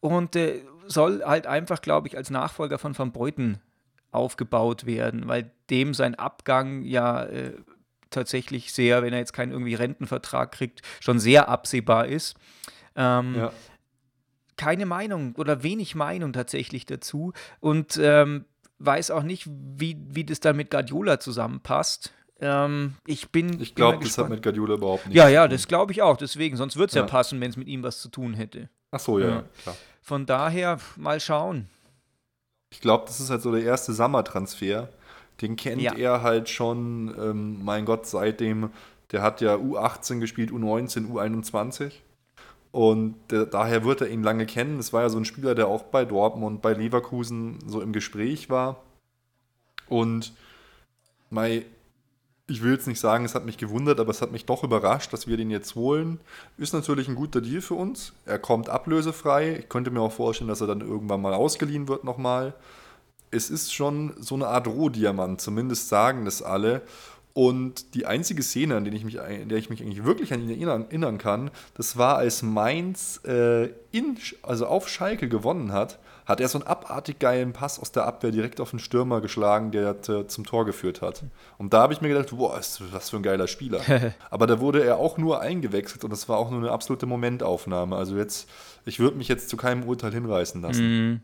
und 0.04 0.36
äh, 0.36 0.60
soll 0.86 1.22
halt 1.24 1.46
einfach, 1.46 1.80
glaube 1.80 2.08
ich, 2.08 2.16
als 2.18 2.28
Nachfolger 2.28 2.76
von 2.76 2.96
Van 2.96 3.10
Beuten 3.10 3.62
aufgebaut 4.10 4.84
werden, 4.84 5.28
weil 5.28 5.50
dem 5.70 5.94
sein 5.94 6.14
Abgang 6.14 6.82
ja 6.82 7.24
äh, 7.24 7.54
tatsächlich 8.10 8.74
sehr, 8.74 9.02
wenn 9.02 9.14
er 9.14 9.20
jetzt 9.20 9.32
keinen 9.32 9.52
irgendwie 9.52 9.72
Rentenvertrag 9.72 10.52
kriegt, 10.52 10.82
schon 11.00 11.18
sehr 11.18 11.48
absehbar 11.48 12.06
ist. 12.06 12.36
Ähm, 12.94 13.34
ja. 13.34 13.52
Keine 14.58 14.84
Meinung 14.84 15.36
oder 15.36 15.62
wenig 15.62 15.94
Meinung 15.94 16.34
tatsächlich 16.34 16.84
dazu. 16.84 17.32
Und 17.60 17.98
ähm, 18.00 18.44
weiß 18.80 19.10
auch 19.10 19.22
nicht, 19.22 19.48
wie, 19.48 19.96
wie 20.10 20.24
das 20.24 20.40
dann 20.40 20.56
mit 20.56 20.70
Guardiola 20.70 21.18
zusammenpasst. 21.18 22.12
Ähm, 22.40 22.96
ich 23.06 23.30
bin. 23.30 23.58
Ich 23.58 23.74
glaube, 23.74 24.04
das 24.04 24.18
hat 24.18 24.28
mit 24.28 24.42
Guardiola 24.42 24.74
überhaupt 24.74 25.06
nichts 25.06 25.16
Ja, 25.16 25.28
ja, 25.28 25.48
das 25.48 25.66
glaube 25.66 25.92
ich 25.92 26.02
auch. 26.02 26.18
Deswegen, 26.18 26.58
sonst 26.58 26.76
würde 26.76 26.88
es 26.88 26.94
ja. 26.94 27.02
ja. 27.02 27.08
passen, 27.08 27.40
wenn 27.40 27.48
es 27.48 27.56
mit 27.56 27.68
ihm 27.68 27.82
was 27.82 28.02
zu 28.02 28.10
tun 28.10 28.34
hätte. 28.34 28.68
Ach 28.94 29.00
so, 29.00 29.18
ja, 29.18 29.28
ja. 29.28 29.44
klar. 29.62 29.76
Von 30.02 30.24
daher, 30.24 30.78
mal 30.96 31.18
schauen. 31.18 31.68
Ich 32.70 32.80
glaube, 32.80 33.06
das 33.06 33.18
ist 33.18 33.28
halt 33.28 33.42
so 33.42 33.50
der 33.50 33.64
erste 33.64 33.92
Sommertransfer. 33.92 34.88
Den 35.40 35.56
kennt 35.56 35.82
ja. 35.82 35.94
er 35.94 36.22
halt 36.22 36.48
schon, 36.48 37.12
ähm, 37.18 37.64
mein 37.64 37.86
Gott, 37.86 38.06
seitdem. 38.06 38.70
Der 39.10 39.20
hat 39.22 39.40
ja 39.40 39.56
U18 39.56 40.20
gespielt, 40.20 40.50
U19, 40.50 41.10
U21. 41.10 41.92
Und 42.70 43.16
der, 43.30 43.46
daher 43.46 43.84
wird 43.84 44.00
er 44.00 44.08
ihn 44.08 44.22
lange 44.22 44.46
kennen. 44.46 44.78
Es 44.78 44.92
war 44.92 45.02
ja 45.02 45.08
so 45.08 45.18
ein 45.18 45.24
Spieler, 45.24 45.56
der 45.56 45.66
auch 45.66 45.82
bei 45.84 46.04
Dortmund, 46.04 46.62
bei 46.62 46.72
Leverkusen 46.72 47.58
so 47.66 47.80
im 47.80 47.92
Gespräch 47.92 48.48
war. 48.48 48.80
Und 49.88 50.32
Mai, 51.30 51.66
ich 52.46 52.62
will 52.62 52.72
jetzt 52.72 52.86
nicht 52.86 53.00
sagen, 53.00 53.24
es 53.24 53.34
hat 53.34 53.46
mich 53.46 53.56
gewundert, 53.56 54.00
aber 54.00 54.10
es 54.10 54.20
hat 54.20 54.30
mich 54.30 54.44
doch 54.44 54.64
überrascht, 54.64 55.12
dass 55.12 55.26
wir 55.26 55.36
den 55.36 55.50
jetzt 55.50 55.74
holen. 55.76 56.20
Ist 56.58 56.74
natürlich 56.74 57.08
ein 57.08 57.14
guter 57.14 57.40
Deal 57.40 57.62
für 57.62 57.74
uns. 57.74 58.12
Er 58.26 58.38
kommt 58.38 58.68
ablösefrei. 58.68 59.60
Ich 59.60 59.68
könnte 59.68 59.90
mir 59.90 60.00
auch 60.00 60.12
vorstellen, 60.12 60.48
dass 60.48 60.60
er 60.60 60.66
dann 60.66 60.82
irgendwann 60.82 61.22
mal 61.22 61.32
ausgeliehen 61.32 61.88
wird 61.88 62.04
nochmal. 62.04 62.54
Es 63.30 63.48
ist 63.48 63.72
schon 63.72 64.14
so 64.20 64.34
eine 64.34 64.48
Art 64.48 64.66
Rohdiamant, 64.66 65.40
zumindest 65.40 65.88
sagen 65.88 66.26
das 66.26 66.42
alle. 66.42 66.82
Und 67.32 67.94
die 67.94 68.06
einzige 68.06 68.42
Szene, 68.42 68.76
an, 68.76 68.86
ich 68.86 69.04
mich, 69.04 69.16
in 69.16 69.48
der 69.48 69.58
ich 69.58 69.70
mich 69.70 69.82
eigentlich 69.82 70.04
wirklich 70.04 70.32
an 70.32 70.48
ihn 70.48 70.68
erinnern 70.68 71.18
kann, 71.18 71.50
das 71.74 71.96
war, 71.96 72.18
als 72.18 72.42
Mainz 72.42 73.20
äh, 73.24 73.70
in, 73.90 74.18
also 74.42 74.66
auf 74.66 74.88
Schalke 74.88 75.28
gewonnen 75.28 75.72
hat, 75.72 75.98
hat 76.26 76.40
er 76.40 76.48
so 76.48 76.58
einen 76.58 76.66
abartig 76.66 77.18
geilen 77.18 77.52
Pass 77.52 77.78
aus 77.78 77.92
der 77.92 78.06
Abwehr 78.06 78.30
direkt 78.30 78.60
auf 78.60 78.70
den 78.70 78.78
Stürmer 78.78 79.20
geschlagen, 79.20 79.70
der 79.70 80.00
zum 80.02 80.44
Tor 80.44 80.64
geführt 80.64 81.02
hat. 81.02 81.22
Und 81.58 81.74
da 81.74 81.82
habe 81.82 81.92
ich 81.92 82.00
mir 82.00 82.08
gedacht, 82.08 82.30
boah, 82.30 82.56
was 82.56 83.10
für 83.10 83.16
ein 83.16 83.22
geiler 83.22 83.46
Spieler. 83.46 83.80
Aber 84.30 84.46
da 84.46 84.60
wurde 84.60 84.84
er 84.84 84.98
auch 84.98 85.18
nur 85.18 85.40
eingewechselt 85.40 86.04
und 86.04 86.10
das 86.10 86.28
war 86.28 86.38
auch 86.38 86.50
nur 86.50 86.60
eine 86.60 86.70
absolute 86.70 87.06
Momentaufnahme. 87.06 87.96
Also 87.96 88.16
jetzt, 88.16 88.48
ich 88.84 88.98
würde 88.98 89.16
mich 89.16 89.28
jetzt 89.28 89.48
zu 89.48 89.56
keinem 89.56 89.84
Urteil 89.84 90.12
hinreißen 90.12 90.60
lassen. 90.62 90.84
Mhm. 90.84 91.20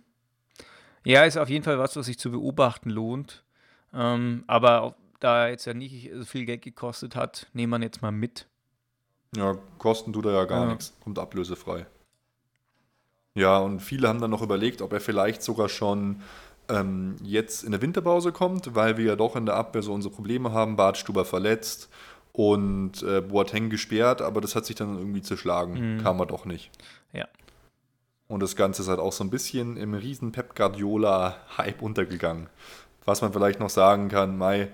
Ja, 1.04 1.24
ist 1.24 1.38
auf 1.38 1.48
jeden 1.48 1.64
Fall 1.64 1.78
was, 1.78 1.96
was 1.96 2.06
sich 2.06 2.18
zu 2.18 2.30
beobachten 2.30 2.90
lohnt. 2.90 3.42
Ähm, 3.94 4.44
aber 4.46 4.94
da 5.18 5.44
er 5.44 5.50
jetzt 5.50 5.64
ja 5.64 5.74
nicht 5.74 6.10
so 6.14 6.24
viel 6.24 6.44
Geld 6.44 6.62
gekostet 6.62 7.16
hat, 7.16 7.46
nehmen 7.52 7.80
wir 7.80 7.84
jetzt 7.84 8.02
mal 8.02 8.12
mit. 8.12 8.46
Ja, 9.36 9.56
kosten 9.78 10.12
tut 10.12 10.26
er 10.26 10.32
ja 10.32 10.44
gar 10.44 10.64
ja. 10.64 10.70
nichts. 10.70 10.94
Kommt 11.02 11.18
ablösefrei. 11.18 11.86
Ja, 13.34 13.58
und 13.58 13.80
viele 13.80 14.08
haben 14.08 14.20
dann 14.20 14.30
noch 14.30 14.42
überlegt, 14.42 14.82
ob 14.82 14.92
er 14.92 15.00
vielleicht 15.00 15.42
sogar 15.42 15.68
schon 15.68 16.22
ähm, 16.68 17.16
jetzt 17.22 17.62
in 17.62 17.72
der 17.72 17.82
Winterpause 17.82 18.32
kommt, 18.32 18.74
weil 18.74 18.96
wir 18.96 19.04
ja 19.04 19.16
doch 19.16 19.36
in 19.36 19.46
der 19.46 19.56
Abwehr 19.56 19.82
so 19.82 19.92
unsere 19.92 20.14
Probleme 20.14 20.52
haben. 20.52 20.76
Bartstuber 20.76 21.24
verletzt 21.24 21.88
und 22.32 23.02
äh, 23.02 23.20
Boateng 23.20 23.70
gesperrt, 23.70 24.22
aber 24.22 24.40
das 24.40 24.54
hat 24.54 24.66
sich 24.66 24.76
dann 24.76 24.98
irgendwie 24.98 25.22
zerschlagen. 25.22 25.96
Mhm. 25.96 26.02
Kam 26.02 26.20
er 26.20 26.26
doch 26.26 26.44
nicht. 26.44 26.70
Ja. 27.12 27.26
Und 28.28 28.40
das 28.40 28.54
Ganze 28.56 28.82
ist 28.82 28.88
halt 28.88 29.00
auch 29.00 29.12
so 29.12 29.24
ein 29.24 29.30
bisschen 29.30 29.76
im 29.76 29.94
riesen 29.94 30.32
Pep 30.32 30.54
Guardiola-Hype 30.54 31.82
untergegangen. 31.82 32.48
Was 33.04 33.22
man 33.22 33.32
vielleicht 33.32 33.58
noch 33.58 33.70
sagen 33.70 34.08
kann, 34.08 34.38
Mai, 34.38 34.68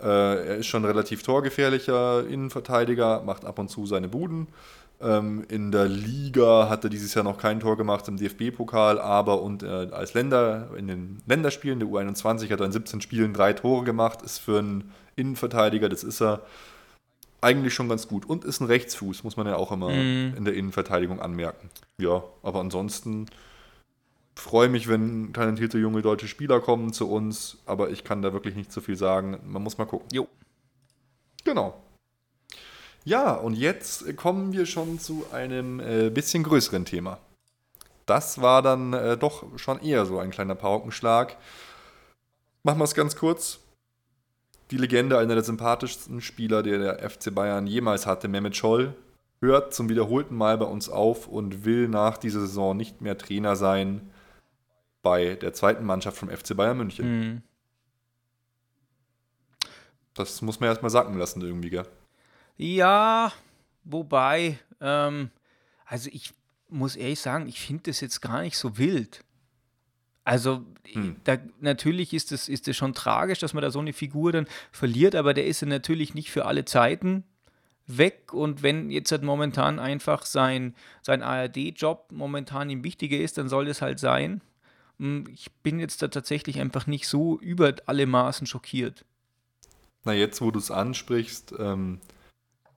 äh, 0.00 0.04
er 0.04 0.56
ist 0.56 0.66
schon 0.66 0.84
relativ 0.84 1.22
torgefährlicher 1.22 2.26
Innenverteidiger, 2.26 3.22
macht 3.22 3.44
ab 3.44 3.58
und 3.58 3.68
zu 3.68 3.86
seine 3.86 4.08
Buden. 4.08 4.48
Ähm, 5.02 5.44
in 5.48 5.72
der 5.72 5.86
Liga 5.88 6.68
hat 6.68 6.84
er 6.84 6.90
dieses 6.90 7.14
Jahr 7.14 7.24
noch 7.24 7.38
kein 7.38 7.60
Tor 7.60 7.76
gemacht 7.76 8.06
im 8.08 8.18
DFB-Pokal, 8.18 8.98
aber 8.98 9.40
und 9.42 9.62
äh, 9.62 9.88
als 9.92 10.12
Länder, 10.12 10.70
in 10.76 10.88
den 10.88 11.22
Länderspielen 11.26 11.78
der 11.78 11.88
U21 11.88 12.50
hat 12.50 12.60
er 12.60 12.66
in 12.66 12.72
17 12.72 13.00
Spielen 13.00 13.32
drei 13.32 13.54
Tore 13.54 13.84
gemacht, 13.84 14.20
ist 14.22 14.38
für 14.38 14.58
einen 14.58 14.92
Innenverteidiger, 15.16 15.88
das 15.88 16.04
ist 16.04 16.20
er 16.20 16.42
eigentlich 17.40 17.72
schon 17.72 17.88
ganz 17.88 18.08
gut. 18.08 18.26
Und 18.26 18.44
ist 18.44 18.60
ein 18.60 18.66
Rechtsfuß, 18.66 19.24
muss 19.24 19.38
man 19.38 19.46
ja 19.46 19.56
auch 19.56 19.72
immer 19.72 19.88
mm. 19.88 20.34
in 20.36 20.44
der 20.44 20.52
Innenverteidigung 20.54 21.20
anmerken. 21.20 21.70
Ja, 21.98 22.22
aber 22.42 22.60
ansonsten 22.60 23.26
freue 24.34 24.68
mich, 24.68 24.88
wenn 24.88 25.32
talentierte 25.32 25.78
junge 25.78 26.02
deutsche 26.02 26.28
Spieler 26.28 26.60
kommen 26.60 26.92
zu 26.92 27.10
uns, 27.10 27.58
aber 27.66 27.90
ich 27.90 28.04
kann 28.04 28.22
da 28.22 28.32
wirklich 28.32 28.54
nicht 28.54 28.72
so 28.72 28.80
viel 28.80 28.96
sagen. 28.96 29.38
Man 29.46 29.62
muss 29.62 29.78
mal 29.78 29.86
gucken. 29.86 30.08
Jo. 30.12 30.28
Genau. 31.44 31.80
Ja, 33.04 33.32
und 33.32 33.54
jetzt 33.54 34.16
kommen 34.16 34.52
wir 34.52 34.66
schon 34.66 34.98
zu 34.98 35.24
einem 35.32 35.80
äh, 35.80 36.10
bisschen 36.10 36.42
größeren 36.42 36.84
Thema. 36.84 37.18
Das 38.06 38.40
war 38.42 38.60
dann 38.62 38.92
äh, 38.92 39.16
doch 39.16 39.58
schon 39.58 39.80
eher 39.80 40.04
so 40.04 40.18
ein 40.18 40.30
kleiner 40.30 40.54
Paukenschlag. 40.54 41.36
Machen 42.62 42.78
wir 42.78 42.84
es 42.84 42.94
ganz 42.94 43.16
kurz. 43.16 43.60
Die 44.70 44.76
Legende, 44.76 45.18
einer 45.18 45.34
der 45.34 45.44
sympathischsten 45.44 46.20
Spieler, 46.20 46.62
der 46.62 46.78
der 46.78 47.10
FC 47.10 47.34
Bayern 47.34 47.66
jemals 47.66 48.06
hatte, 48.06 48.28
Mehmet 48.28 48.54
Scholl, 48.54 48.94
hört 49.40 49.74
zum 49.74 49.88
wiederholten 49.88 50.36
Mal 50.36 50.58
bei 50.58 50.66
uns 50.66 50.88
auf 50.88 51.26
und 51.26 51.64
will 51.64 51.88
nach 51.88 52.18
dieser 52.18 52.40
Saison 52.40 52.76
nicht 52.76 53.00
mehr 53.00 53.16
Trainer 53.16 53.56
sein 53.56 54.10
bei 55.02 55.34
der 55.34 55.54
zweiten 55.54 55.84
Mannschaft 55.84 56.18
vom 56.18 56.28
FC 56.28 56.56
Bayern 56.56 56.76
München. 56.76 57.06
Mhm. 57.20 57.42
Das 60.14 60.42
muss 60.42 60.60
man 60.60 60.68
erstmal 60.68 60.90
sacken 60.90 61.18
lassen, 61.18 61.40
irgendwie, 61.40 61.70
gell? 61.70 61.86
Ja, 62.62 63.32
wobei, 63.84 64.58
ähm, 64.82 65.30
also 65.86 66.10
ich 66.12 66.34
muss 66.68 66.94
ehrlich 66.94 67.18
sagen, 67.18 67.48
ich 67.48 67.58
finde 67.58 67.84
das 67.84 68.02
jetzt 68.02 68.20
gar 68.20 68.42
nicht 68.42 68.58
so 68.58 68.76
wild. 68.76 69.24
Also, 70.24 70.66
hm. 70.92 71.16
da, 71.24 71.38
natürlich 71.60 72.12
ist 72.12 72.32
es 72.32 72.50
ist 72.50 72.76
schon 72.76 72.92
tragisch, 72.92 73.38
dass 73.38 73.54
man 73.54 73.62
da 73.62 73.70
so 73.70 73.78
eine 73.78 73.94
Figur 73.94 74.32
dann 74.32 74.46
verliert, 74.72 75.14
aber 75.14 75.32
der 75.32 75.46
ist 75.46 75.62
ja 75.62 75.68
natürlich 75.68 76.12
nicht 76.12 76.30
für 76.30 76.44
alle 76.44 76.66
Zeiten 76.66 77.24
weg. 77.86 78.34
Und 78.34 78.62
wenn 78.62 78.90
jetzt 78.90 79.10
halt 79.10 79.22
momentan 79.22 79.78
einfach 79.78 80.26
sein, 80.26 80.74
sein 81.00 81.22
ARD-Job 81.22 82.12
momentan 82.12 82.68
ihm 82.68 82.84
wichtiger 82.84 83.16
ist, 83.16 83.38
dann 83.38 83.48
soll 83.48 83.68
es 83.68 83.80
halt 83.80 83.98
sein. 83.98 84.42
Hm, 84.98 85.24
ich 85.32 85.50
bin 85.62 85.80
jetzt 85.80 86.02
da 86.02 86.08
tatsächlich 86.08 86.60
einfach 86.60 86.86
nicht 86.86 87.08
so 87.08 87.40
über 87.40 87.72
alle 87.86 88.04
Maßen 88.04 88.46
schockiert. 88.46 89.06
Na, 90.04 90.12
jetzt, 90.12 90.42
wo 90.42 90.50
du 90.50 90.58
es 90.58 90.70
ansprichst, 90.70 91.54
ähm, 91.58 92.00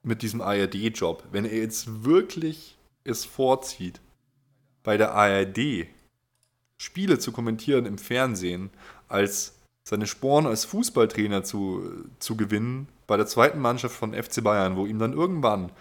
mit 0.03 0.21
diesem 0.21 0.41
ARD-Job, 0.41 1.23
wenn 1.31 1.45
er 1.45 1.57
jetzt 1.57 2.03
wirklich 2.03 2.77
es 3.03 3.25
vorzieht, 3.25 4.01
bei 4.83 4.97
der 4.97 5.13
ARD 5.13 5.87
Spiele 6.77 7.17
zu 7.17 7.31
kommentieren 7.31 7.85
im 7.85 7.97
Fernsehen, 7.97 8.69
als 9.07 9.55
seine 9.83 10.07
Sporen 10.07 10.45
als 10.45 10.65
Fußballtrainer 10.65 11.43
zu, 11.43 12.05
zu 12.19 12.35
gewinnen, 12.35 12.87
bei 13.07 13.17
der 13.17 13.27
zweiten 13.27 13.59
Mannschaft 13.59 13.95
von 13.95 14.13
FC 14.13 14.43
Bayern, 14.43 14.75
wo 14.75 14.85
ihm 14.85 14.99
dann 14.99 15.13
irgendwann, 15.13 15.71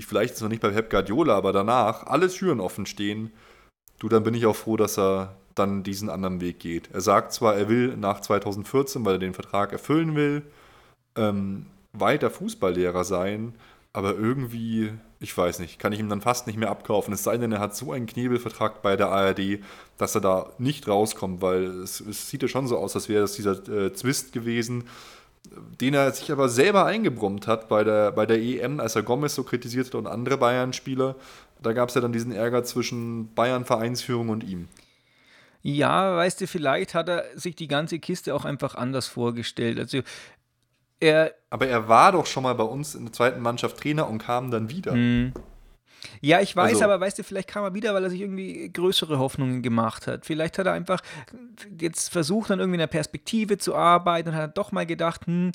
vielleicht 0.00 0.34
ist 0.34 0.42
noch 0.42 0.48
nicht 0.48 0.62
bei 0.62 0.70
Pep 0.70 0.90
Guardiola, 0.90 1.34
aber 1.36 1.52
danach, 1.52 2.06
alle 2.06 2.28
Türen 2.28 2.60
offen 2.60 2.86
stehen, 2.86 3.32
du, 3.98 4.08
dann 4.08 4.24
bin 4.24 4.34
ich 4.34 4.46
auch 4.46 4.56
froh, 4.56 4.76
dass 4.76 4.98
er 4.98 5.36
dann 5.54 5.82
diesen 5.82 6.10
anderen 6.10 6.40
Weg 6.40 6.58
geht. 6.58 6.90
Er 6.92 7.00
sagt 7.00 7.32
zwar, 7.32 7.54
er 7.54 7.68
will 7.68 7.96
nach 7.96 8.20
2014, 8.20 9.04
weil 9.04 9.14
er 9.14 9.18
den 9.18 9.34
Vertrag 9.34 9.72
erfüllen 9.72 10.14
will, 10.16 10.42
ähm, 11.16 11.66
weiter 11.94 12.30
Fußballlehrer 12.30 13.04
sein, 13.04 13.54
aber 13.92 14.14
irgendwie 14.14 14.92
ich 15.24 15.36
weiß 15.36 15.58
nicht, 15.58 15.78
kann 15.78 15.92
ich 15.92 15.98
ihm 15.98 16.08
dann 16.08 16.20
fast 16.20 16.46
nicht 16.46 16.58
mehr 16.58 16.70
abkaufen. 16.70 17.12
Es 17.12 17.24
sei 17.24 17.38
denn, 17.38 17.50
er 17.50 17.58
hat 17.58 17.74
so 17.74 17.92
einen 17.92 18.06
Knebelvertrag 18.06 18.82
bei 18.82 18.94
der 18.94 19.08
ARD, 19.08 19.60
dass 19.96 20.14
er 20.14 20.20
da 20.20 20.50
nicht 20.58 20.86
rauskommt, 20.86 21.40
weil 21.42 21.64
es, 21.82 22.00
es 22.00 22.28
sieht 22.28 22.42
ja 22.42 22.48
schon 22.48 22.68
so 22.68 22.78
aus, 22.78 22.94
als 22.94 23.08
wäre 23.08 23.22
das 23.22 23.32
dieser 23.32 23.66
äh, 23.68 23.92
Zwist 23.92 24.32
gewesen, 24.32 24.84
den 25.80 25.94
er 25.94 26.12
sich 26.12 26.30
aber 26.30 26.48
selber 26.48 26.84
eingebrummt 26.84 27.46
hat 27.46 27.68
bei 27.68 27.84
der, 27.84 28.12
bei 28.12 28.26
der 28.26 28.40
EM, 28.40 28.80
als 28.80 28.96
er 28.96 29.02
Gomez 29.02 29.34
so 29.34 29.44
kritisiert 29.44 29.86
hat 29.86 29.94
und 29.94 30.06
andere 30.06 30.36
Bayern-Spieler. 30.36 31.16
Da 31.62 31.72
gab 31.72 31.88
es 31.88 31.94
ja 31.94 32.00
dann 32.00 32.12
diesen 32.12 32.32
Ärger 32.32 32.64
zwischen 32.64 33.32
Bayern-Vereinsführung 33.34 34.28
und 34.28 34.44
ihm. 34.44 34.68
Ja, 35.66 36.14
weißt 36.14 36.42
du, 36.42 36.46
vielleicht 36.46 36.92
hat 36.92 37.08
er 37.08 37.24
sich 37.36 37.56
die 37.56 37.68
ganze 37.68 37.98
Kiste 37.98 38.34
auch 38.34 38.44
einfach 38.44 38.74
anders 38.74 39.06
vorgestellt. 39.06 39.78
Also 39.78 40.00
er. 41.04 41.34
Aber 41.50 41.66
er 41.66 41.88
war 41.88 42.12
doch 42.12 42.26
schon 42.26 42.42
mal 42.42 42.54
bei 42.54 42.64
uns 42.64 42.94
in 42.94 43.04
der 43.04 43.12
zweiten 43.12 43.40
Mannschaft 43.40 43.78
Trainer 43.78 44.08
und 44.08 44.18
kam 44.18 44.50
dann 44.50 44.68
wieder. 44.70 44.94
Mh. 44.94 45.32
Ja, 46.20 46.40
ich 46.40 46.54
weiß, 46.54 46.74
also, 46.74 46.84
aber 46.84 47.00
weißt 47.00 47.18
du, 47.18 47.24
vielleicht 47.24 47.48
kam 47.48 47.64
er 47.64 47.74
wieder, 47.74 47.94
weil 47.94 48.04
er 48.04 48.10
sich 48.10 48.20
irgendwie 48.20 48.70
größere 48.72 49.18
Hoffnungen 49.18 49.62
gemacht 49.62 50.06
hat. 50.06 50.26
Vielleicht 50.26 50.58
hat 50.58 50.66
er 50.66 50.72
einfach 50.72 51.00
jetzt 51.80 52.10
versucht, 52.10 52.50
dann 52.50 52.58
irgendwie 52.58 52.76
in 52.76 52.80
der 52.80 52.86
Perspektive 52.86 53.58
zu 53.58 53.74
arbeiten 53.74 54.30
und 54.30 54.34
hat 54.34 54.56
doch 54.56 54.72
mal 54.72 54.86
gedacht, 54.86 55.26
hm, 55.26 55.52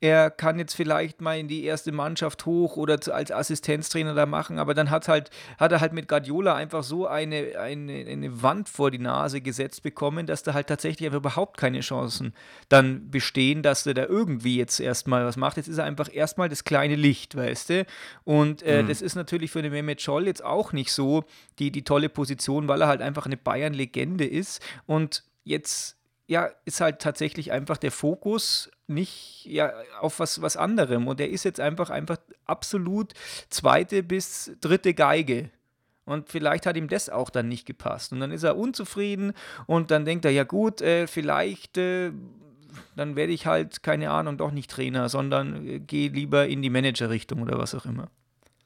er 0.00 0.30
kann 0.30 0.58
jetzt 0.58 0.74
vielleicht 0.74 1.20
mal 1.20 1.38
in 1.38 1.48
die 1.48 1.64
erste 1.64 1.92
Mannschaft 1.92 2.44
hoch 2.46 2.76
oder 2.76 2.98
als 3.12 3.30
Assistenztrainer 3.30 4.14
da 4.14 4.26
machen, 4.26 4.58
aber 4.58 4.74
dann 4.74 4.90
hat, 4.90 5.08
halt, 5.08 5.30
hat 5.58 5.72
er 5.72 5.80
halt 5.80 5.92
mit 5.92 6.08
Guardiola 6.08 6.54
einfach 6.54 6.82
so 6.82 7.06
eine, 7.06 7.58
eine, 7.58 8.04
eine 8.08 8.42
Wand 8.42 8.68
vor 8.68 8.90
die 8.90 8.98
Nase 8.98 9.40
gesetzt 9.40 9.82
bekommen, 9.82 10.26
dass 10.26 10.42
da 10.42 10.54
halt 10.54 10.66
tatsächlich 10.66 11.06
einfach 11.06 11.18
überhaupt 11.18 11.56
keine 11.56 11.80
Chancen 11.80 12.34
dann 12.68 13.10
bestehen, 13.10 13.62
dass 13.62 13.86
er 13.86 13.94
da 13.94 14.04
irgendwie 14.04 14.56
jetzt 14.56 14.80
erstmal 14.80 15.24
was 15.24 15.36
macht. 15.36 15.56
Jetzt 15.56 15.68
ist 15.68 15.78
er 15.78 15.84
einfach 15.84 16.08
erstmal 16.12 16.48
das 16.48 16.64
kleine 16.64 16.96
Licht, 16.96 17.36
weißt 17.36 17.70
du? 17.70 17.86
Und 18.24 18.62
äh, 18.62 18.82
mhm. 18.82 18.88
das 18.88 19.02
ist 19.02 19.14
natürlich 19.14 19.50
für 19.50 19.62
den 19.62 19.72
Mehmet 19.82 20.00
Scholl 20.00 20.26
jetzt 20.26 20.44
auch 20.44 20.72
nicht 20.72 20.92
so 20.92 21.24
die, 21.58 21.70
die 21.70 21.84
tolle 21.84 22.08
Position, 22.08 22.68
weil 22.68 22.80
er 22.80 22.88
halt 22.88 23.02
einfach 23.02 23.26
eine 23.26 23.36
Bayern-Legende 23.36 24.24
ist. 24.24 24.60
Und 24.86 25.24
jetzt 25.44 25.96
ja, 26.26 26.50
ist 26.64 26.80
halt 26.80 27.00
tatsächlich 27.00 27.52
einfach 27.52 27.76
der 27.76 27.92
Fokus 27.92 28.70
nicht 28.86 29.44
ja, 29.44 29.72
auf 30.00 30.18
was, 30.18 30.40
was 30.40 30.56
anderem. 30.56 31.06
Und 31.06 31.20
er 31.20 31.28
ist 31.28 31.44
jetzt 31.44 31.60
einfach, 31.60 31.90
einfach 31.90 32.18
absolut 32.46 33.12
zweite 33.50 34.02
bis 34.02 34.52
dritte 34.60 34.94
Geige. 34.94 35.50
Und 36.04 36.30
vielleicht 36.30 36.66
hat 36.66 36.76
ihm 36.76 36.88
das 36.88 37.08
auch 37.08 37.30
dann 37.30 37.48
nicht 37.48 37.66
gepasst. 37.66 38.12
Und 38.12 38.20
dann 38.20 38.32
ist 38.32 38.42
er 38.42 38.56
unzufrieden 38.56 39.34
und 39.66 39.90
dann 39.90 40.04
denkt 40.04 40.24
er, 40.24 40.30
ja 40.32 40.44
gut, 40.44 40.80
äh, 40.80 41.06
vielleicht, 41.06 41.78
äh, 41.78 42.12
dann 42.96 43.14
werde 43.14 43.32
ich 43.32 43.46
halt, 43.46 43.82
keine 43.82 44.10
Ahnung, 44.10 44.36
doch 44.36 44.50
nicht 44.50 44.70
Trainer, 44.70 45.08
sondern 45.08 45.66
äh, 45.66 45.80
gehe 45.80 46.08
lieber 46.08 46.46
in 46.48 46.62
die 46.62 46.70
Managerrichtung 46.70 47.42
oder 47.42 47.58
was 47.58 47.74
auch 47.74 47.84
immer. 47.84 48.08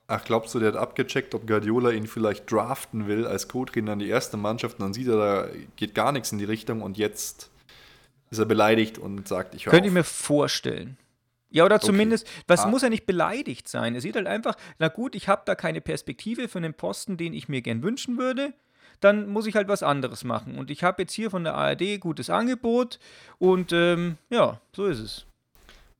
Ach, 0.08 0.24
glaubst 0.24 0.54
du, 0.54 0.60
der 0.60 0.68
hat 0.68 0.76
abgecheckt, 0.76 1.34
ob 1.34 1.46
Guardiola 1.46 1.90
ihn 1.90 2.06
vielleicht 2.06 2.50
draften 2.50 3.08
will 3.08 3.26
als 3.26 3.48
Co-Trainer 3.48 3.94
in 3.94 3.98
die 3.98 4.08
erste 4.08 4.36
Mannschaft 4.36 4.78
und 4.78 4.84
dann 4.84 4.94
sieht 4.94 5.08
er, 5.08 5.16
da 5.16 5.48
geht 5.74 5.94
gar 5.94 6.12
nichts 6.12 6.30
in 6.30 6.38
die 6.38 6.44
Richtung 6.44 6.82
und 6.82 6.96
jetzt 6.96 7.50
ist 8.30 8.38
er 8.38 8.44
beleidigt 8.44 8.98
und 8.98 9.26
sagt, 9.26 9.54
ich 9.54 9.66
höre 9.66 9.72
Könnte 9.72 9.88
ich 9.88 9.94
mir 9.94 10.04
vorstellen. 10.04 10.96
Ja, 11.50 11.64
oder 11.64 11.80
zumindest, 11.80 12.26
okay. 12.26 12.44
was 12.48 12.60
ah. 12.64 12.68
muss 12.68 12.82
er 12.82 12.90
nicht 12.90 13.06
beleidigt 13.06 13.68
sein? 13.68 13.94
Er 13.94 14.00
sieht 14.00 14.16
halt 14.16 14.26
einfach, 14.26 14.56
na 14.78 14.88
gut, 14.88 15.14
ich 15.14 15.28
habe 15.28 15.42
da 15.44 15.54
keine 15.54 15.80
Perspektive 15.80 16.48
für 16.48 16.58
einen 16.58 16.74
Posten, 16.74 17.16
den 17.16 17.32
ich 17.32 17.48
mir 17.48 17.62
gern 17.62 17.82
wünschen 17.82 18.18
würde. 18.18 18.52
Dann 19.00 19.28
muss 19.28 19.46
ich 19.46 19.56
halt 19.56 19.68
was 19.68 19.82
anderes 19.82 20.24
machen. 20.24 20.58
Und 20.58 20.70
ich 20.70 20.82
habe 20.82 21.02
jetzt 21.02 21.12
hier 21.12 21.30
von 21.30 21.44
der 21.44 21.54
ARD 21.54 22.00
gutes 22.00 22.30
Angebot 22.30 22.98
und 23.38 23.72
ähm, 23.72 24.18
ja, 24.30 24.60
so 24.74 24.86
ist 24.86 25.00
es. 25.00 25.26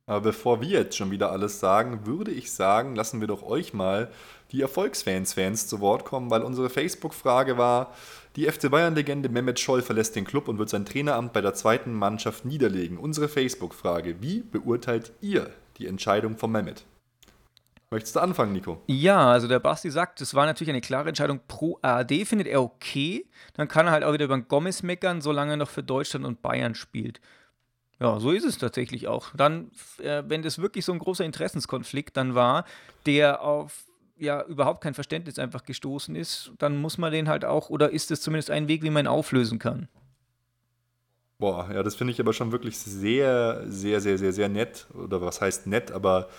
Aber 0.09 0.21
bevor 0.21 0.61
wir 0.61 0.69
jetzt 0.69 0.95
schon 0.95 1.11
wieder 1.11 1.31
alles 1.31 1.59
sagen, 1.59 2.05
würde 2.05 2.31
ich 2.31 2.53
sagen, 2.53 2.95
lassen 2.95 3.19
wir 3.19 3.27
doch 3.27 3.43
euch 3.43 3.73
mal 3.73 4.09
die 4.53 4.61
Erfolgsfans-Fans 4.61 5.67
zu 5.67 5.81
Wort 5.81 6.05
kommen, 6.05 6.31
weil 6.31 6.43
unsere 6.43 6.69
Facebook-Frage 6.69 7.57
war, 7.57 7.93
die 8.37 8.45
FC 8.45 8.71
Bayern-Legende 8.71 9.27
Mehmet 9.27 9.59
Scholl 9.59 9.81
verlässt 9.81 10.15
den 10.15 10.23
Club 10.23 10.47
und 10.47 10.59
wird 10.59 10.69
sein 10.69 10.85
Traineramt 10.85 11.33
bei 11.33 11.41
der 11.41 11.53
zweiten 11.55 11.93
Mannschaft 11.93 12.45
niederlegen. 12.45 12.97
Unsere 12.97 13.27
Facebook-Frage, 13.27 14.21
wie 14.21 14.39
beurteilt 14.39 15.11
ihr 15.19 15.49
die 15.77 15.87
Entscheidung 15.87 16.37
von 16.37 16.53
Mehmet? 16.53 16.85
Möchtest 17.91 18.15
du 18.15 18.21
anfangen, 18.21 18.53
Nico? 18.53 18.81
Ja, 18.87 19.31
also 19.31 19.49
der 19.49 19.59
Basti 19.59 19.91
sagt, 19.91 20.21
das 20.21 20.33
war 20.33 20.45
natürlich 20.45 20.69
eine 20.69 20.81
klare 20.81 21.09
Entscheidung 21.09 21.41
pro 21.49 21.79
ARD, 21.81 22.25
findet 22.25 22.47
er 22.47 22.61
okay. 22.61 23.25
Dann 23.55 23.67
kann 23.67 23.87
er 23.87 23.91
halt 23.91 24.05
auch 24.05 24.13
wieder 24.13 24.25
über 24.25 24.39
Gomez 24.39 24.83
meckern, 24.83 25.21
solange 25.21 25.51
er 25.51 25.57
noch 25.57 25.69
für 25.69 25.83
Deutschland 25.83 26.25
und 26.25 26.41
Bayern 26.41 26.75
spielt. 26.75 27.19
Ja, 27.99 28.19
so 28.19 28.31
ist 28.31 28.45
es 28.45 28.57
tatsächlich 28.57 29.07
auch. 29.07 29.29
Dann, 29.35 29.71
äh, 29.97 30.23
wenn 30.27 30.43
das 30.43 30.59
wirklich 30.59 30.85
so 30.85 30.93
ein 30.93 30.99
großer 30.99 31.25
Interessenskonflikt 31.25 32.15
dann 32.15 32.35
war, 32.35 32.65
der 33.05 33.41
auf 33.41 33.85
ja 34.19 34.43
überhaupt 34.43 34.81
kein 34.81 34.93
Verständnis 34.93 35.39
einfach 35.39 35.63
gestoßen 35.63 36.15
ist, 36.15 36.51
dann 36.57 36.77
muss 36.77 36.97
man 36.97 37.11
den 37.11 37.29
halt 37.29 37.45
auch, 37.45 37.69
oder 37.69 37.91
ist 37.91 38.11
es 38.11 38.21
zumindest 38.21 38.49
ein 38.49 38.67
Weg, 38.67 38.83
wie 38.83 38.89
man 38.89 39.05
ihn 39.05 39.07
auflösen 39.07 39.59
kann. 39.59 39.87
Boah, 41.39 41.69
ja, 41.71 41.83
das 41.83 41.95
finde 41.95 42.13
ich 42.13 42.19
aber 42.19 42.33
schon 42.33 42.51
wirklich 42.51 42.79
sehr, 42.79 43.63
sehr, 43.67 44.01
sehr, 44.01 44.17
sehr, 44.17 44.33
sehr 44.33 44.49
nett. 44.49 44.87
Oder 44.93 45.21
was 45.21 45.39
heißt 45.39 45.67
nett, 45.67 45.91
aber 45.91 46.29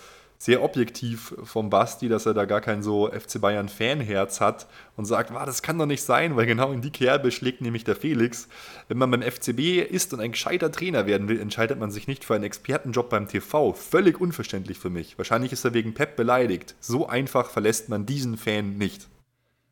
sehr 0.41 0.63
objektiv 0.63 1.35
vom 1.43 1.69
Basti, 1.69 2.07
dass 2.07 2.25
er 2.25 2.33
da 2.33 2.45
gar 2.45 2.61
kein 2.61 2.81
so 2.81 3.11
FC 3.11 3.41
Bayern 3.41 3.67
Fanherz 3.67 4.39
hat 4.39 4.67
und 4.95 5.03
sagt, 5.03 5.33
wow, 5.33 5.43
das 5.45 5.61
kann 5.61 5.77
doch 5.77 5.85
nicht 5.85 6.01
sein, 6.01 6.37
weil 6.37 6.45
genau 6.45 6.71
in 6.71 6.81
die 6.81 6.91
Kerbe 6.91 7.29
schlägt 7.31 7.59
nämlich 7.59 7.83
der 7.83 7.97
Felix. 7.97 8.47
Wenn 8.87 8.97
man 8.97 9.11
beim 9.11 9.21
FCB 9.21 9.81
ist 9.81 10.13
und 10.13 10.21
ein 10.21 10.31
gescheiter 10.31 10.71
Trainer 10.71 11.05
werden 11.05 11.27
will, 11.27 11.41
entscheidet 11.41 11.77
man 11.77 11.91
sich 11.91 12.07
nicht 12.07 12.23
für 12.23 12.35
einen 12.35 12.45
Expertenjob 12.45 13.09
beim 13.09 13.27
TV. 13.27 13.73
Völlig 13.73 14.21
unverständlich 14.21 14.79
für 14.79 14.89
mich. 14.89 15.17
Wahrscheinlich 15.17 15.51
ist 15.51 15.65
er 15.65 15.73
wegen 15.73 15.93
Pep 15.93 16.15
beleidigt. 16.15 16.73
So 16.79 17.09
einfach 17.09 17.49
verlässt 17.49 17.89
man 17.89 18.05
diesen 18.05 18.37
Fan 18.37 18.77
nicht. 18.77 19.09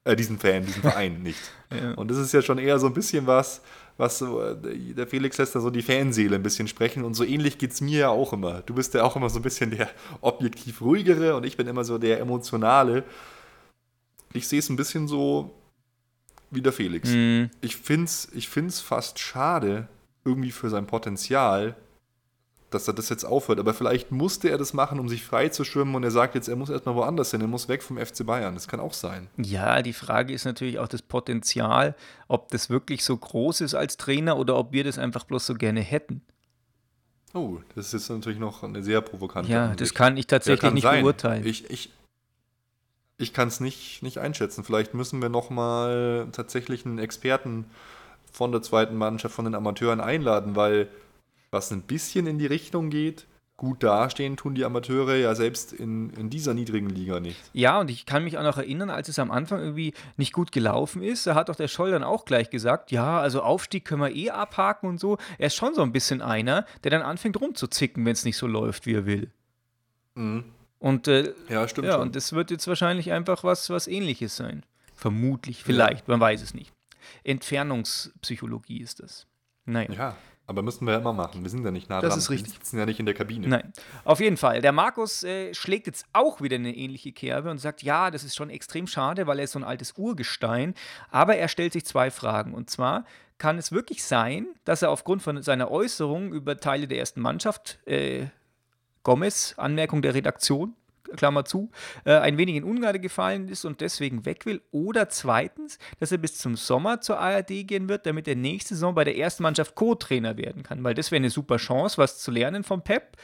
Äh, 0.03 0.17
diesen 0.17 0.37
Fan, 0.37 0.65
diesen 0.65 0.81
Verein 0.81 1.23
nicht. 1.23 1.39
ja. 1.71 1.93
Und 1.93 2.11
das 2.11 2.17
ist 2.17 2.33
ja 2.33 2.41
schon 2.41 2.57
eher 2.57 2.77
so 2.79 2.87
ein 2.87 2.93
bisschen 2.93 3.25
was, 3.25 3.61
was 3.97 4.19
so, 4.19 4.41
äh, 4.41 4.55
der 4.93 5.07
Felix 5.07 5.37
lässt 5.37 5.55
da 5.55 5.59
so 5.59 5.69
die 5.69 5.81
Fanseele 5.81 6.35
ein 6.35 6.43
bisschen 6.43 6.67
sprechen 6.67 7.03
und 7.03 7.15
so 7.15 7.23
ähnlich 7.23 7.57
geht 7.57 7.71
es 7.71 7.81
mir 7.81 7.99
ja 7.99 8.09
auch 8.09 8.33
immer. 8.33 8.61
Du 8.61 8.73
bist 8.73 8.93
ja 8.93 9.03
auch 9.03 9.15
immer 9.15 9.29
so 9.29 9.39
ein 9.39 9.43
bisschen 9.43 9.71
der 9.71 9.89
objektiv 10.21 10.81
ruhigere 10.81 11.35
und 11.35 11.45
ich 11.45 11.57
bin 11.57 11.67
immer 11.67 11.83
so 11.83 11.97
der 11.97 12.19
emotionale. 12.19 13.03
Ich 14.33 14.47
sehe 14.47 14.59
es 14.59 14.69
ein 14.69 14.75
bisschen 14.75 15.07
so 15.07 15.51
wie 16.51 16.61
der 16.61 16.73
Felix. 16.73 17.09
Mhm. 17.09 17.49
Ich 17.61 17.75
finde 17.77 18.05
es 18.05 18.29
ich 18.33 18.49
find's 18.49 18.79
fast 18.79 19.19
schade, 19.19 19.87
irgendwie 20.23 20.51
für 20.51 20.69
sein 20.69 20.85
Potenzial, 20.85 21.75
dass 22.69 22.87
er 22.87 22.93
das 22.93 23.09
jetzt 23.09 23.23
aufhört. 23.23 23.59
Aber 23.59 23.73
vielleicht 23.73 24.11
musste 24.11 24.49
er 24.49 24.57
das 24.57 24.73
machen, 24.73 24.99
um 24.99 25.07
sich 25.07 25.23
frei 25.23 25.49
zu 25.49 25.63
schwimmen 25.63 25.95
und 25.95 26.03
er 26.03 26.11
sagt 26.11 26.35
jetzt, 26.35 26.47
er 26.49 26.55
muss 26.55 26.69
erstmal 26.69 26.95
woanders 26.95 27.31
hin, 27.31 27.41
er 27.41 27.47
muss 27.47 27.69
weg 27.69 27.81
vom 27.81 27.97
FC 27.97 28.25
Bayern. 28.25 28.53
Das 28.55 28.67
kann 28.67 28.79
auch 28.79 28.93
sein. 28.93 29.27
Ja, 29.37 29.81
die 29.81 29.93
Frage 29.93 30.33
ist 30.33 30.45
natürlich 30.45 30.79
auch 30.79 30.87
das 30.89 31.01
Potenzial, 31.01 31.95
ob 32.27 32.49
das 32.49 32.69
wirklich 32.69 33.03
so 33.05 33.15
groß 33.15 33.61
ist 33.61 33.73
als 33.73 33.95
Trainer 33.97 34.37
oder 34.37 34.57
ob 34.57 34.73
wir 34.73 34.83
das 34.83 34.97
einfach 34.99 35.23
bloß 35.23 35.45
so 35.45 35.53
gerne 35.55 35.79
hätten. 35.81 36.21
Oh, 37.33 37.57
das 37.75 37.93
ist 37.93 38.09
natürlich 38.09 38.39
noch 38.39 38.63
eine 38.63 38.81
sehr 38.83 39.01
provokante 39.01 39.51
Ja, 39.51 39.63
Ansicht. 39.63 39.81
das 39.81 39.93
kann 39.93 40.17
ich 40.17 40.27
tatsächlich 40.27 40.61
kann 40.61 40.73
nicht 40.73 40.83
sein. 40.83 41.01
beurteilen. 41.03 41.45
Ich, 41.45 41.69
ich, 41.69 41.91
ich 43.17 43.33
kann 43.33 43.47
es 43.47 43.59
nicht, 43.59 44.01
nicht 44.03 44.17
einschätzen. 44.19 44.63
Vielleicht 44.63 44.93
müssen 44.93 45.21
wir 45.21 45.29
nochmal 45.29 46.27
tatsächlich 46.31 46.85
einen 46.85 46.99
Experten 46.99 47.65
von 48.31 48.51
der 48.51 48.61
zweiten 48.61 48.95
Mannschaft, 48.95 49.33
von 49.35 49.45
den 49.45 49.55
Amateuren 49.55 49.99
einladen, 50.01 50.55
weil 50.55 50.87
was 51.57 51.71
ein 51.71 51.81
bisschen 51.81 52.27
in 52.27 52.37
die 52.37 52.45
Richtung 52.45 52.89
geht. 52.89 53.25
Gut 53.57 53.81
dastehen 53.81 54.37
tun 54.37 54.53
die 54.53 54.63
Amateure 54.63 55.15
ja 55.15 55.33
selbst 55.33 55.73
in, 55.73 56.11
in 56.11 56.29
dieser 56.29 56.53
niedrigen 56.53 56.91
Liga 56.91 57.19
nicht. 57.19 57.39
Ja, 57.53 57.79
und 57.79 57.89
ich 57.89 58.05
kann 58.05 58.23
mich 58.23 58.37
auch 58.37 58.43
noch 58.43 58.59
erinnern, 58.59 58.91
als 58.91 59.09
es 59.09 59.17
am 59.17 59.31
Anfang 59.31 59.59
irgendwie 59.59 59.95
nicht 60.15 60.31
gut 60.31 60.51
gelaufen 60.51 61.01
ist, 61.01 61.25
da 61.25 61.33
hat 61.33 61.49
doch 61.49 61.55
der 61.55 61.67
Scholl 61.67 61.89
dann 61.89 62.03
auch 62.03 62.25
gleich 62.25 62.51
gesagt, 62.51 62.91
ja, 62.91 63.19
also 63.19 63.41
Aufstieg 63.41 63.83
können 63.83 64.03
wir 64.03 64.15
eh 64.15 64.29
abhaken 64.29 64.87
und 64.87 64.99
so. 64.99 65.17
Er 65.39 65.47
ist 65.47 65.55
schon 65.55 65.73
so 65.73 65.81
ein 65.81 65.91
bisschen 65.91 66.21
einer, 66.21 66.67
der 66.83 66.91
dann 66.91 67.01
anfängt 67.01 67.41
rumzuzicken, 67.41 68.05
wenn 68.05 68.13
es 68.13 68.25
nicht 68.25 68.37
so 68.37 68.45
läuft, 68.45 68.85
wie 68.85 68.93
er 68.93 69.07
will. 69.07 69.31
Mhm. 70.13 70.45
Und, 70.77 71.07
äh, 71.07 71.33
ja, 71.49 71.67
stimmt. 71.67 71.87
Ja, 71.87 71.93
schon. 71.93 72.01
und 72.03 72.15
das 72.15 72.33
wird 72.33 72.51
jetzt 72.51 72.67
wahrscheinlich 72.67 73.11
einfach 73.11 73.43
was, 73.43 73.71
was 73.71 73.87
ähnliches 73.87 74.35
sein. 74.35 74.63
Vermutlich, 74.93 75.63
vielleicht, 75.63 76.07
ja. 76.07 76.13
man 76.13 76.19
weiß 76.19 76.43
es 76.43 76.53
nicht. 76.53 76.71
Entfernungspsychologie 77.23 78.81
ist 78.81 78.99
das. 78.99 79.25
Naja. 79.65 79.91
Ja, 79.91 80.17
aber 80.47 80.63
müssen 80.63 80.85
wir 80.85 80.93
ja 80.93 80.99
immer 80.99 81.11
machen. 81.11 81.43
Wir 81.43 81.49
sind 81.49 81.65
ja 81.65 81.71
nicht 81.71 81.89
nah 81.89 81.99
dran. 81.99 82.09
Das 82.09 82.17
ist 82.17 82.29
richtig. 82.29 82.53
Wir 82.53 82.59
sitzen 82.59 82.79
ja 82.79 82.85
nicht 82.85 83.01
in 83.01 83.05
der 83.05 83.13
Kabine. 83.13 83.49
Nein. 83.49 83.73
Auf 84.05 84.21
jeden 84.21 84.37
Fall. 84.37 84.61
Der 84.61 84.71
Markus 84.71 85.23
äh, 85.23 85.53
schlägt 85.53 85.87
jetzt 85.87 86.05
auch 86.13 86.39
wieder 86.41 86.55
eine 86.55 86.73
ähnliche 86.73 87.11
Kerbe 87.11 87.51
und 87.51 87.57
sagt, 87.57 87.83
ja, 87.83 88.09
das 88.11 88.23
ist 88.23 88.35
schon 88.35 88.49
extrem 88.49 88.87
schade, 88.87 89.27
weil 89.27 89.39
er 89.39 89.43
ist 89.43 89.51
so 89.51 89.59
ein 89.59 89.65
altes 89.65 89.97
Urgestein. 89.97 90.73
Aber 91.11 91.35
er 91.35 91.49
stellt 91.49 91.73
sich 91.73 91.85
zwei 91.85 92.11
Fragen. 92.11 92.53
Und 92.53 92.69
zwar, 92.69 93.03
kann 93.37 93.57
es 93.57 93.73
wirklich 93.73 94.05
sein, 94.05 94.47
dass 94.63 94.81
er 94.81 94.89
aufgrund 94.89 95.21
von 95.21 95.43
seiner 95.43 95.69
Äußerung 95.69 96.31
über 96.31 96.57
Teile 96.57 96.87
der 96.87 96.97
ersten 96.97 97.19
Mannschaft, 97.19 97.79
äh, 97.85 98.27
Gomez, 99.03 99.53
Anmerkung 99.57 100.01
der 100.01 100.13
Redaktion, 100.13 100.75
Klammer 101.15 101.45
zu, 101.45 101.71
äh, 102.05 102.13
ein 102.13 102.37
wenig 102.37 102.55
in 102.55 102.63
Ungarn 102.63 103.01
gefallen 103.01 103.47
ist 103.47 103.65
und 103.65 103.81
deswegen 103.81 104.25
weg 104.25 104.45
will. 104.45 104.61
Oder 104.71 105.09
zweitens, 105.09 105.79
dass 105.99 106.11
er 106.11 106.17
bis 106.17 106.37
zum 106.37 106.55
Sommer 106.55 107.01
zur 107.01 107.19
ARD 107.19 107.67
gehen 107.67 107.89
wird, 107.89 108.05
damit 108.05 108.27
er 108.27 108.35
nächste 108.35 108.75
Saison 108.75 108.95
bei 108.95 109.03
der 109.03 109.17
ersten 109.17 109.43
Mannschaft 109.43 109.75
Co-Trainer 109.75 110.37
werden 110.37 110.63
kann. 110.63 110.83
Weil 110.83 110.93
das 110.93 111.11
wäre 111.11 111.17
eine 111.17 111.29
super 111.29 111.57
Chance, 111.57 111.97
was 111.97 112.19
zu 112.19 112.31
lernen 112.31 112.63
vom 112.63 112.81
Pep. 112.81 113.17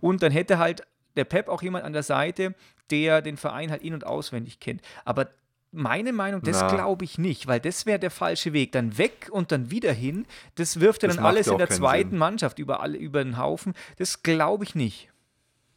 Und 0.00 0.22
dann 0.22 0.32
hätte 0.32 0.58
halt 0.58 0.82
der 1.16 1.24
Pep 1.24 1.48
auch 1.48 1.62
jemand 1.62 1.84
an 1.84 1.92
der 1.92 2.02
Seite, 2.02 2.54
der 2.90 3.22
den 3.22 3.36
Verein 3.36 3.70
halt 3.70 3.82
in- 3.82 3.94
und 3.94 4.06
auswendig 4.06 4.60
kennt. 4.60 4.82
Aber 5.04 5.28
meine 5.70 6.12
Meinung, 6.12 6.40
das 6.42 6.66
glaube 6.68 7.04
ich 7.04 7.18
nicht, 7.18 7.46
weil 7.46 7.60
das 7.60 7.84
wäre 7.84 7.98
der 7.98 8.10
falsche 8.10 8.52
Weg. 8.52 8.72
Dann 8.72 8.96
weg 8.96 9.28
und 9.30 9.52
dann 9.52 9.70
wieder 9.70 9.92
hin. 9.92 10.26
Das 10.54 10.80
wirft 10.80 11.02
er 11.02 11.10
dann 11.10 11.18
alles 11.18 11.46
in 11.46 11.58
der 11.58 11.68
zweiten 11.68 12.10
Sinn. 12.10 12.18
Mannschaft 12.18 12.58
über, 12.58 12.80
alle, 12.80 12.96
über 12.96 13.22
den 13.22 13.36
Haufen. 13.36 13.74
Das 13.98 14.22
glaube 14.22 14.64
ich 14.64 14.74
nicht. 14.74 15.10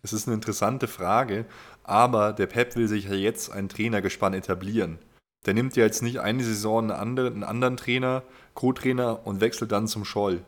Es 0.04 0.14
ist 0.14 0.28
eine 0.28 0.36
interessante 0.36 0.88
Frage, 0.88 1.46
aber 1.84 2.34
der 2.34 2.48
Pep 2.48 2.76
will 2.76 2.88
sich 2.88 3.06
ja 3.06 3.14
jetzt 3.14 3.52
ein 3.52 3.70
Trainergespann 3.70 4.34
etablieren. 4.34 5.00
Der 5.46 5.54
nimmt 5.54 5.76
ja 5.76 5.84
jetzt 5.84 6.04
nicht 6.04 6.20
eine 6.20 6.44
Saison 6.44 6.84
einen 6.84 6.92
anderen, 6.92 7.34
einen 7.34 7.44
anderen 7.44 7.78
Trainer, 7.78 8.24
Co-Trainer 8.54 9.26
und 9.26 9.42
wechselt 9.42 9.72
dann 9.72 9.88
zum 9.88 10.06
Scholl. 10.06 10.44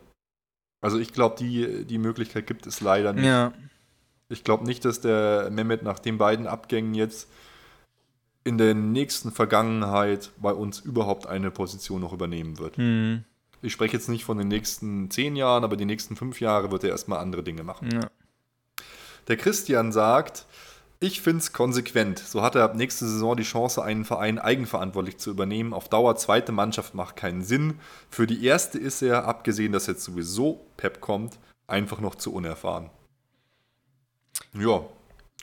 Also 0.82 0.99
ich 0.99 1.14
glaube, 1.14 1.36
die, 1.39 1.86
die 1.86 1.97
Möglichkeit 1.97 2.45
gibt 2.45 2.68
es 2.68 2.82
leider 2.82 3.14
nicht. 3.14 3.26
Ja. 3.26 3.54
Ich 4.30 4.43
glaube 4.43 4.66
nicht, 4.66 4.86
dass 4.86 5.01
der 5.01 5.49
Mehmet 5.49 5.84
nach 5.84 5.99
den 5.99 6.18
beiden 6.18 6.47
Abgängen 6.47 6.93
jetzt 6.93 7.30
in 8.43 8.58
der 8.58 8.74
nächsten 8.74 9.32
Vergangenheit 9.32 10.32
bei 10.41 10.51
uns 10.54 10.80
überhaupt 10.80 11.28
eine 11.28 11.51
Position 11.51 12.01
noch 12.01 12.14
übernehmen 12.14 12.60
wird. 12.60 12.78
Mhm. 12.78 13.24
Ich 13.62 13.72
spreche 13.72 13.93
jetzt 13.93 14.10
nicht 14.10 14.26
von 14.26 14.38
den 14.38 14.49
nächsten 14.49 15.10
zehn 15.10 15.38
Jahren, 15.38 15.64
aber 15.64 15.78
die 15.78 15.86
nächsten 15.86 16.18
fünf 16.18 16.41
Jahre 16.41 16.72
wird 16.72 16.84
er 16.84 16.89
erstmal 16.89 17.20
andere 17.20 17.43
Dinge 17.43 17.64
machen. 17.64 17.89
Ja. 17.91 18.10
Der 19.28 19.38
Christian 19.38 19.92
sagt, 19.92 20.46
ich 21.00 21.22
finde 21.22 21.40
es 21.40 21.52
konsequent. 21.52 22.20
So 22.20 22.42
hat 22.42 22.56
er 22.56 22.64
ab 22.64 22.76
nächster 22.76 23.06
Saison 23.06 23.36
die 23.36 23.44
Chance, 23.44 23.84
einen 23.84 24.06
Verein 24.06 24.40
eigenverantwortlich 24.40 25.18
zu 25.18 25.32
übernehmen. 25.32 25.74
Auf 25.74 25.90
Dauer 25.90 26.16
zweite 26.16 26.52
Mannschaft 26.52 26.94
macht 26.94 27.18
keinen 27.18 27.44
Sinn. 27.44 27.80
Für 28.10 28.26
die 28.26 28.46
erste 28.46 28.78
ist 28.78 29.02
er, 29.02 29.26
abgesehen, 29.26 29.74
dass 29.74 29.88
jetzt 29.88 30.04
sowieso 30.04 30.66
Pep 30.78 31.02
kommt, 31.02 31.38
einfach 31.68 32.00
noch 32.00 32.16
zu 32.16 32.34
unerfahren. 32.34 32.90
Ja, 34.54 34.86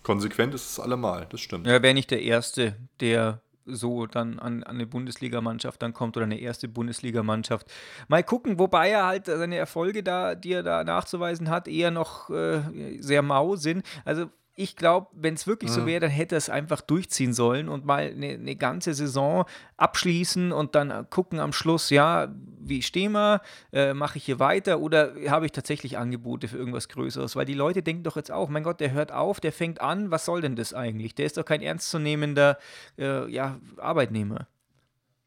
konsequent 0.02 0.54
ist 0.54 0.70
es 0.70 0.80
allemal, 0.80 1.26
das 1.30 1.40
stimmt. 1.40 1.66
Er 1.66 1.82
wäre 1.82 1.94
nicht 1.94 2.10
der 2.10 2.22
Erste, 2.22 2.76
der 3.00 3.42
so 3.66 4.06
dann 4.06 4.38
an, 4.38 4.62
an 4.62 4.76
eine 4.76 4.86
Bundesligamannschaft 4.86 5.80
dann 5.82 5.92
kommt 5.92 6.16
oder 6.16 6.24
eine 6.26 6.40
erste 6.40 6.68
Bundesligamannschaft. 6.68 7.70
Mal 8.08 8.22
gucken, 8.22 8.58
wobei 8.58 8.90
er 8.90 9.06
halt 9.06 9.26
seine 9.26 9.56
Erfolge 9.56 10.02
da, 10.02 10.34
die 10.34 10.52
er 10.52 10.62
da 10.62 10.84
nachzuweisen 10.84 11.50
hat, 11.50 11.68
eher 11.68 11.90
noch 11.90 12.30
äh, 12.30 12.60
sehr 13.00 13.22
mau 13.22 13.56
sind. 13.56 13.84
Also 14.04 14.26
ich 14.60 14.76
glaube, 14.76 15.06
wenn 15.12 15.34
es 15.34 15.46
wirklich 15.46 15.70
mhm. 15.70 15.74
so 15.74 15.86
wäre, 15.86 16.00
dann 16.00 16.10
hätte 16.10 16.34
er 16.34 16.38
es 16.38 16.50
einfach 16.50 16.82
durchziehen 16.82 17.32
sollen 17.32 17.70
und 17.70 17.86
mal 17.86 18.10
eine, 18.10 18.34
eine, 18.34 18.56
ganze 18.56 18.92
Saison 18.92 19.46
abschließen 19.78 20.52
und 20.52 20.74
dann 20.74 21.08
gucken 21.08 21.40
am 21.40 21.54
Schluss, 21.54 21.88
ja, 21.88 22.28
wie 22.60 22.82
stehen 22.82 23.12
wir, 23.12 23.40
äh, 23.72 23.94
mache 23.94 24.18
ich 24.18 24.24
hier 24.26 24.38
weiter 24.38 24.80
oder 24.80 25.14
habe 25.28 25.46
ich 25.46 25.52
tatsächlich 25.52 25.96
Angebote 25.96 26.46
für 26.46 26.58
irgendwas 26.58 26.90
Größeres? 26.90 27.36
Weil 27.36 27.46
die 27.46 27.54
Leute 27.54 27.82
denken 27.82 28.02
doch 28.02 28.16
jetzt 28.16 28.30
auch, 28.30 28.50
mein 28.50 28.62
Gott, 28.62 28.80
der 28.80 28.92
hört 28.92 29.12
auf, 29.12 29.40
der 29.40 29.52
fängt 29.52 29.80
an, 29.80 30.10
was 30.10 30.26
soll 30.26 30.42
denn 30.42 30.56
das 30.56 30.74
eigentlich? 30.74 31.14
Der 31.14 31.24
ist 31.24 31.38
doch 31.38 31.46
kein 31.46 31.62
ernstzunehmender 31.62 32.58
äh, 32.98 33.30
ja, 33.32 33.58
Arbeitnehmer. 33.78 34.46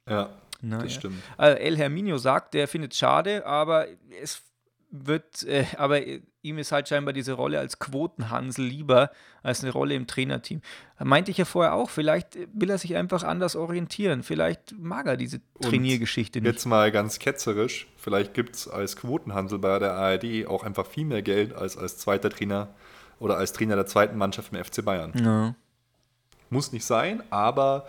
Ja, 0.07 0.29
Na, 0.61 0.77
das 0.77 0.93
stimmt. 0.93 1.23
Also 1.37 1.57
El 1.57 1.75
Herminio 1.77 2.17
sagt, 2.19 2.53
der 2.53 2.67
findet 2.67 2.91
es 2.93 2.99
schade, 2.99 3.47
aber 3.47 3.87
es 4.21 4.43
wird, 4.93 5.43
äh, 5.43 5.65
aber 5.77 6.01
ihm 6.43 6.59
ist 6.59 6.71
halt 6.71 6.87
scheinbar 6.87 7.13
diese 7.13 7.33
Rolle 7.33 7.59
als 7.59 7.79
Quotenhansel 7.79 8.63
lieber 8.63 9.09
als 9.41 9.63
eine 9.63 9.73
Rolle 9.73 9.95
im 9.95 10.05
Trainerteam. 10.05 10.61
Meinte 10.99 11.31
ich 11.31 11.37
ja 11.37 11.45
vorher 11.45 11.73
auch, 11.73 11.89
vielleicht 11.89 12.37
will 12.53 12.69
er 12.69 12.77
sich 12.77 12.95
einfach 12.95 13.23
anders 13.23 13.55
orientieren. 13.55 14.21
Vielleicht 14.21 14.75
mag 14.77 15.07
er 15.07 15.17
diese 15.17 15.41
Trainiergeschichte 15.61 16.41
nicht. 16.41 16.51
Jetzt 16.51 16.65
mal 16.65 16.91
ganz 16.91 17.17
ketzerisch, 17.17 17.87
vielleicht 17.97 18.35
gibt 18.35 18.55
es 18.55 18.67
als 18.67 18.95
Quotenhansel 18.95 19.57
bei 19.57 19.79
der 19.79 19.93
ARD 19.93 20.45
auch 20.47 20.63
einfach 20.63 20.85
viel 20.85 21.05
mehr 21.05 21.23
Geld 21.23 21.53
als 21.53 21.75
als 21.75 21.97
zweiter 21.97 22.29
Trainer 22.29 22.69
oder 23.19 23.37
als 23.37 23.51
Trainer 23.51 23.75
der 23.75 23.87
zweiten 23.87 24.17
Mannschaft 24.17 24.53
im 24.53 24.63
FC 24.63 24.85
Bayern. 24.85 25.11
Ja. 25.15 25.55
Muss 26.49 26.71
nicht 26.71 26.85
sein, 26.85 27.23
aber 27.29 27.87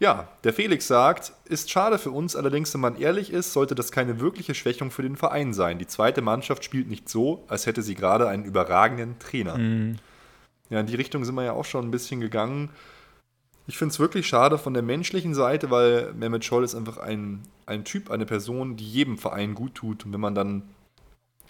ja, 0.00 0.28
der 0.42 0.52
Felix 0.52 0.86
sagt, 0.86 1.32
ist 1.46 1.70
schade 1.70 1.98
für 1.98 2.10
uns, 2.10 2.36
allerdings, 2.36 2.74
wenn 2.74 2.80
man 2.80 2.96
ehrlich 2.96 3.32
ist, 3.32 3.52
sollte 3.52 3.74
das 3.74 3.92
keine 3.92 4.20
wirkliche 4.20 4.54
Schwächung 4.54 4.90
für 4.90 5.02
den 5.02 5.16
Verein 5.16 5.54
sein. 5.54 5.78
Die 5.78 5.86
zweite 5.86 6.20
Mannschaft 6.20 6.64
spielt 6.64 6.88
nicht 6.88 7.08
so, 7.08 7.44
als 7.48 7.66
hätte 7.66 7.82
sie 7.82 7.94
gerade 7.94 8.28
einen 8.28 8.44
überragenden 8.44 9.18
Trainer. 9.18 9.56
Mhm. 9.56 9.96
Ja, 10.70 10.80
in 10.80 10.86
die 10.86 10.96
Richtung 10.96 11.24
sind 11.24 11.34
wir 11.34 11.44
ja 11.44 11.52
auch 11.52 11.64
schon 11.64 11.86
ein 11.86 11.90
bisschen 11.90 12.20
gegangen. 12.20 12.70
Ich 13.66 13.78
finde 13.78 13.92
es 13.92 14.00
wirklich 14.00 14.26
schade 14.26 14.58
von 14.58 14.74
der 14.74 14.82
menschlichen 14.82 15.34
Seite, 15.34 15.70
weil 15.70 16.12
Mehmet 16.12 16.44
Scholl 16.44 16.64
ist 16.64 16.74
einfach 16.74 16.98
ein, 16.98 17.42
ein 17.64 17.84
Typ, 17.84 18.10
eine 18.10 18.26
Person, 18.26 18.76
die 18.76 18.86
jedem 18.86 19.16
Verein 19.16 19.54
gut 19.54 19.74
tut. 19.74 20.04
Und 20.04 20.12
wenn 20.12 20.20
man 20.20 20.34
dann 20.34 20.62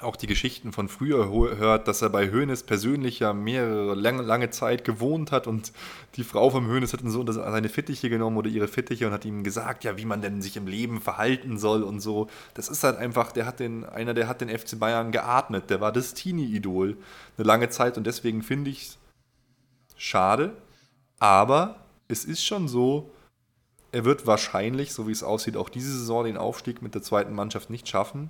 auch 0.01 0.17
die 0.17 0.27
Geschichten 0.27 0.73
von 0.73 0.89
früher 0.89 1.29
hört, 1.31 1.89
dass 1.89 2.03
er 2.03 2.11
bei 2.11 2.31
Hoeneß 2.31 2.65
persönlich 2.65 3.21
ja 3.21 3.33
mehrere 3.33 3.95
lange, 3.95 4.23
lange 4.23 4.51
Zeit 4.51 4.85
gewohnt 4.85 5.31
hat 5.33 5.47
und 5.47 5.73
die 6.17 6.25
Frau 6.25 6.51
vom 6.51 6.69
Hoeneß 6.69 6.93
hat 6.93 7.03
dann 7.03 7.11
so 7.11 7.25
seine 7.31 7.69
Fittiche 7.69 8.11
genommen 8.11 8.37
oder 8.37 8.49
ihre 8.49 8.69
Fittiche 8.69 9.07
und 9.07 9.13
hat 9.13 9.25
ihm 9.25 9.45
gesagt, 9.45 9.85
ja, 9.85 9.97
wie 9.97 10.05
man 10.05 10.21
denn 10.21 10.43
sich 10.43 10.57
im 10.57 10.67
Leben 10.67 11.01
verhalten 11.01 11.59
soll 11.59 11.83
und 11.83 12.01
so. 12.01 12.29
Das 12.55 12.69
ist 12.69 12.83
halt 12.85 12.99
einfach, 12.99 13.33
der 13.33 13.47
hat 13.47 13.61
den, 13.61 13.85
einer, 13.85 14.15
der 14.15 14.29
hat 14.29 14.41
den 14.41 14.49
FC 14.49 14.79
Bayern 14.79 15.13
geatmet, 15.13 15.71
der 15.71 15.81
war 15.81 15.93
das 15.93 16.15
Teenie-Idol 16.15 16.97
eine 17.39 17.47
lange 17.47 17.69
Zeit 17.69 17.97
und 17.97 18.07
deswegen 18.07 18.43
finde 18.43 18.71
ich 18.71 18.83
es 18.83 18.99
schade, 19.97 20.57
aber 21.19 21.77
es 22.09 22.25
ist 22.25 22.45
schon 22.45 22.69
so, 22.69 23.11
er 23.93 24.05
wird 24.05 24.27
wahrscheinlich, 24.27 24.93
so 24.93 25.07
wie 25.07 25.13
es 25.13 25.23
aussieht, 25.23 25.57
auch 25.57 25.69
diese 25.69 25.97
Saison 25.97 26.25
den 26.25 26.37
Aufstieg 26.37 26.83
mit 26.83 26.97
der 26.97 27.03
zweiten 27.03 27.33
Mannschaft 27.33 27.71
nicht 27.71 27.89
schaffen. 27.89 28.29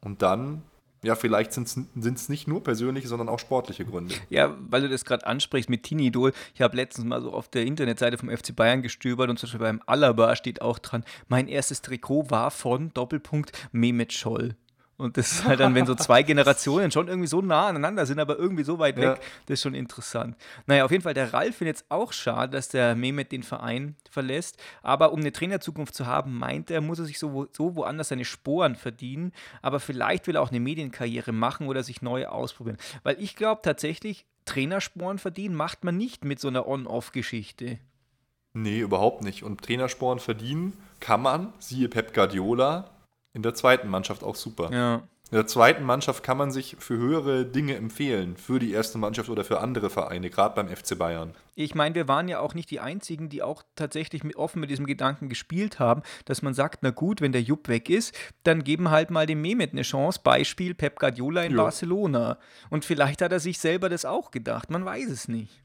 Und 0.00 0.22
dann 0.22 0.62
ja, 1.02 1.16
vielleicht 1.16 1.52
sind 1.52 1.66
es 1.68 2.28
nicht 2.28 2.46
nur 2.46 2.62
persönliche, 2.62 3.08
sondern 3.08 3.28
auch 3.28 3.38
sportliche 3.38 3.84
Gründe. 3.84 4.14
Ja, 4.30 4.56
weil 4.68 4.82
du 4.82 4.88
das 4.88 5.04
gerade 5.04 5.26
ansprichst 5.26 5.68
mit 5.68 5.82
Teenie-Idol. 5.82 6.32
Ich 6.54 6.62
habe 6.62 6.76
letztens 6.76 7.06
mal 7.06 7.20
so 7.20 7.32
auf 7.32 7.48
der 7.48 7.64
Internetseite 7.66 8.18
vom 8.18 8.30
FC 8.30 8.54
Bayern 8.54 8.82
gestöbert 8.82 9.28
und 9.28 9.38
zum 9.38 9.48
Beispiel 9.48 9.60
beim 9.60 9.82
Alaba 9.86 10.36
steht 10.36 10.62
auch 10.62 10.78
dran, 10.78 11.04
mein 11.28 11.48
erstes 11.48 11.82
Trikot 11.82 12.30
war 12.30 12.50
von 12.50 12.92
Doppelpunkt 12.94 13.52
Mehmet 13.72 14.12
Scholl. 14.12 14.54
Und 14.98 15.16
das 15.16 15.32
ist 15.32 15.44
halt 15.44 15.58
dann, 15.60 15.74
wenn 15.74 15.86
so 15.86 15.94
zwei 15.94 16.22
Generationen 16.22 16.90
schon 16.90 17.08
irgendwie 17.08 17.26
so 17.26 17.40
nah 17.40 17.68
aneinander 17.68 18.06
sind, 18.06 18.20
aber 18.20 18.38
irgendwie 18.38 18.62
so 18.62 18.78
weit 18.78 18.96
weg, 18.96 19.04
ja. 19.04 19.14
das 19.46 19.54
ist 19.54 19.62
schon 19.62 19.74
interessant. 19.74 20.36
Naja, 20.66 20.84
auf 20.84 20.90
jeden 20.90 21.02
Fall, 21.02 21.14
der 21.14 21.32
Ralf 21.32 21.56
findet 21.56 21.76
es 21.76 21.84
auch 21.88 22.12
schade, 22.12 22.52
dass 22.52 22.68
der 22.68 22.94
Mehmet 22.94 23.32
den 23.32 23.42
Verein 23.42 23.96
verlässt. 24.10 24.62
Aber 24.82 25.12
um 25.12 25.20
eine 25.20 25.32
Trainerzukunft 25.32 25.94
zu 25.94 26.06
haben, 26.06 26.38
meint 26.38 26.70
er, 26.70 26.80
muss 26.80 26.98
er 26.98 27.06
sich 27.06 27.18
so, 27.18 27.48
so 27.52 27.74
woanders 27.74 28.08
seine 28.08 28.24
Sporen 28.24 28.76
verdienen. 28.76 29.32
Aber 29.60 29.80
vielleicht 29.80 30.26
will 30.26 30.36
er 30.36 30.42
auch 30.42 30.50
eine 30.50 30.60
Medienkarriere 30.60 31.32
machen 31.32 31.66
oder 31.66 31.82
sich 31.82 32.02
neu 32.02 32.26
ausprobieren. 32.26 32.76
Weil 33.02 33.20
ich 33.20 33.34
glaube 33.34 33.62
tatsächlich, 33.62 34.26
Trainersporen 34.44 35.18
verdienen 35.18 35.54
macht 35.54 35.84
man 35.84 35.96
nicht 35.96 36.24
mit 36.24 36.38
so 36.40 36.48
einer 36.48 36.66
On-Off-Geschichte. 36.66 37.78
Nee, 38.54 38.80
überhaupt 38.80 39.22
nicht. 39.22 39.42
Und 39.42 39.62
Trainersporen 39.62 40.18
verdienen 40.18 40.74
kann 41.00 41.22
man, 41.22 41.52
siehe 41.58 41.88
Pep 41.88 42.12
Guardiola, 42.12 42.90
in 43.34 43.42
der 43.42 43.54
zweiten 43.54 43.88
Mannschaft 43.88 44.22
auch 44.22 44.36
super. 44.36 44.70
Ja. 44.72 45.02
In 45.32 45.36
der 45.36 45.46
zweiten 45.46 45.82
Mannschaft 45.84 46.22
kann 46.22 46.36
man 46.36 46.50
sich 46.50 46.76
für 46.78 46.98
höhere 46.98 47.46
Dinge 47.46 47.74
empfehlen, 47.76 48.36
für 48.36 48.58
die 48.58 48.70
erste 48.70 48.98
Mannschaft 48.98 49.30
oder 49.30 49.44
für 49.44 49.60
andere 49.60 49.88
Vereine, 49.88 50.28
gerade 50.28 50.54
beim 50.54 50.68
FC 50.68 50.98
Bayern. 50.98 51.34
Ich 51.54 51.74
meine, 51.74 51.94
wir 51.94 52.06
waren 52.06 52.28
ja 52.28 52.40
auch 52.40 52.52
nicht 52.52 52.70
die 52.70 52.80
Einzigen, 52.80 53.30
die 53.30 53.42
auch 53.42 53.62
tatsächlich 53.74 54.24
mit, 54.24 54.36
offen 54.36 54.60
mit 54.60 54.68
diesem 54.68 54.84
Gedanken 54.84 55.30
gespielt 55.30 55.78
haben, 55.78 56.02
dass 56.26 56.42
man 56.42 56.52
sagt, 56.52 56.80
na 56.82 56.90
gut, 56.90 57.22
wenn 57.22 57.32
der 57.32 57.40
Jupp 57.40 57.68
weg 57.68 57.88
ist, 57.88 58.14
dann 58.42 58.62
geben 58.62 58.90
halt 58.90 59.10
mal 59.10 59.24
dem 59.24 59.40
Mehmet 59.40 59.72
eine 59.72 59.82
Chance. 59.82 60.20
Beispiel 60.22 60.74
Pep 60.74 60.98
Guardiola 60.98 61.44
in 61.44 61.52
jo. 61.52 61.62
Barcelona. 61.62 62.36
Und 62.68 62.84
vielleicht 62.84 63.22
hat 63.22 63.32
er 63.32 63.40
sich 63.40 63.58
selber 63.58 63.88
das 63.88 64.04
auch 64.04 64.32
gedacht, 64.32 64.68
man 64.68 64.84
weiß 64.84 65.08
es 65.08 65.28
nicht. 65.28 65.62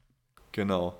Genau. 0.52 0.98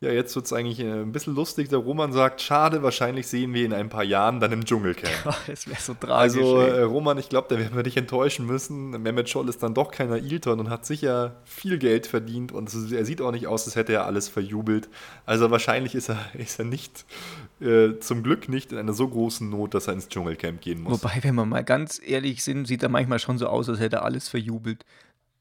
Ja, 0.00 0.12
jetzt 0.12 0.36
wird 0.36 0.46
es 0.46 0.52
eigentlich 0.52 0.78
äh, 0.78 1.02
ein 1.02 1.10
bisschen 1.10 1.34
lustig. 1.34 1.68
Der 1.70 1.78
Roman 1.78 2.12
sagt, 2.12 2.40
schade, 2.40 2.84
wahrscheinlich 2.84 3.26
sehen 3.26 3.52
wir 3.52 3.64
ihn 3.64 3.72
in 3.72 3.78
ein 3.78 3.88
paar 3.88 4.04
Jahren 4.04 4.38
dann 4.38 4.52
im 4.52 4.64
Dschungelcamp. 4.64 5.36
das 5.48 5.66
wäre 5.66 5.80
so 5.80 5.94
tragisch. 5.94 6.36
Also 6.36 6.60
äh, 6.60 6.82
Roman, 6.82 7.18
ich 7.18 7.28
glaube, 7.28 7.48
da 7.50 7.58
werden 7.58 7.74
wir 7.74 7.82
dich 7.82 7.96
enttäuschen 7.96 8.46
müssen. 8.46 8.90
Mehmet 8.90 9.28
Scholl 9.28 9.48
ist 9.48 9.60
dann 9.62 9.74
doch 9.74 9.90
kein 9.90 10.12
Ailton 10.12 10.60
und 10.60 10.70
hat 10.70 10.86
sicher 10.86 11.36
viel 11.44 11.78
Geld 11.78 12.06
verdient 12.06 12.52
und 12.52 12.72
er 12.92 13.04
sieht 13.04 13.20
auch 13.20 13.32
nicht 13.32 13.48
aus, 13.48 13.66
als 13.66 13.74
hätte 13.74 13.92
er 13.92 14.06
alles 14.06 14.28
verjubelt. 14.28 14.88
Also 15.26 15.50
wahrscheinlich 15.50 15.96
ist 15.96 16.10
er, 16.10 16.18
ist 16.34 16.60
er 16.60 16.64
nicht, 16.64 17.04
äh, 17.60 17.98
zum 17.98 18.22
Glück 18.22 18.48
nicht 18.48 18.70
in 18.70 18.78
einer 18.78 18.92
so 18.92 19.08
großen 19.08 19.50
Not, 19.50 19.74
dass 19.74 19.88
er 19.88 19.94
ins 19.94 20.08
Dschungelcamp 20.08 20.60
gehen 20.60 20.80
muss. 20.80 21.02
Wobei, 21.02 21.18
wenn 21.22 21.34
wir 21.34 21.44
mal 21.44 21.64
ganz 21.64 22.00
ehrlich 22.04 22.44
sind, 22.44 22.66
sieht 22.66 22.84
er 22.84 22.88
manchmal 22.88 23.18
schon 23.18 23.36
so 23.36 23.48
aus, 23.48 23.68
als 23.68 23.80
hätte 23.80 23.96
er 23.96 24.04
alles 24.04 24.28
verjubelt. 24.28 24.84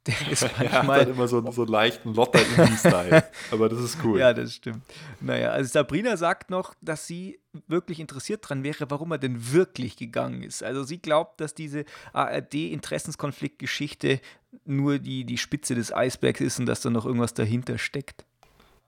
Der 0.08 0.16
ist 0.32 0.44
manchmal. 0.44 0.66
er 0.66 0.72
hat 0.72 0.88
halt 0.88 1.10
immer 1.10 1.28
so, 1.28 1.52
so 1.52 1.64
einen 1.64 1.72
leichten 1.72 2.14
lotter 2.14 2.40
style 2.78 3.24
Aber 3.52 3.70
das 3.70 3.80
ist 3.80 3.98
cool. 4.04 4.20
Ja, 4.28 4.34
das 4.34 4.54
stimmt. 4.54 4.82
Naja, 5.20 5.52
also 5.52 5.72
Sabrina 5.72 6.18
sagt 6.18 6.50
noch, 6.50 6.74
dass 6.82 7.08
sie 7.08 7.40
wirklich 7.68 8.00
interessiert 8.00 8.44
daran 8.44 8.64
wäre, 8.64 8.90
warum 8.90 9.12
er 9.12 9.18
denn 9.18 9.52
wirklich 9.52 9.98
gegangen 9.98 10.44
ist. 10.44 10.64
Also 10.64 10.84
sie 10.84 11.00
glaubt, 11.00 11.42
dass 11.42 11.54
diese 11.54 11.86
ARD-Interessenskonfliktgeschichte 12.14 14.22
nur 14.66 15.00
die, 15.00 15.26
die 15.26 15.38
Spitze 15.38 15.76
des 15.76 15.94
Eisbergs 15.94 16.42
ist 16.42 16.60
und 16.60 16.68
dass 16.68 16.82
da 16.82 16.90
noch 16.90 17.06
irgendwas 17.06 17.34
dahinter 17.34 17.78
steckt. 17.78 18.26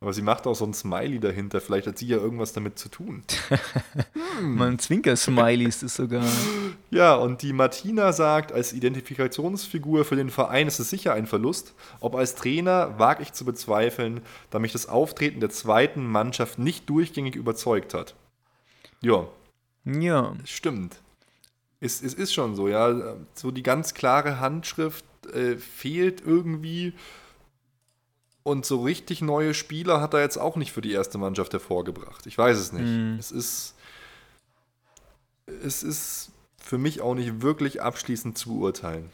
Aber 0.02 0.14
sie 0.14 0.22
macht 0.22 0.48
auch 0.48 0.56
so 0.56 0.66
ein 0.66 0.74
Smiley 0.74 1.20
dahinter. 1.20 1.60
Vielleicht 1.60 1.86
hat 1.86 1.98
sie 1.98 2.08
ja 2.08 2.18
irgendwas 2.18 2.54
damit 2.54 2.80
zu 2.80 2.88
tun. 2.88 3.24
hm. 4.40 4.56
Man 4.56 4.80
Zwinker-Smiley 4.80 5.66
ist 5.66 5.84
es 5.84 5.96
sogar. 5.96 6.24
Ja, 6.90 7.16
und 7.16 7.42
die 7.42 7.52
Martina 7.52 8.14
sagt, 8.14 8.54
als 8.54 8.72
Identifikationsfigur 8.72 10.06
für 10.06 10.16
den 10.16 10.30
Verein 10.30 10.68
ist 10.68 10.80
es 10.80 10.90
sicher 10.90 11.14
ein 11.14 11.28
Verlust. 11.28 11.74
Ob 12.00 12.16
als 12.16 12.36
Trainer 12.36 12.98
wage 12.98 13.24
ich 13.24 13.34
zu 13.34 13.44
bezweifeln, 13.44 14.22
da 14.52 14.60
mich 14.60 14.72
das 14.72 14.88
Auftreten 14.88 15.42
der 15.42 15.50
zweiten 15.50 16.06
Mannschaft 16.08 16.60
nicht 16.60 16.90
durchgängig 16.90 17.36
überzeugt 17.36 17.94
hat. 17.94 18.16
Ja. 19.02 19.28
Ja. 19.84 20.34
Stimmt. 20.46 21.02
Es, 21.82 22.02
es 22.02 22.14
ist 22.14 22.34
schon 22.34 22.56
so, 22.56 22.70
ja. 22.70 23.16
So 23.34 23.52
die 23.52 23.64
ganz 23.64 23.94
klare 23.94 24.40
Handschrift 24.40 25.04
äh, 25.34 25.58
fehlt 25.58 26.22
irgendwie. 26.26 26.94
Und 28.44 28.66
so 28.66 28.82
richtig 28.84 29.22
neue 29.22 29.54
Spieler 29.54 30.02
hat 30.02 30.14
er 30.14 30.22
jetzt 30.22 30.38
auch 30.38 30.56
nicht 30.56 30.72
für 30.72 30.82
die 30.82 30.94
erste 30.94 31.18
Mannschaft 31.18 31.54
hervorgebracht. 31.54 32.26
Ich 32.26 32.38
weiß 32.38 32.58
es 32.58 32.72
nicht. 32.72 32.86
Mm. 32.86 33.18
Es 33.20 33.32
ist. 33.32 33.76
Es 35.64 35.84
ist 35.84 36.32
für 36.70 36.78
mich 36.78 37.02
auch 37.02 37.16
nicht 37.16 37.42
wirklich 37.42 37.82
abschließend 37.82 38.38
zu 38.38 38.60
beurteilen. 38.60 39.10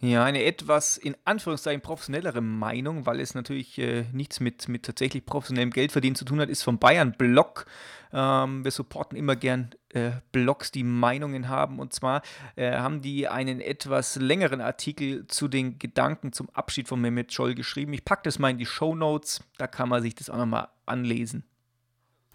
Ja, 0.00 0.24
eine 0.24 0.44
etwas 0.44 0.96
in 0.96 1.14
Anführungszeichen 1.24 1.82
professionellere 1.82 2.40
Meinung, 2.40 3.04
weil 3.04 3.20
es 3.20 3.34
natürlich 3.34 3.78
äh, 3.78 4.04
nichts 4.12 4.40
mit, 4.40 4.66
mit 4.68 4.84
tatsächlich 4.84 5.26
professionellem 5.26 5.72
Geldverdienen 5.72 6.14
zu 6.14 6.24
tun 6.24 6.40
hat, 6.40 6.48
ist 6.48 6.62
vom 6.62 6.78
Bayern 6.78 7.12
Blog. 7.18 7.66
Ähm, 8.12 8.64
wir 8.64 8.70
supporten 8.70 9.18
immer 9.18 9.36
gern 9.36 9.70
äh, 9.90 10.12
Blogs, 10.32 10.70
die 10.72 10.84
Meinungen 10.84 11.48
haben. 11.48 11.80
Und 11.80 11.92
zwar 11.92 12.22
äh, 12.56 12.72
haben 12.72 13.02
die 13.02 13.28
einen 13.28 13.60
etwas 13.60 14.16
längeren 14.16 14.62
Artikel 14.62 15.26
zu 15.26 15.48
den 15.48 15.78
Gedanken 15.78 16.32
zum 16.32 16.48
Abschied 16.50 16.88
von 16.88 17.00
Mehmet 17.00 17.32
Scholl 17.32 17.54
geschrieben. 17.54 17.92
Ich 17.92 18.04
packe 18.04 18.22
das 18.22 18.38
mal 18.38 18.50
in 18.50 18.58
die 18.58 18.66
Show 18.66 18.94
Notes, 18.94 19.42
da 19.58 19.66
kann 19.66 19.90
man 19.90 20.00
sich 20.00 20.14
das 20.14 20.30
auch 20.30 20.38
nochmal 20.38 20.68
anlesen. 20.86 21.44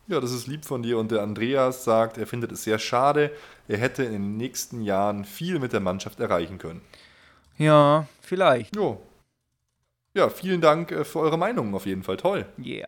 Ja, 0.07 0.19
das 0.19 0.31
ist 0.31 0.47
lieb 0.47 0.65
von 0.65 0.83
dir. 0.83 0.97
Und 0.97 1.11
der 1.11 1.21
Andreas 1.21 1.83
sagt, 1.83 2.17
er 2.17 2.27
findet 2.27 2.51
es 2.51 2.63
sehr 2.63 2.77
schade. 2.79 3.31
Er 3.67 3.77
hätte 3.77 4.03
in 4.03 4.11
den 4.11 4.37
nächsten 4.37 4.81
Jahren 4.81 5.25
viel 5.25 5.59
mit 5.59 5.73
der 5.73 5.79
Mannschaft 5.79 6.19
erreichen 6.19 6.57
können. 6.57 6.81
Ja, 7.57 8.07
vielleicht. 8.21 8.75
Jo. 8.75 9.01
Ja, 10.13 10.29
vielen 10.29 10.61
Dank 10.61 10.91
äh, 10.91 11.03
für 11.03 11.19
eure 11.19 11.37
Meinungen 11.37 11.73
auf 11.73 11.85
jeden 11.85 12.03
Fall. 12.03 12.17
Toll. 12.17 12.45
Yeah. 12.63 12.87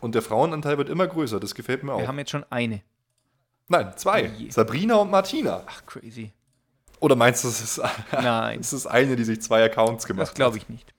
Und 0.00 0.14
der 0.14 0.22
Frauenanteil 0.22 0.78
wird 0.78 0.88
immer 0.88 1.06
größer. 1.06 1.40
Das 1.40 1.54
gefällt 1.54 1.82
mir 1.82 1.92
auch. 1.92 2.00
Wir 2.00 2.08
haben 2.08 2.18
jetzt 2.18 2.30
schon 2.30 2.44
eine. 2.50 2.82
Nein, 3.68 3.92
zwei. 3.96 4.30
Oh 4.30 4.50
Sabrina 4.50 4.96
und 4.96 5.10
Martina. 5.10 5.62
Ach, 5.66 5.84
crazy. 5.86 6.32
Oder 7.00 7.16
meinst 7.16 7.44
du, 7.44 7.48
es 7.48 7.60
ist, 7.60 7.82
Nein. 8.12 8.60
es 8.60 8.72
ist 8.72 8.86
eine, 8.86 9.16
die 9.16 9.24
sich 9.24 9.42
zwei 9.42 9.64
Accounts 9.64 10.06
gemacht 10.06 10.28
hat? 10.28 10.30
Das 10.30 10.34
glaube 10.36 10.58
ich 10.58 10.68
nicht. 10.68 10.94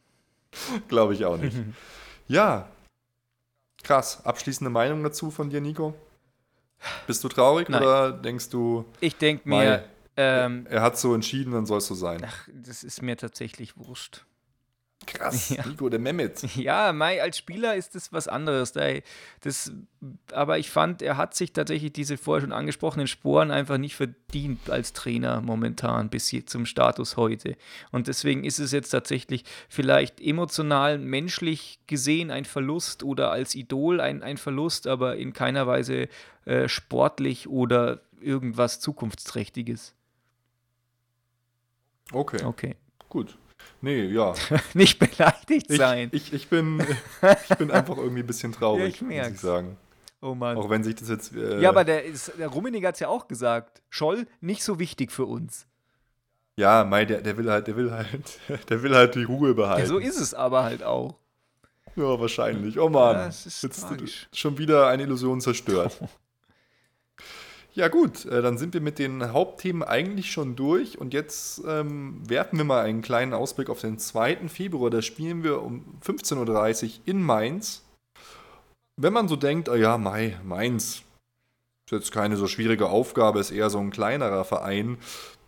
glaube 0.88 1.14
ich 1.14 1.26
auch 1.26 1.38
nicht. 1.38 1.56
ja. 2.28 2.68
Krass. 3.86 4.26
Abschließende 4.26 4.72
Meinung 4.72 5.04
dazu 5.04 5.30
von 5.30 5.52
dir, 5.52 5.62
Nico? 5.62 5.94
Bist 7.06 7.24
du 7.24 7.30
traurig 7.30 7.70
Nein. 7.70 7.84
oder 7.84 8.12
denkst 8.12 8.50
du. 8.50 8.84
Ich 9.00 9.16
denke 9.16 9.48
mir. 9.48 9.86
Ähm, 10.18 10.66
er 10.70 10.82
hat 10.82 10.98
so 10.98 11.14
entschieden, 11.14 11.52
dann 11.52 11.66
soll 11.66 11.78
es 11.78 11.88
so 11.88 11.94
sein. 11.94 12.26
Ach, 12.26 12.48
das 12.52 12.84
ist 12.84 13.02
mir 13.02 13.18
tatsächlich 13.18 13.78
wurscht. 13.78 14.26
Krass, 15.06 15.50
ja. 15.50 15.66
Nico, 15.66 15.90
der 15.90 16.00
Mehmet. 16.00 16.44
Ja, 16.56 16.94
Mai 16.94 17.22
als 17.22 17.38
Spieler 17.38 17.76
ist 17.76 17.96
das 17.96 18.12
was 18.12 18.28
anderes. 18.28 18.74
Das, 19.42 19.72
aber 20.32 20.58
ich 20.58 20.70
fand, 20.70 21.02
er 21.02 21.18
hat 21.18 21.36
sich 21.36 21.54
tatsächlich 21.54 21.94
diese 21.94 22.18
vorher 22.18 22.42
schon 22.42 22.52
angesprochenen 22.52 23.08
Sporen 23.08 23.52
einfach 23.52 23.78
nicht 23.78 23.96
verdient 23.96 24.70
als 24.70 24.94
Trainer 24.94 25.42
momentan 25.42 26.10
bis 26.10 26.28
hier 26.28 26.46
zum 26.46 26.66
Status 26.66 27.18
heute. 27.18 27.56
Und 27.92 28.08
deswegen 28.08 28.44
ist 28.44 28.60
es 28.60 28.72
jetzt 28.72 28.90
tatsächlich 28.90 29.44
vielleicht 29.70 30.20
emotional, 30.20 30.98
menschlich 30.98 31.80
gesehen 31.88 32.32
ein 32.32 32.46
Verlust 32.46 33.04
oder 33.04 33.32
als 33.32 33.56
Idol 33.56 34.02
ein, 34.02 34.24
ein 34.24 34.38
Verlust, 34.38 34.88
aber 34.88 35.18
in 35.18 35.34
keiner 35.34 35.68
Weise 35.68 36.08
äh, 36.46 36.68
sportlich 36.68 37.48
oder 37.48 38.02
irgendwas 38.20 38.80
Zukunftsträchtiges. 38.80 39.94
Okay. 42.12 42.44
Okay. 42.44 42.76
Gut. 43.10 43.38
Nee, 43.86 44.06
ja. 44.06 44.34
Nicht 44.74 44.98
beleidigt 44.98 45.72
sein. 45.72 46.10
Ich, 46.12 46.34
ich, 46.34 46.48
bin, 46.48 46.84
ich 47.50 47.58
bin 47.58 47.70
einfach 47.70 47.98
irgendwie 47.98 48.22
ein 48.22 48.26
bisschen 48.26 48.52
traurig, 48.52 48.82
ja, 48.82 48.88
ich 48.88 49.02
muss 49.02 49.28
ich 49.34 49.40
sagen. 49.40 49.78
Oh 50.22 50.34
Mann. 50.34 50.58
Auch 50.58 50.72
wenn 50.72 50.84
sich 50.84 50.96
das 50.96 51.08
jetzt. 51.08 51.36
Äh, 51.36 51.62
ja, 51.62 51.70
aber 51.70 51.84
der, 51.84 52.04
ist, 52.04 52.32
der 52.40 52.48
Rummenigge 52.48 52.88
hat 52.88 52.96
es 52.96 53.02
ja 53.02 53.10
auch 53.10 53.28
gesagt. 53.28 53.84
Scholl 53.90 54.26
nicht 54.42 54.64
so 54.64 54.80
wichtig 54.80 55.12
für 55.12 55.26
uns. 55.26 55.68
Ja, 56.56 56.84
Mai, 56.84 57.06
der, 57.06 57.22
der 57.22 57.38
will 57.38 57.52
halt, 57.52 57.68
der 57.68 57.76
will 57.76 57.92
halt, 57.92 58.40
der 58.70 58.82
will 58.82 58.96
halt 58.96 59.14
die 59.14 59.24
Ruhe 59.24 59.54
behalten. 59.54 59.82
Ja, 59.82 59.88
so 59.88 60.00
ist 60.00 60.20
es 60.20 60.34
aber 60.34 60.64
halt 60.64 60.82
auch. 60.82 61.20
Ja, 61.96 62.20
wahrscheinlich. 62.20 62.80
Oh 62.80 62.90
Mann. 62.90 63.18
Ja, 63.18 63.26
jetzt 63.28 63.82
tragisch. 63.82 64.28
schon 64.34 64.58
wieder 64.58 64.88
eine 64.88 65.04
Illusion 65.04 65.42
zerstört. 65.42 66.00
Ja 67.76 67.90
gut, 67.90 68.24
äh, 68.26 68.42
dann 68.42 68.58
sind 68.58 68.74
wir 68.74 68.80
mit 68.80 69.00
den 69.00 69.34
Hauptthemen 69.34 69.84
eigentlich 69.84 70.32
schon 70.32 70.56
durch 70.56 70.98
und 70.98 71.14
jetzt 71.14 71.62
ähm, 71.68 72.22
werfen 72.26 72.58
wir 72.58 72.64
mal 72.64 72.86
einen 72.86 73.02
kleinen 73.02 73.34
Ausblick 73.34 73.70
auf 73.70 73.82
den 73.82 74.00
2. 74.00 74.48
Februar. 74.48 74.90
Da 74.90 75.02
spielen 75.02 75.44
wir 75.44 75.62
um 75.62 75.84
15.30 76.02 76.84
Uhr 76.86 76.92
in 77.04 77.22
Mainz. 77.22 77.84
Wenn 78.96 79.12
man 79.12 79.28
so 79.28 79.36
denkt, 79.36 79.68
oh 79.68 79.76
ja, 79.76 79.98
Mai, 79.98 80.40
Mainz 80.46 81.04
ist 81.86 81.92
jetzt 81.92 82.12
keine 82.14 82.38
so 82.38 82.48
schwierige 82.48 82.88
Aufgabe, 82.88 83.42
ist 83.42 83.52
eher 83.52 83.70
so 83.70 83.80
ein 83.80 83.92
kleinerer 83.92 84.46
Verein. 84.46 84.98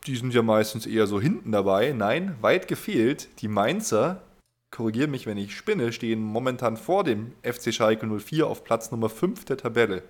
Die 0.05 0.17
sind 0.17 0.33
ja 0.33 0.41
meistens 0.41 0.85
eher 0.85 1.07
so 1.07 1.21
hinten 1.21 1.53
dabei. 1.53 1.93
Nein, 1.93 2.35
weit 2.41 2.67
gefehlt. 2.67 3.29
Die 3.39 3.47
Mainzer, 3.47 4.21
korrigiere 4.69 5.07
mich, 5.07 5.27
wenn 5.27 5.37
ich 5.37 5.55
spinne, 5.55 5.93
stehen 5.93 6.21
momentan 6.21 6.75
vor 6.75 7.05
dem 7.05 7.31
FC 7.41 7.73
Schalke 7.73 8.05
04 8.05 8.47
auf 8.47 8.65
Platz 8.65 8.91
Nummer 8.91 9.09
5 9.09 9.45
der 9.45 9.55
Tabelle. 9.55 10.03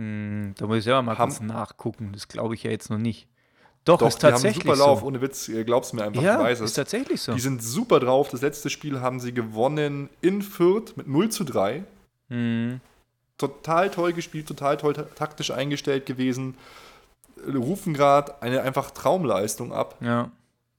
Hm, 0.00 0.54
da 0.56 0.66
muss 0.66 0.78
ich 0.78 0.84
selber 0.84 1.02
mal 1.02 1.18
haben, 1.18 1.30
kurz 1.30 1.42
nachgucken. 1.42 2.10
Das 2.14 2.26
glaube 2.26 2.54
ich 2.54 2.62
ja 2.62 2.70
jetzt 2.70 2.88
noch 2.88 2.96
nicht. 2.96 3.28
Doch, 3.84 3.98
Doch 3.98 4.08
ist 4.08 4.18
tatsächlich 4.18 4.64
haben 4.64 4.76
super 4.76 4.76
Lauf, 4.76 5.02
ohne 5.02 5.20
Witz, 5.20 5.50
glaubst 5.66 5.92
mir 5.92 6.04
einfach, 6.04 6.22
ja, 6.22 6.38
weiß 6.38 6.60
es. 6.60 6.70
ist 6.70 6.74
tatsächlich 6.74 7.20
so. 7.20 7.32
Die 7.32 7.40
sind 7.40 7.62
super 7.62 8.00
drauf. 8.00 8.30
Das 8.30 8.40
letzte 8.40 8.70
Spiel 8.70 9.00
haben 9.00 9.20
sie 9.20 9.34
gewonnen 9.34 10.08
in 10.22 10.40
Fürth 10.40 10.96
mit 10.96 11.06
0 11.06 11.28
zu 11.28 11.44
3. 11.44 11.84
Mhm. 12.28 12.80
Total 13.36 13.90
toll 13.90 14.14
gespielt, 14.14 14.48
total 14.48 14.78
toll 14.78 14.94
taktisch 14.94 15.50
eingestellt 15.50 16.06
gewesen. 16.06 16.56
Rufen 17.46 17.92
gerade 17.92 18.40
eine 18.42 18.62
einfach 18.62 18.90
Traumleistung 18.92 19.72
ab. 19.72 19.96
Ja. 20.00 20.30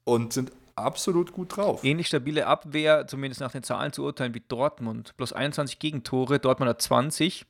Und 0.03 0.33
sind 0.33 0.51
absolut 0.75 1.31
gut 1.31 1.57
drauf. 1.57 1.83
Ähnlich 1.83 2.07
stabile 2.07 2.47
Abwehr, 2.47 3.05
zumindest 3.07 3.41
nach 3.41 3.51
den 3.51 3.63
Zahlen 3.63 3.93
zu 3.93 4.03
urteilen, 4.03 4.33
wie 4.33 4.43
Dortmund. 4.47 5.13
Plus 5.17 5.31
21 5.31 5.77
Gegentore, 5.77 6.39
Dortmund 6.39 6.69
hat 6.69 6.81
20. 6.81 7.45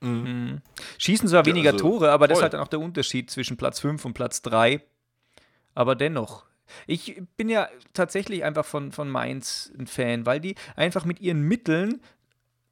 Mhm. 0.00 0.60
Schießen 0.98 1.28
zwar 1.28 1.46
weniger 1.46 1.66
ja, 1.66 1.72
also 1.72 1.84
Tore, 1.84 2.10
aber 2.10 2.24
voll. 2.24 2.28
das 2.28 2.38
ist 2.38 2.42
halt 2.42 2.52
dann 2.54 2.60
auch 2.60 2.68
der 2.68 2.80
Unterschied 2.80 3.30
zwischen 3.30 3.56
Platz 3.56 3.80
5 3.80 4.04
und 4.04 4.14
Platz 4.14 4.42
3. 4.42 4.82
Aber 5.74 5.94
dennoch. 5.94 6.44
Ich 6.86 7.22
bin 7.36 7.48
ja 7.48 7.68
tatsächlich 7.92 8.42
einfach 8.42 8.64
von, 8.64 8.90
von 8.90 9.08
Mainz 9.08 9.72
ein 9.78 9.86
Fan, 9.86 10.26
weil 10.26 10.40
die 10.40 10.56
einfach 10.74 11.04
mit 11.04 11.20
ihren 11.20 11.42
Mitteln 11.42 12.00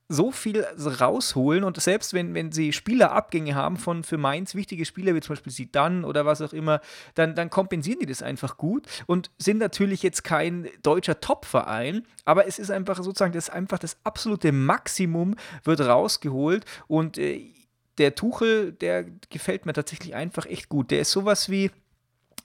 so 0.09 0.31
viel 0.31 0.65
rausholen 1.01 1.65
und 1.65 1.81
selbst 1.81 2.13
wenn, 2.13 2.35
wenn 2.35 2.53
sie 2.53 2.73
Spielerabgänge 2.73 3.55
haben 3.55 3.77
von 3.77 4.05
für 4.05 4.19
Mainz 4.19 4.55
wichtige 4.55 4.85
Spieler, 4.85 5.15
wie 5.15 5.21
zum 5.21 5.35
Beispiel 5.35 5.53
Sidan 5.53 6.05
oder 6.05 6.27
was 6.27 6.43
auch 6.43 6.53
immer, 6.53 6.81
dann, 7.15 7.35
dann 7.35 7.49
kompensieren 7.49 8.01
die 8.01 8.07
das 8.07 8.23
einfach 8.23 8.59
gut 8.59 8.87
und 9.07 9.31
sind 9.39 9.59
natürlich 9.59 10.03
jetzt 10.03 10.23
kein 10.23 10.69
deutscher 10.83 11.21
Top-Verein, 11.21 12.07
aber 12.25 12.47
es 12.47 12.59
ist 12.59 12.71
einfach 12.71 12.99
sozusagen 13.03 13.33
das 13.33 13.49
einfach 13.49 13.79
das 13.79 13.97
absolute 14.05 14.53
Maximum 14.53 15.37
wird 15.65 15.81
rausgeholt 15.81 16.65
und 16.87 17.17
äh, 17.17 17.51
der 17.99 18.15
Tuchel, 18.15 18.73
der 18.73 19.05
gefällt 19.31 19.67
mir 19.67 19.73
tatsächlich 19.73 20.15
einfach 20.15 20.47
echt 20.47 20.69
gut. 20.69 20.91
Der 20.91 21.01
ist 21.01 21.13
sowas 21.13 21.49
wie 21.49 21.71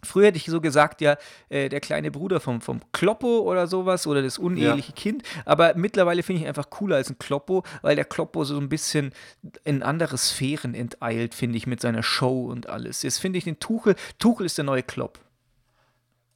Früher 0.04 0.28
hätte 0.28 0.38
ich 0.38 0.46
so 0.46 0.62
gesagt, 0.62 1.02
ja, 1.02 1.18
äh, 1.50 1.70
der 1.70 1.82
kleine 1.82 2.12
Bruder 2.12 2.40
vom, 2.40 2.62
vom 2.62 2.80
Kloppo 2.94 3.40
oder 3.40 3.68
sowas 3.68 4.08
oder 4.08 4.22
das 4.22 4.38
uneheliche 4.38 4.90
ja. 4.90 4.96
Kind. 4.96 5.24
Aber 5.46 5.74
mittlerweile 5.76 6.24
finde 6.24 6.42
ich 6.42 6.48
einfach 6.48 6.70
cooler 6.70 6.98
als 6.98 7.10
ein 7.10 7.20
Kloppo, 7.20 7.64
weil 7.82 7.96
der 7.96 8.06
Kloppo 8.06 8.44
so 8.44 8.58
ein 8.58 8.70
bisschen 8.70 9.12
in 9.64 9.84
andere 9.84 10.18
Sphären 10.18 10.74
enteilt, 10.74 11.36
finde 11.36 11.58
ich, 11.58 11.68
mit 11.68 11.82
seiner 11.82 12.04
Show 12.04 12.46
und 12.46 12.70
alles. 12.70 13.04
Jetzt 13.04 13.20
finde 13.20 13.38
ich 13.38 13.44
den 13.44 13.60
Tuchel, 13.60 13.96
Tuchel 14.20 14.46
ist 14.46 14.58
der 14.58 14.66
neue 14.66 14.84
Klopp. 14.84 15.20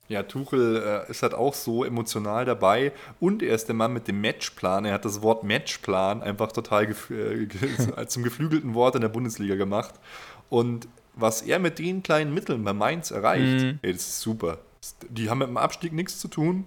Ja, 0.09 0.23
Tuchel 0.23 0.83
äh, 1.07 1.09
ist 1.09 1.23
halt 1.23 1.33
auch 1.33 1.53
so 1.53 1.85
emotional 1.85 2.43
dabei 2.43 2.91
und 3.21 3.41
er 3.41 3.55
ist 3.55 3.67
der 3.67 3.75
Mann 3.75 3.93
mit 3.93 4.09
dem 4.09 4.19
Matchplan. 4.19 4.83
Er 4.83 4.93
hat 4.93 5.05
das 5.05 5.21
Wort 5.21 5.45
Matchplan 5.45 6.21
einfach 6.21 6.51
total 6.51 6.87
gef 6.87 7.09
äh, 7.09 7.47
zum 8.07 8.23
geflügelten 8.23 8.73
Wort 8.73 8.95
in 8.95 9.01
der 9.01 9.09
Bundesliga 9.09 9.55
gemacht. 9.55 9.95
Und 10.49 10.89
was 11.15 11.41
er 11.41 11.59
mit 11.59 11.79
den 11.79 12.03
kleinen 12.03 12.33
Mitteln 12.33 12.63
bei 12.63 12.73
Mainz 12.73 13.11
erreicht, 13.11 13.63
mhm. 13.63 13.79
ey, 13.81 13.93
das 13.93 14.01
ist 14.01 14.21
super. 14.21 14.59
Die 15.09 15.29
haben 15.29 15.39
mit 15.39 15.47
dem 15.47 15.57
Abstieg 15.57 15.93
nichts 15.93 16.19
zu 16.19 16.27
tun, 16.27 16.65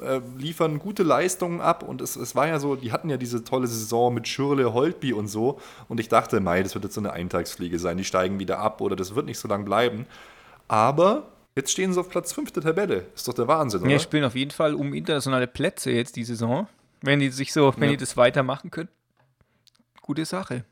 äh, 0.00 0.20
liefern 0.36 0.78
gute 0.78 1.02
Leistungen 1.02 1.60
ab 1.60 1.82
und 1.82 2.00
es, 2.00 2.16
es 2.16 2.34
war 2.34 2.48
ja 2.48 2.58
so, 2.58 2.74
die 2.74 2.90
hatten 2.90 3.10
ja 3.10 3.16
diese 3.16 3.44
tolle 3.44 3.68
Saison 3.68 4.12
mit 4.12 4.26
Schürle, 4.26 4.72
Holtby 4.72 5.12
und 5.12 5.28
so 5.28 5.60
und 5.88 6.00
ich 6.00 6.08
dachte, 6.08 6.40
mei, 6.40 6.62
das 6.62 6.74
wird 6.74 6.84
jetzt 6.84 6.94
so 6.94 7.00
eine 7.00 7.12
Eintagsfliege 7.12 7.78
sein, 7.78 7.96
die 7.96 8.04
steigen 8.04 8.40
wieder 8.40 8.58
ab 8.58 8.80
oder 8.80 8.96
das 8.96 9.14
wird 9.14 9.26
nicht 9.26 9.38
so 9.38 9.46
lange 9.46 9.64
bleiben. 9.64 10.06
Aber 10.66 11.28
jetzt 11.54 11.70
stehen 11.70 11.92
sie 11.92 12.00
auf 12.00 12.08
Platz 12.08 12.32
5 12.32 12.50
der 12.52 12.62
Tabelle. 12.64 13.06
Ist 13.14 13.28
doch 13.28 13.34
der 13.34 13.46
Wahnsinn, 13.46 13.82
oder? 13.82 13.90
Wir 13.90 14.00
spielen 14.00 14.24
auf 14.24 14.34
jeden 14.34 14.50
Fall 14.50 14.74
um 14.74 14.94
internationale 14.94 15.46
Plätze 15.46 15.92
jetzt 15.92 16.16
die 16.16 16.24
Saison. 16.24 16.66
Wenn 17.00 17.20
die 17.20 17.28
sich 17.28 17.52
so, 17.52 17.72
wenn 17.76 17.84
ja. 17.84 17.90
die 17.90 17.98
das 17.98 18.16
weitermachen 18.16 18.70
können, 18.70 18.88
gute 20.00 20.24
Sache. 20.24 20.64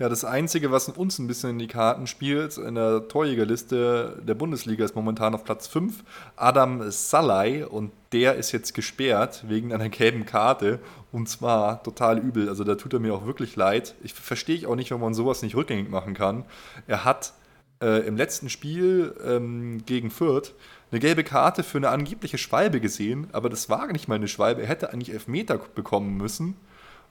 Ja, 0.00 0.08
das 0.08 0.24
Einzige, 0.24 0.70
was 0.70 0.88
uns 0.88 1.18
ein 1.18 1.26
bisschen 1.26 1.50
in 1.50 1.58
die 1.58 1.66
Karten 1.66 2.06
spielt, 2.06 2.56
in 2.56 2.74
der 2.74 3.06
Torjägerliste 3.06 4.22
der 4.26 4.32
Bundesliga 4.32 4.82
ist 4.82 4.96
momentan 4.96 5.34
auf 5.34 5.44
Platz 5.44 5.66
5 5.66 6.02
Adam 6.36 6.90
Salai 6.90 7.66
und 7.66 7.92
der 8.12 8.36
ist 8.36 8.50
jetzt 8.52 8.72
gesperrt 8.72 9.44
wegen 9.46 9.74
einer 9.74 9.90
gelben 9.90 10.24
Karte 10.24 10.78
und 11.12 11.28
zwar 11.28 11.82
total 11.82 12.16
übel. 12.16 12.48
Also 12.48 12.64
da 12.64 12.76
tut 12.76 12.94
er 12.94 12.98
mir 12.98 13.12
auch 13.12 13.26
wirklich 13.26 13.56
leid. 13.56 13.94
Ich 14.02 14.14
verstehe 14.14 14.66
auch 14.66 14.74
nicht, 14.74 14.90
wenn 14.90 15.00
man 15.00 15.12
sowas 15.12 15.42
nicht 15.42 15.54
rückgängig 15.54 15.90
machen 15.90 16.14
kann. 16.14 16.46
Er 16.86 17.04
hat 17.04 17.34
äh, 17.82 18.06
im 18.06 18.16
letzten 18.16 18.48
Spiel 18.48 19.14
ähm, 19.22 19.82
gegen 19.84 20.10
Fürth 20.10 20.54
eine 20.90 21.00
gelbe 21.00 21.24
Karte 21.24 21.62
für 21.62 21.76
eine 21.76 21.90
angebliche 21.90 22.38
Schwalbe 22.38 22.80
gesehen, 22.80 23.26
aber 23.32 23.50
das 23.50 23.68
war 23.68 23.86
nicht 23.88 24.08
mal 24.08 24.14
eine 24.14 24.28
Schwalbe. 24.28 24.62
Er 24.62 24.68
hätte 24.68 24.94
eigentlich 24.94 25.12
Elfmeter 25.12 25.58
bekommen 25.58 26.16
müssen 26.16 26.56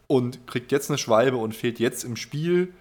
und 0.07 0.47
kriegt 0.47 0.71
jetzt 0.71 0.89
eine 0.89 0.97
Schwalbe 0.97 1.37
und 1.37 1.55
fehlt 1.55 1.79
jetzt 1.79 2.03
im 2.03 2.15
Spiel 2.15 2.73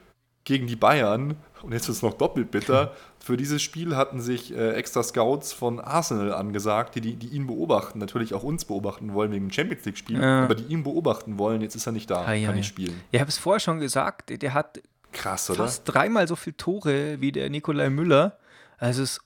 gegen 0.48 0.66
die 0.66 0.76
Bayern. 0.76 1.36
Und 1.62 1.72
jetzt 1.72 1.88
ist 1.88 1.96
es 1.96 2.02
noch 2.02 2.14
doppelt 2.14 2.50
bitter. 2.50 2.92
Für 3.18 3.36
dieses 3.36 3.60
Spiel 3.60 3.96
hatten 3.96 4.20
sich 4.20 4.56
äh, 4.56 4.72
extra 4.72 5.02
Scouts 5.02 5.52
von 5.52 5.78
Arsenal 5.78 6.32
angesagt, 6.32 6.94
die, 6.94 7.16
die, 7.16 7.28
ihn 7.28 7.46
beobachten, 7.46 7.98
natürlich 7.98 8.32
auch 8.32 8.42
uns 8.42 8.64
beobachten 8.64 9.12
wollen 9.12 9.30
wegen 9.30 9.48
dem 9.48 9.52
Champions 9.52 9.84
League-Spiel, 9.84 10.22
ja. 10.22 10.44
aber 10.44 10.54
die 10.54 10.64
ihn 10.72 10.84
beobachten 10.84 11.38
wollen. 11.38 11.60
Jetzt 11.60 11.74
ist 11.74 11.86
er 11.86 11.92
nicht 11.92 12.10
da, 12.10 12.22
ah, 12.22 12.34
kann 12.34 12.54
nicht 12.54 12.66
spielen. 12.66 12.98
Ich 13.10 13.20
habe 13.20 13.28
es 13.28 13.36
vorher 13.36 13.60
schon 13.60 13.80
gesagt, 13.80 14.30
der 14.42 14.54
hat 14.54 14.80
Krass, 15.12 15.52
fast 15.54 15.82
dreimal 15.84 16.26
so 16.26 16.36
viele 16.36 16.56
Tore 16.56 17.20
wie 17.20 17.32
der 17.32 17.50
Nikolai 17.50 17.90
Müller. 17.90 18.38
Also 18.78 19.02
es 19.02 19.12
ist 19.12 19.20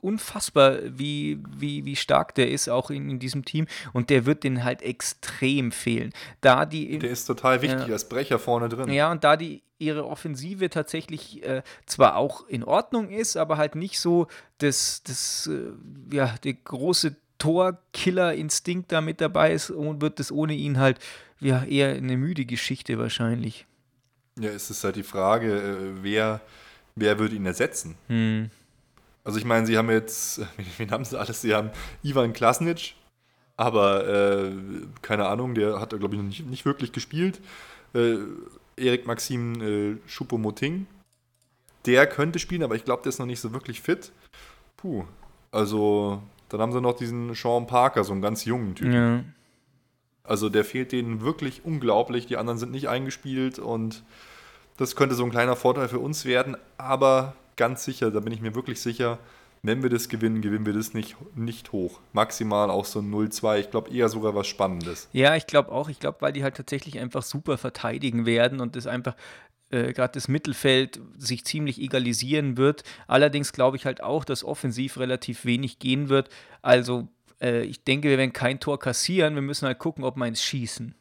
unfassbar, 0.00 0.78
wie, 0.84 1.42
wie, 1.56 1.84
wie 1.84 1.96
stark 1.96 2.34
der 2.34 2.50
ist, 2.50 2.68
auch 2.68 2.90
in, 2.90 3.10
in 3.10 3.18
diesem 3.18 3.44
Team. 3.44 3.66
Und 3.92 4.10
der 4.10 4.26
wird 4.26 4.44
den 4.44 4.64
halt 4.64 4.82
extrem 4.82 5.72
fehlen. 5.72 6.12
Da 6.40 6.66
die, 6.66 6.98
der 6.98 7.10
ist 7.10 7.26
total 7.26 7.62
wichtig 7.62 7.88
äh, 7.88 7.92
als 7.92 8.08
Brecher 8.08 8.38
vorne 8.38 8.68
drin. 8.68 8.92
Ja, 8.92 9.10
und 9.10 9.24
da 9.24 9.36
die 9.36 9.62
ihre 9.78 10.06
Offensive 10.06 10.70
tatsächlich 10.70 11.44
äh, 11.44 11.62
zwar 11.86 12.16
auch 12.16 12.46
in 12.48 12.64
Ordnung 12.64 13.10
ist, 13.10 13.36
aber 13.36 13.56
halt 13.56 13.76
nicht 13.76 14.00
so 14.00 14.26
das, 14.58 15.02
das 15.04 15.48
äh, 15.52 15.72
ja, 16.14 16.34
der 16.42 16.54
große 16.54 17.16
Torkiller-Instinkt 17.38 18.90
da 18.90 19.00
mit 19.00 19.20
dabei 19.20 19.52
ist 19.52 19.70
und 19.70 20.02
wird 20.02 20.18
das 20.18 20.32
ohne 20.32 20.54
ihn 20.54 20.78
halt 20.78 20.98
ja, 21.40 21.62
eher 21.62 21.90
eine 21.94 22.16
müde 22.16 22.44
Geschichte 22.44 22.98
wahrscheinlich. 22.98 23.66
Ja, 24.40 24.50
es 24.50 24.70
ist 24.70 24.82
halt 24.84 24.96
die 24.96 25.04
Frage, 25.04 25.52
äh, 25.52 26.02
wer, 26.02 26.40
wer 26.96 27.18
würde 27.18 27.36
ihn 27.36 27.46
ersetzen? 27.46 27.96
Hm. 28.08 28.50
Also 29.24 29.38
ich 29.38 29.44
meine, 29.44 29.66
sie 29.66 29.76
haben 29.76 29.90
jetzt, 29.90 30.40
wen 30.78 30.90
haben 30.90 31.04
sie 31.04 31.18
alles? 31.18 31.40
Sie 31.40 31.54
haben 31.54 31.70
Ivan 32.02 32.32
Klasnic, 32.32 32.94
aber 33.56 34.06
äh, 34.06 34.52
keine 35.02 35.26
Ahnung, 35.26 35.54
der 35.54 35.80
hat, 35.80 35.90
glaube 35.90 36.14
ich, 36.14 36.20
noch 36.20 36.28
nicht, 36.28 36.46
nicht 36.46 36.64
wirklich 36.64 36.92
gespielt. 36.92 37.40
Äh, 37.94 38.16
Erik 38.76 39.06
Maxim 39.06 39.60
äh, 39.60 39.96
Choupo-Moting, 40.08 40.86
der 41.86 42.06
könnte 42.06 42.38
spielen, 42.38 42.62
aber 42.62 42.76
ich 42.76 42.84
glaube, 42.84 43.02
der 43.02 43.10
ist 43.10 43.18
noch 43.18 43.26
nicht 43.26 43.40
so 43.40 43.52
wirklich 43.52 43.80
fit. 43.80 44.12
Puh, 44.76 45.04
also 45.50 46.22
dann 46.48 46.60
haben 46.60 46.72
sie 46.72 46.80
noch 46.80 46.96
diesen 46.96 47.34
Sean 47.34 47.66
Parker, 47.66 48.04
so 48.04 48.12
einen 48.12 48.22
ganz 48.22 48.44
jungen 48.44 48.74
Typen. 48.74 48.92
Ja. 48.92 49.24
Also 50.24 50.48
der 50.48 50.64
fehlt 50.64 50.92
denen 50.92 51.22
wirklich 51.22 51.64
unglaublich. 51.64 52.26
Die 52.26 52.36
anderen 52.36 52.58
sind 52.58 52.70
nicht 52.72 52.88
eingespielt 52.88 53.58
und 53.58 54.02
das 54.76 54.94
könnte 54.94 55.14
so 55.14 55.24
ein 55.24 55.30
kleiner 55.30 55.56
Vorteil 55.56 55.88
für 55.88 55.98
uns 55.98 56.24
werden. 56.24 56.56
Aber 56.76 57.34
ganz 57.58 57.84
sicher, 57.84 58.10
da 58.10 58.20
bin 58.20 58.32
ich 58.32 58.40
mir 58.40 58.54
wirklich 58.54 58.80
sicher, 58.80 59.18
wenn 59.62 59.82
wir 59.82 59.90
das 59.90 60.08
gewinnen, 60.08 60.40
gewinnen 60.40 60.64
wir 60.64 60.72
das 60.72 60.94
nicht, 60.94 61.16
nicht 61.36 61.72
hoch. 61.72 62.00
Maximal 62.12 62.70
auch 62.70 62.84
so 62.84 63.00
0-2. 63.00 63.58
Ich 63.58 63.70
glaube 63.70 63.90
eher 63.90 64.08
sogar 64.08 64.34
was 64.34 64.46
Spannendes. 64.46 65.08
Ja, 65.12 65.36
ich 65.36 65.46
glaube 65.46 65.72
auch. 65.72 65.88
Ich 65.88 65.98
glaube, 65.98 66.18
weil 66.20 66.32
die 66.32 66.42
halt 66.42 66.56
tatsächlich 66.56 66.98
einfach 66.98 67.22
super 67.22 67.58
verteidigen 67.58 68.24
werden 68.24 68.60
und 68.60 68.76
das 68.76 68.86
einfach 68.86 69.16
äh, 69.70 69.92
gerade 69.92 70.12
das 70.12 70.28
Mittelfeld 70.28 71.00
sich 71.16 71.44
ziemlich 71.44 71.80
egalisieren 71.80 72.56
wird. 72.56 72.84
Allerdings 73.06 73.52
glaube 73.52 73.76
ich 73.76 73.84
halt 73.84 74.02
auch, 74.02 74.24
dass 74.24 74.44
offensiv 74.44 74.96
relativ 74.98 75.44
wenig 75.44 75.78
gehen 75.78 76.08
wird. 76.08 76.28
Also 76.62 77.08
äh, 77.40 77.62
ich 77.62 77.84
denke, 77.84 78.08
wir 78.08 78.18
werden 78.18 78.32
kein 78.32 78.60
Tor 78.60 78.78
kassieren. 78.78 79.34
Wir 79.34 79.42
müssen 79.42 79.66
halt 79.66 79.78
gucken, 79.78 80.04
ob 80.04 80.16
wir 80.16 80.24
eins 80.24 80.42
schießen. 80.42 80.94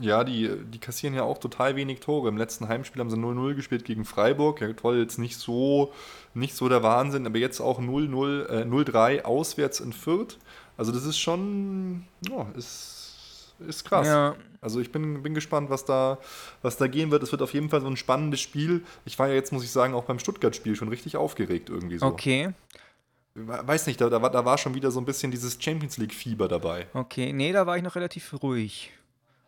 Ja, 0.00 0.24
die, 0.24 0.50
die 0.72 0.80
kassieren 0.80 1.14
ja 1.14 1.22
auch 1.22 1.38
total 1.38 1.76
wenig 1.76 2.00
Tore. 2.00 2.28
Im 2.28 2.36
letzten 2.36 2.66
Heimspiel 2.66 3.00
haben 3.00 3.10
sie 3.10 3.16
0-0 3.16 3.54
gespielt 3.54 3.84
gegen 3.84 4.04
Freiburg. 4.04 4.60
Ja, 4.60 4.72
toll, 4.72 4.98
jetzt 4.98 5.18
nicht 5.18 5.38
so, 5.38 5.92
nicht 6.34 6.56
so 6.56 6.68
der 6.68 6.82
Wahnsinn, 6.82 7.26
aber 7.26 7.38
jetzt 7.38 7.60
auch 7.60 7.80
0-0, 7.80 8.46
äh, 8.48 8.64
0-3 8.64 9.22
auswärts 9.22 9.78
in 9.78 9.92
Fürth. 9.92 10.38
Also 10.76 10.90
das 10.90 11.04
ist 11.04 11.18
schon, 11.18 12.04
oh, 12.32 12.44
ist, 12.56 13.54
ist 13.60 13.84
krass. 13.84 14.08
Ja. 14.08 14.34
Also 14.60 14.80
ich 14.80 14.90
bin, 14.90 15.22
bin 15.22 15.32
gespannt, 15.32 15.70
was 15.70 15.84
da, 15.84 16.18
was 16.60 16.76
da 16.76 16.88
gehen 16.88 17.12
wird. 17.12 17.22
Es 17.22 17.30
wird 17.30 17.42
auf 17.42 17.54
jeden 17.54 17.68
Fall 17.68 17.80
so 17.80 17.86
ein 17.86 17.96
spannendes 17.96 18.40
Spiel. 18.40 18.82
Ich 19.04 19.16
war 19.20 19.28
ja 19.28 19.34
jetzt, 19.34 19.52
muss 19.52 19.62
ich 19.62 19.70
sagen, 19.70 19.94
auch 19.94 20.04
beim 20.04 20.18
Stuttgart-Spiel 20.18 20.74
schon 20.74 20.88
richtig 20.88 21.16
aufgeregt 21.16 21.70
irgendwie 21.70 21.98
so. 21.98 22.06
Okay. 22.06 22.52
Weiß 23.36 23.86
nicht, 23.86 24.00
da, 24.00 24.10
da, 24.10 24.22
war, 24.22 24.30
da 24.30 24.44
war 24.44 24.58
schon 24.58 24.74
wieder 24.74 24.90
so 24.90 25.00
ein 25.00 25.04
bisschen 25.04 25.30
dieses 25.30 25.56
Champions 25.60 25.98
League-Fieber 25.98 26.48
dabei. 26.48 26.88
Okay, 26.94 27.32
nee, 27.32 27.52
da 27.52 27.66
war 27.66 27.76
ich 27.76 27.82
noch 27.84 27.94
relativ 27.94 28.32
ruhig. 28.42 28.92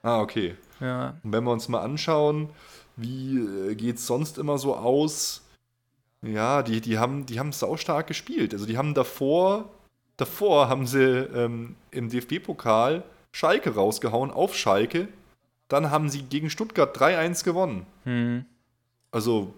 Ah, 0.03 0.21
okay. 0.21 0.57
Ja. 0.81 1.17
Und 1.23 1.33
wenn 1.33 1.45
wir 1.45 1.53
uns 1.53 1.69
mal 1.69 1.81
anschauen, 1.81 2.51
wie 2.97 3.39
äh, 3.39 3.75
geht 3.75 3.97
es 3.97 4.07
sonst 4.07 4.39
immer 4.39 4.59
so 4.59 4.77
aus? 4.77 5.43
Ja, 6.23 6.63
die, 6.63 6.81
die 6.81 6.99
haben 6.99 7.27
die 7.27 7.39
haben 7.39 7.53
saustark 7.53 8.07
gespielt. 8.07 8.53
Also 8.53 8.67
die 8.67 8.79
haben 8.79 8.95
davor, 8.95 9.71
davor 10.17 10.69
haben 10.69 10.87
sie 10.87 11.03
ähm, 11.03 11.77
im 11.91 12.09
DFB-Pokal 12.09 13.05
Schalke 13.33 13.75
rausgehauen 13.75 14.31
auf 14.31 14.57
Schalke. 14.57 15.09
Dann 15.69 15.91
haben 15.91 16.09
sie 16.09 16.23
gegen 16.23 16.49
Stuttgart 16.49 16.97
3-1 16.97 17.45
gewonnen. 17.45 17.87
Hm. 18.05 18.47
Also 19.11 19.53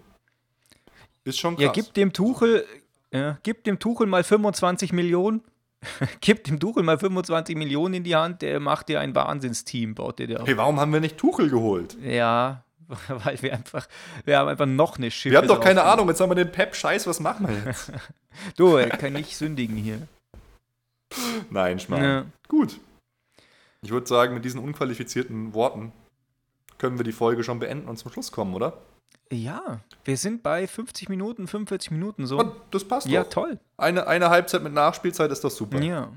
ist 1.23 1.39
schon 1.39 1.55
krass. 1.55 1.65
Ja, 1.65 1.71
gib 1.71 1.93
dem 1.93 2.11
Tuchel, 2.11 2.65
ja, 3.11 3.37
gib 3.43 3.63
dem 3.63 3.79
Tuchel 3.79 4.07
mal 4.07 4.23
25 4.23 4.91
Millionen. 4.91 5.41
Gib 6.21 6.43
dem 6.43 6.59
Tuchel 6.59 6.83
mal 6.83 6.97
25 6.97 7.55
Millionen 7.55 7.95
in 7.95 8.03
die 8.03 8.15
Hand, 8.15 8.41
der 8.41 8.59
macht 8.59 8.89
dir 8.89 8.99
ein 8.99 9.15
Wahnsinnsteam, 9.15 9.95
baut 9.95 10.19
dir 10.19 10.27
der 10.27 10.41
auf. 10.41 10.47
Hey, 10.47 10.57
warum 10.57 10.79
haben 10.79 10.91
wir 10.91 10.99
nicht 10.99 11.17
Tuchel 11.17 11.49
geholt? 11.49 11.97
Ja, 12.03 12.63
weil 13.07 13.41
wir 13.41 13.53
einfach, 13.53 13.87
wir 14.25 14.39
haben 14.39 14.49
einfach 14.49 14.65
noch 14.65 14.97
eine 14.97 15.11
Schippe. 15.11 15.33
Wir 15.33 15.37
haben 15.39 15.47
doch 15.47 15.61
keine 15.61 15.83
Ahnung, 15.83 16.07
jetzt 16.09 16.19
haben 16.19 16.29
wir 16.29 16.35
den 16.35 16.51
Pep 16.51 16.75
Scheiß, 16.75 17.07
was 17.07 17.19
machen 17.19 17.47
wir 17.47 17.55
jetzt? 17.65 17.91
du, 18.57 18.75
er 18.75 18.89
kann 18.89 19.13
nicht 19.13 19.35
sündigen 19.35 19.77
hier. 19.77 20.07
Nein, 21.49 21.79
Schmarrn. 21.79 22.03
Ja. 22.03 22.25
Gut. 22.47 22.79
Ich 23.81 23.91
würde 23.91 24.07
sagen, 24.07 24.33
mit 24.33 24.43
diesen 24.43 24.59
unqualifizierten 24.59 25.53
Worten 25.53 25.91
können 26.77 26.97
wir 26.97 27.03
die 27.03 27.11
Folge 27.11 27.43
schon 27.43 27.59
beenden 27.59 27.87
und 27.87 27.97
zum 27.97 28.11
Schluss 28.11 28.31
kommen, 28.31 28.53
oder? 28.53 28.77
Ja, 29.31 29.81
wir 30.05 30.17
sind 30.17 30.41
bei 30.41 30.65
50 30.65 31.07
Minuten, 31.07 31.47
45 31.47 31.91
Minuten 31.91 32.25
so. 32.25 32.39
Und 32.39 32.51
das 32.71 32.83
passt 32.83 33.07
ja, 33.07 33.23
doch. 33.23 33.27
Ja, 33.27 33.31
toll. 33.31 33.59
Eine, 33.77 34.07
eine 34.07 34.29
Halbzeit 34.29 34.63
mit 34.63 34.73
Nachspielzeit 34.73 35.31
ist 35.31 35.43
doch 35.43 35.51
super. 35.51 35.79
Ja. 35.81 36.09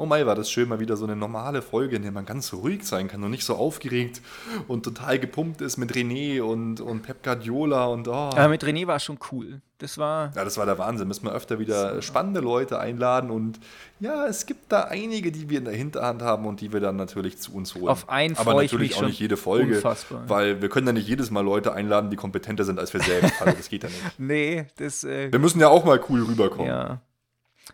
Oh 0.00 0.06
Mai, 0.06 0.24
war 0.26 0.36
das 0.36 0.48
schön, 0.48 0.68
mal 0.68 0.78
wieder 0.78 0.96
so 0.96 1.04
eine 1.04 1.16
normale 1.16 1.60
Folge, 1.60 1.96
in 1.96 2.02
der 2.02 2.12
man 2.12 2.24
ganz 2.24 2.52
ruhig 2.52 2.84
sein 2.84 3.08
kann 3.08 3.24
und 3.24 3.32
nicht 3.32 3.42
so 3.42 3.56
aufgeregt 3.56 4.22
und 4.68 4.84
total 4.84 5.18
gepumpt 5.18 5.60
ist 5.60 5.76
mit 5.76 5.90
René 5.90 6.40
und, 6.40 6.80
und 6.80 7.02
Pep 7.02 7.24
Guardiola 7.24 7.86
und 7.86 8.06
oh. 8.06 8.12
Aber 8.12 8.46
mit 8.46 8.62
René 8.62 8.86
war 8.86 8.94
es 8.94 9.02
schon 9.02 9.18
cool. 9.32 9.60
Das 9.78 9.98
war. 9.98 10.32
Ja, 10.36 10.44
das 10.44 10.56
war 10.56 10.66
der 10.66 10.78
Wahnsinn. 10.78 11.08
Müssen 11.08 11.24
wir 11.24 11.32
öfter 11.32 11.58
wieder 11.58 12.00
spannende 12.00 12.38
Leute 12.38 12.78
einladen 12.78 13.32
und 13.32 13.58
ja, 13.98 14.28
es 14.28 14.46
gibt 14.46 14.70
da 14.70 14.82
einige, 14.82 15.32
die 15.32 15.50
wir 15.50 15.58
in 15.58 15.64
der 15.64 15.74
Hinterhand 15.74 16.22
haben 16.22 16.46
und 16.46 16.60
die 16.60 16.72
wir 16.72 16.78
dann 16.78 16.94
natürlich 16.94 17.38
zu 17.38 17.52
uns 17.52 17.74
holen. 17.74 17.88
Auf 17.88 18.08
einen 18.08 18.36
Aber 18.36 18.54
natürlich 18.54 18.94
auch 18.98 19.02
nicht 19.02 19.18
jede 19.18 19.36
Folge, 19.36 19.74
unfassbar. 19.74 20.28
weil 20.28 20.62
wir 20.62 20.68
können 20.68 20.86
ja 20.86 20.92
nicht 20.92 21.08
jedes 21.08 21.32
Mal 21.32 21.40
Leute 21.40 21.72
einladen, 21.72 22.08
die 22.10 22.16
kompetenter 22.16 22.62
sind 22.62 22.78
als 22.78 22.92
wir 22.92 23.00
selbst. 23.00 23.42
Also 23.42 23.56
das 23.56 23.68
geht 23.68 23.82
ja 23.82 23.88
nicht. 23.88 24.02
nee, 24.18 24.66
das. 24.76 25.02
Äh, 25.02 25.32
wir 25.32 25.40
müssen 25.40 25.60
ja 25.60 25.68
auch 25.68 25.84
mal 25.84 26.00
cool 26.08 26.22
rüberkommen. 26.22 26.68
Ja. 26.68 27.00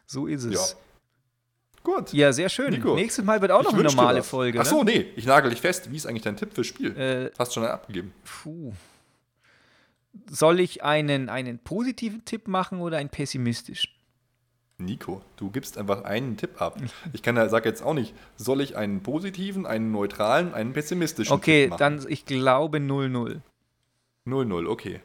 So 0.07 0.27
ist 0.27 0.45
es. 0.45 0.55
Ja. 0.55 0.79
Gut. 1.85 2.15
Ja, 2.15 2.33
sehr 2.33 2.49
schön. 2.49 2.71
Nico, 2.71 2.95
Nächstes 2.95 3.25
Mal 3.25 3.41
wird 3.43 3.53
auch 3.53 3.63
noch 3.63 3.75
eine 3.75 3.83
normale 3.83 4.23
Folge. 4.23 4.59
Ach 4.59 4.65
so, 4.65 4.83
ne? 4.83 4.93
nee, 4.93 5.07
ich 5.17 5.27
nagel 5.27 5.51
dich 5.51 5.61
fest. 5.61 5.93
Wie 5.93 5.97
ist 5.97 6.07
eigentlich 6.07 6.23
dein 6.23 6.37
Tipp 6.37 6.55
fürs 6.55 6.67
Spiel? 6.67 6.97
Äh, 6.97 7.31
Hast 7.39 7.53
schon 7.53 7.63
einen 7.63 7.73
abgegeben? 7.73 8.13
Puh. 8.25 8.73
Soll 10.31 10.61
ich 10.61 10.83
einen, 10.83 11.29
einen 11.29 11.59
positiven 11.59 12.25
Tipp 12.25 12.49
machen 12.49 12.81
oder 12.81 12.97
einen 12.97 13.11
pessimistischen? 13.11 13.91
Nico, 14.79 15.21
du 15.37 15.51
gibst 15.51 15.77
einfach 15.77 16.05
einen 16.05 16.37
Tipp 16.37 16.61
ab. 16.61 16.81
Ich 17.13 17.23
kann 17.23 17.37
ja, 17.37 17.49
sag 17.49 17.65
jetzt 17.67 17.83
auch 17.83 17.95
nicht, 17.95 18.15
soll 18.37 18.61
ich 18.61 18.77
einen 18.77 19.03
positiven, 19.03 19.67
einen 19.67 19.93
neutralen, 19.93 20.55
einen 20.55 20.73
pessimistischen 20.73 21.33
okay, 21.33 21.65
Tipp 21.65 21.71
machen? 21.71 21.95
Okay, 21.95 22.01
dann 22.01 22.13
ich 22.13 22.25
glaube 22.25 22.79
0-0. 22.79 23.41
0-0, 24.27 24.67
okay. 24.67 25.01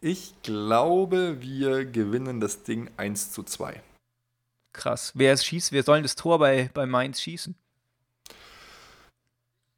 Ich 0.00 0.34
glaube, 0.42 1.36
wir 1.40 1.84
gewinnen 1.84 2.40
das 2.40 2.62
Ding 2.62 2.90
1 2.96 3.30
zu 3.30 3.42
2. 3.42 3.80
Krass. 4.74 5.12
Wer 5.14 5.32
es 5.32 5.44
schießt, 5.46 5.72
wer 5.72 5.82
soll 5.82 6.02
das 6.02 6.14
Tor 6.16 6.38
bei, 6.38 6.68
bei 6.74 6.84
Mainz 6.84 7.20
schießen? 7.22 7.54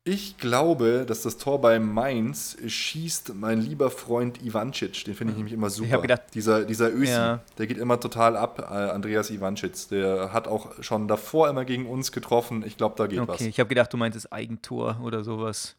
Ich 0.09 0.37
glaube, 0.39 1.05
dass 1.05 1.23
das 1.23 1.37
Tor 1.37 1.61
bei 1.61 1.81
Mainz 1.81 2.57
schießt 2.65 3.35
mein 3.35 3.61
lieber 3.61 3.91
Freund 3.91 4.41
Ivancic. 4.41 5.05
Den 5.05 5.15
finde 5.17 5.33
ich 5.33 5.37
nämlich 5.37 5.53
immer 5.53 5.69
super. 5.69 5.97
Ich 5.97 6.03
gedacht- 6.03 6.23
dieser, 6.33 6.65
dieser 6.65 6.93
Ösi, 6.93 7.11
Ja. 7.11 7.41
der 7.59 7.67
geht 7.67 7.77
immer 7.79 7.99
total 7.99 8.37
ab, 8.37 8.61
äh, 8.61 8.63
Andreas 8.75 9.31
Ivancic. 9.31 9.89
Der 9.91 10.33
hat 10.33 10.47
auch 10.47 10.81
schon 10.83 11.09
davor 11.09 11.49
immer 11.49 11.65
gegen 11.65 11.87
uns 11.87 12.13
getroffen. 12.13 12.65
Ich 12.65 12.77
glaube, 12.77 12.95
da 12.97 13.09
geht 13.09 13.19
Okay, 13.19 13.29
was. 13.33 13.41
ich 13.41 13.59
habe 13.59 13.69
gedacht, 13.69 13.93
du 13.93 13.97
meintest 13.97 14.33
Eigentor 14.33 15.01
oder 15.03 15.25
sowas. 15.25 15.75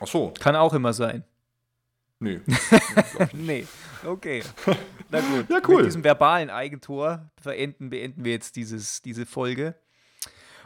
Ach 0.00 0.08
so, 0.08 0.32
Kann 0.40 0.56
auch 0.56 0.74
immer 0.74 0.92
sein. 0.92 1.22
nee. 2.18 2.40
Nee, 3.32 3.64
okay. 4.04 4.42
Na 5.10 5.20
gut. 5.20 5.50
Ja, 5.50 5.60
cool. 5.68 5.76
Mit 5.78 5.86
diesem 5.86 6.04
verbalen 6.04 6.50
Eigentor 6.50 7.30
beenden, 7.42 7.90
beenden 7.90 8.24
wir 8.24 8.32
jetzt 8.32 8.56
dieses, 8.56 9.02
diese 9.02 9.26
Folge. 9.26 9.74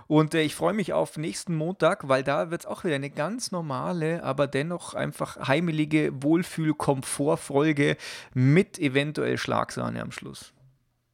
Und 0.06 0.34
äh, 0.34 0.42
ich 0.42 0.54
freue 0.54 0.74
mich 0.74 0.92
auf 0.92 1.16
nächsten 1.16 1.54
Montag, 1.54 2.08
weil 2.08 2.22
da 2.22 2.50
wird 2.50 2.62
es 2.62 2.66
auch 2.66 2.84
wieder 2.84 2.94
eine 2.94 3.10
ganz 3.10 3.52
normale, 3.52 4.22
aber 4.22 4.46
dennoch 4.46 4.94
einfach 4.94 5.48
heimelige 5.48 6.22
Wohlfühl-Komfort-Folge 6.22 7.96
mit 8.34 8.78
eventuell 8.78 9.38
Schlagsahne 9.38 10.02
am 10.02 10.12
Schluss. 10.12 10.52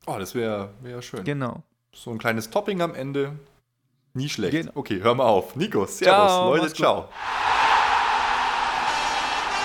Oh, 0.06 0.16
das 0.18 0.34
wäre 0.34 0.70
wär 0.80 1.02
schön. 1.02 1.24
Genau. 1.24 1.62
So 1.92 2.10
ein 2.10 2.18
kleines 2.18 2.50
Topping 2.50 2.82
am 2.82 2.94
Ende. 2.94 3.38
Nie 4.14 4.28
schlecht. 4.28 4.52
Genau. 4.52 4.72
Okay, 4.74 5.00
hör 5.02 5.14
mal 5.14 5.24
auf. 5.24 5.54
Nico, 5.54 5.86
servus. 5.86 5.98
Ciao, 5.98 6.56
Leute, 6.56 6.72
ciao. 6.72 7.08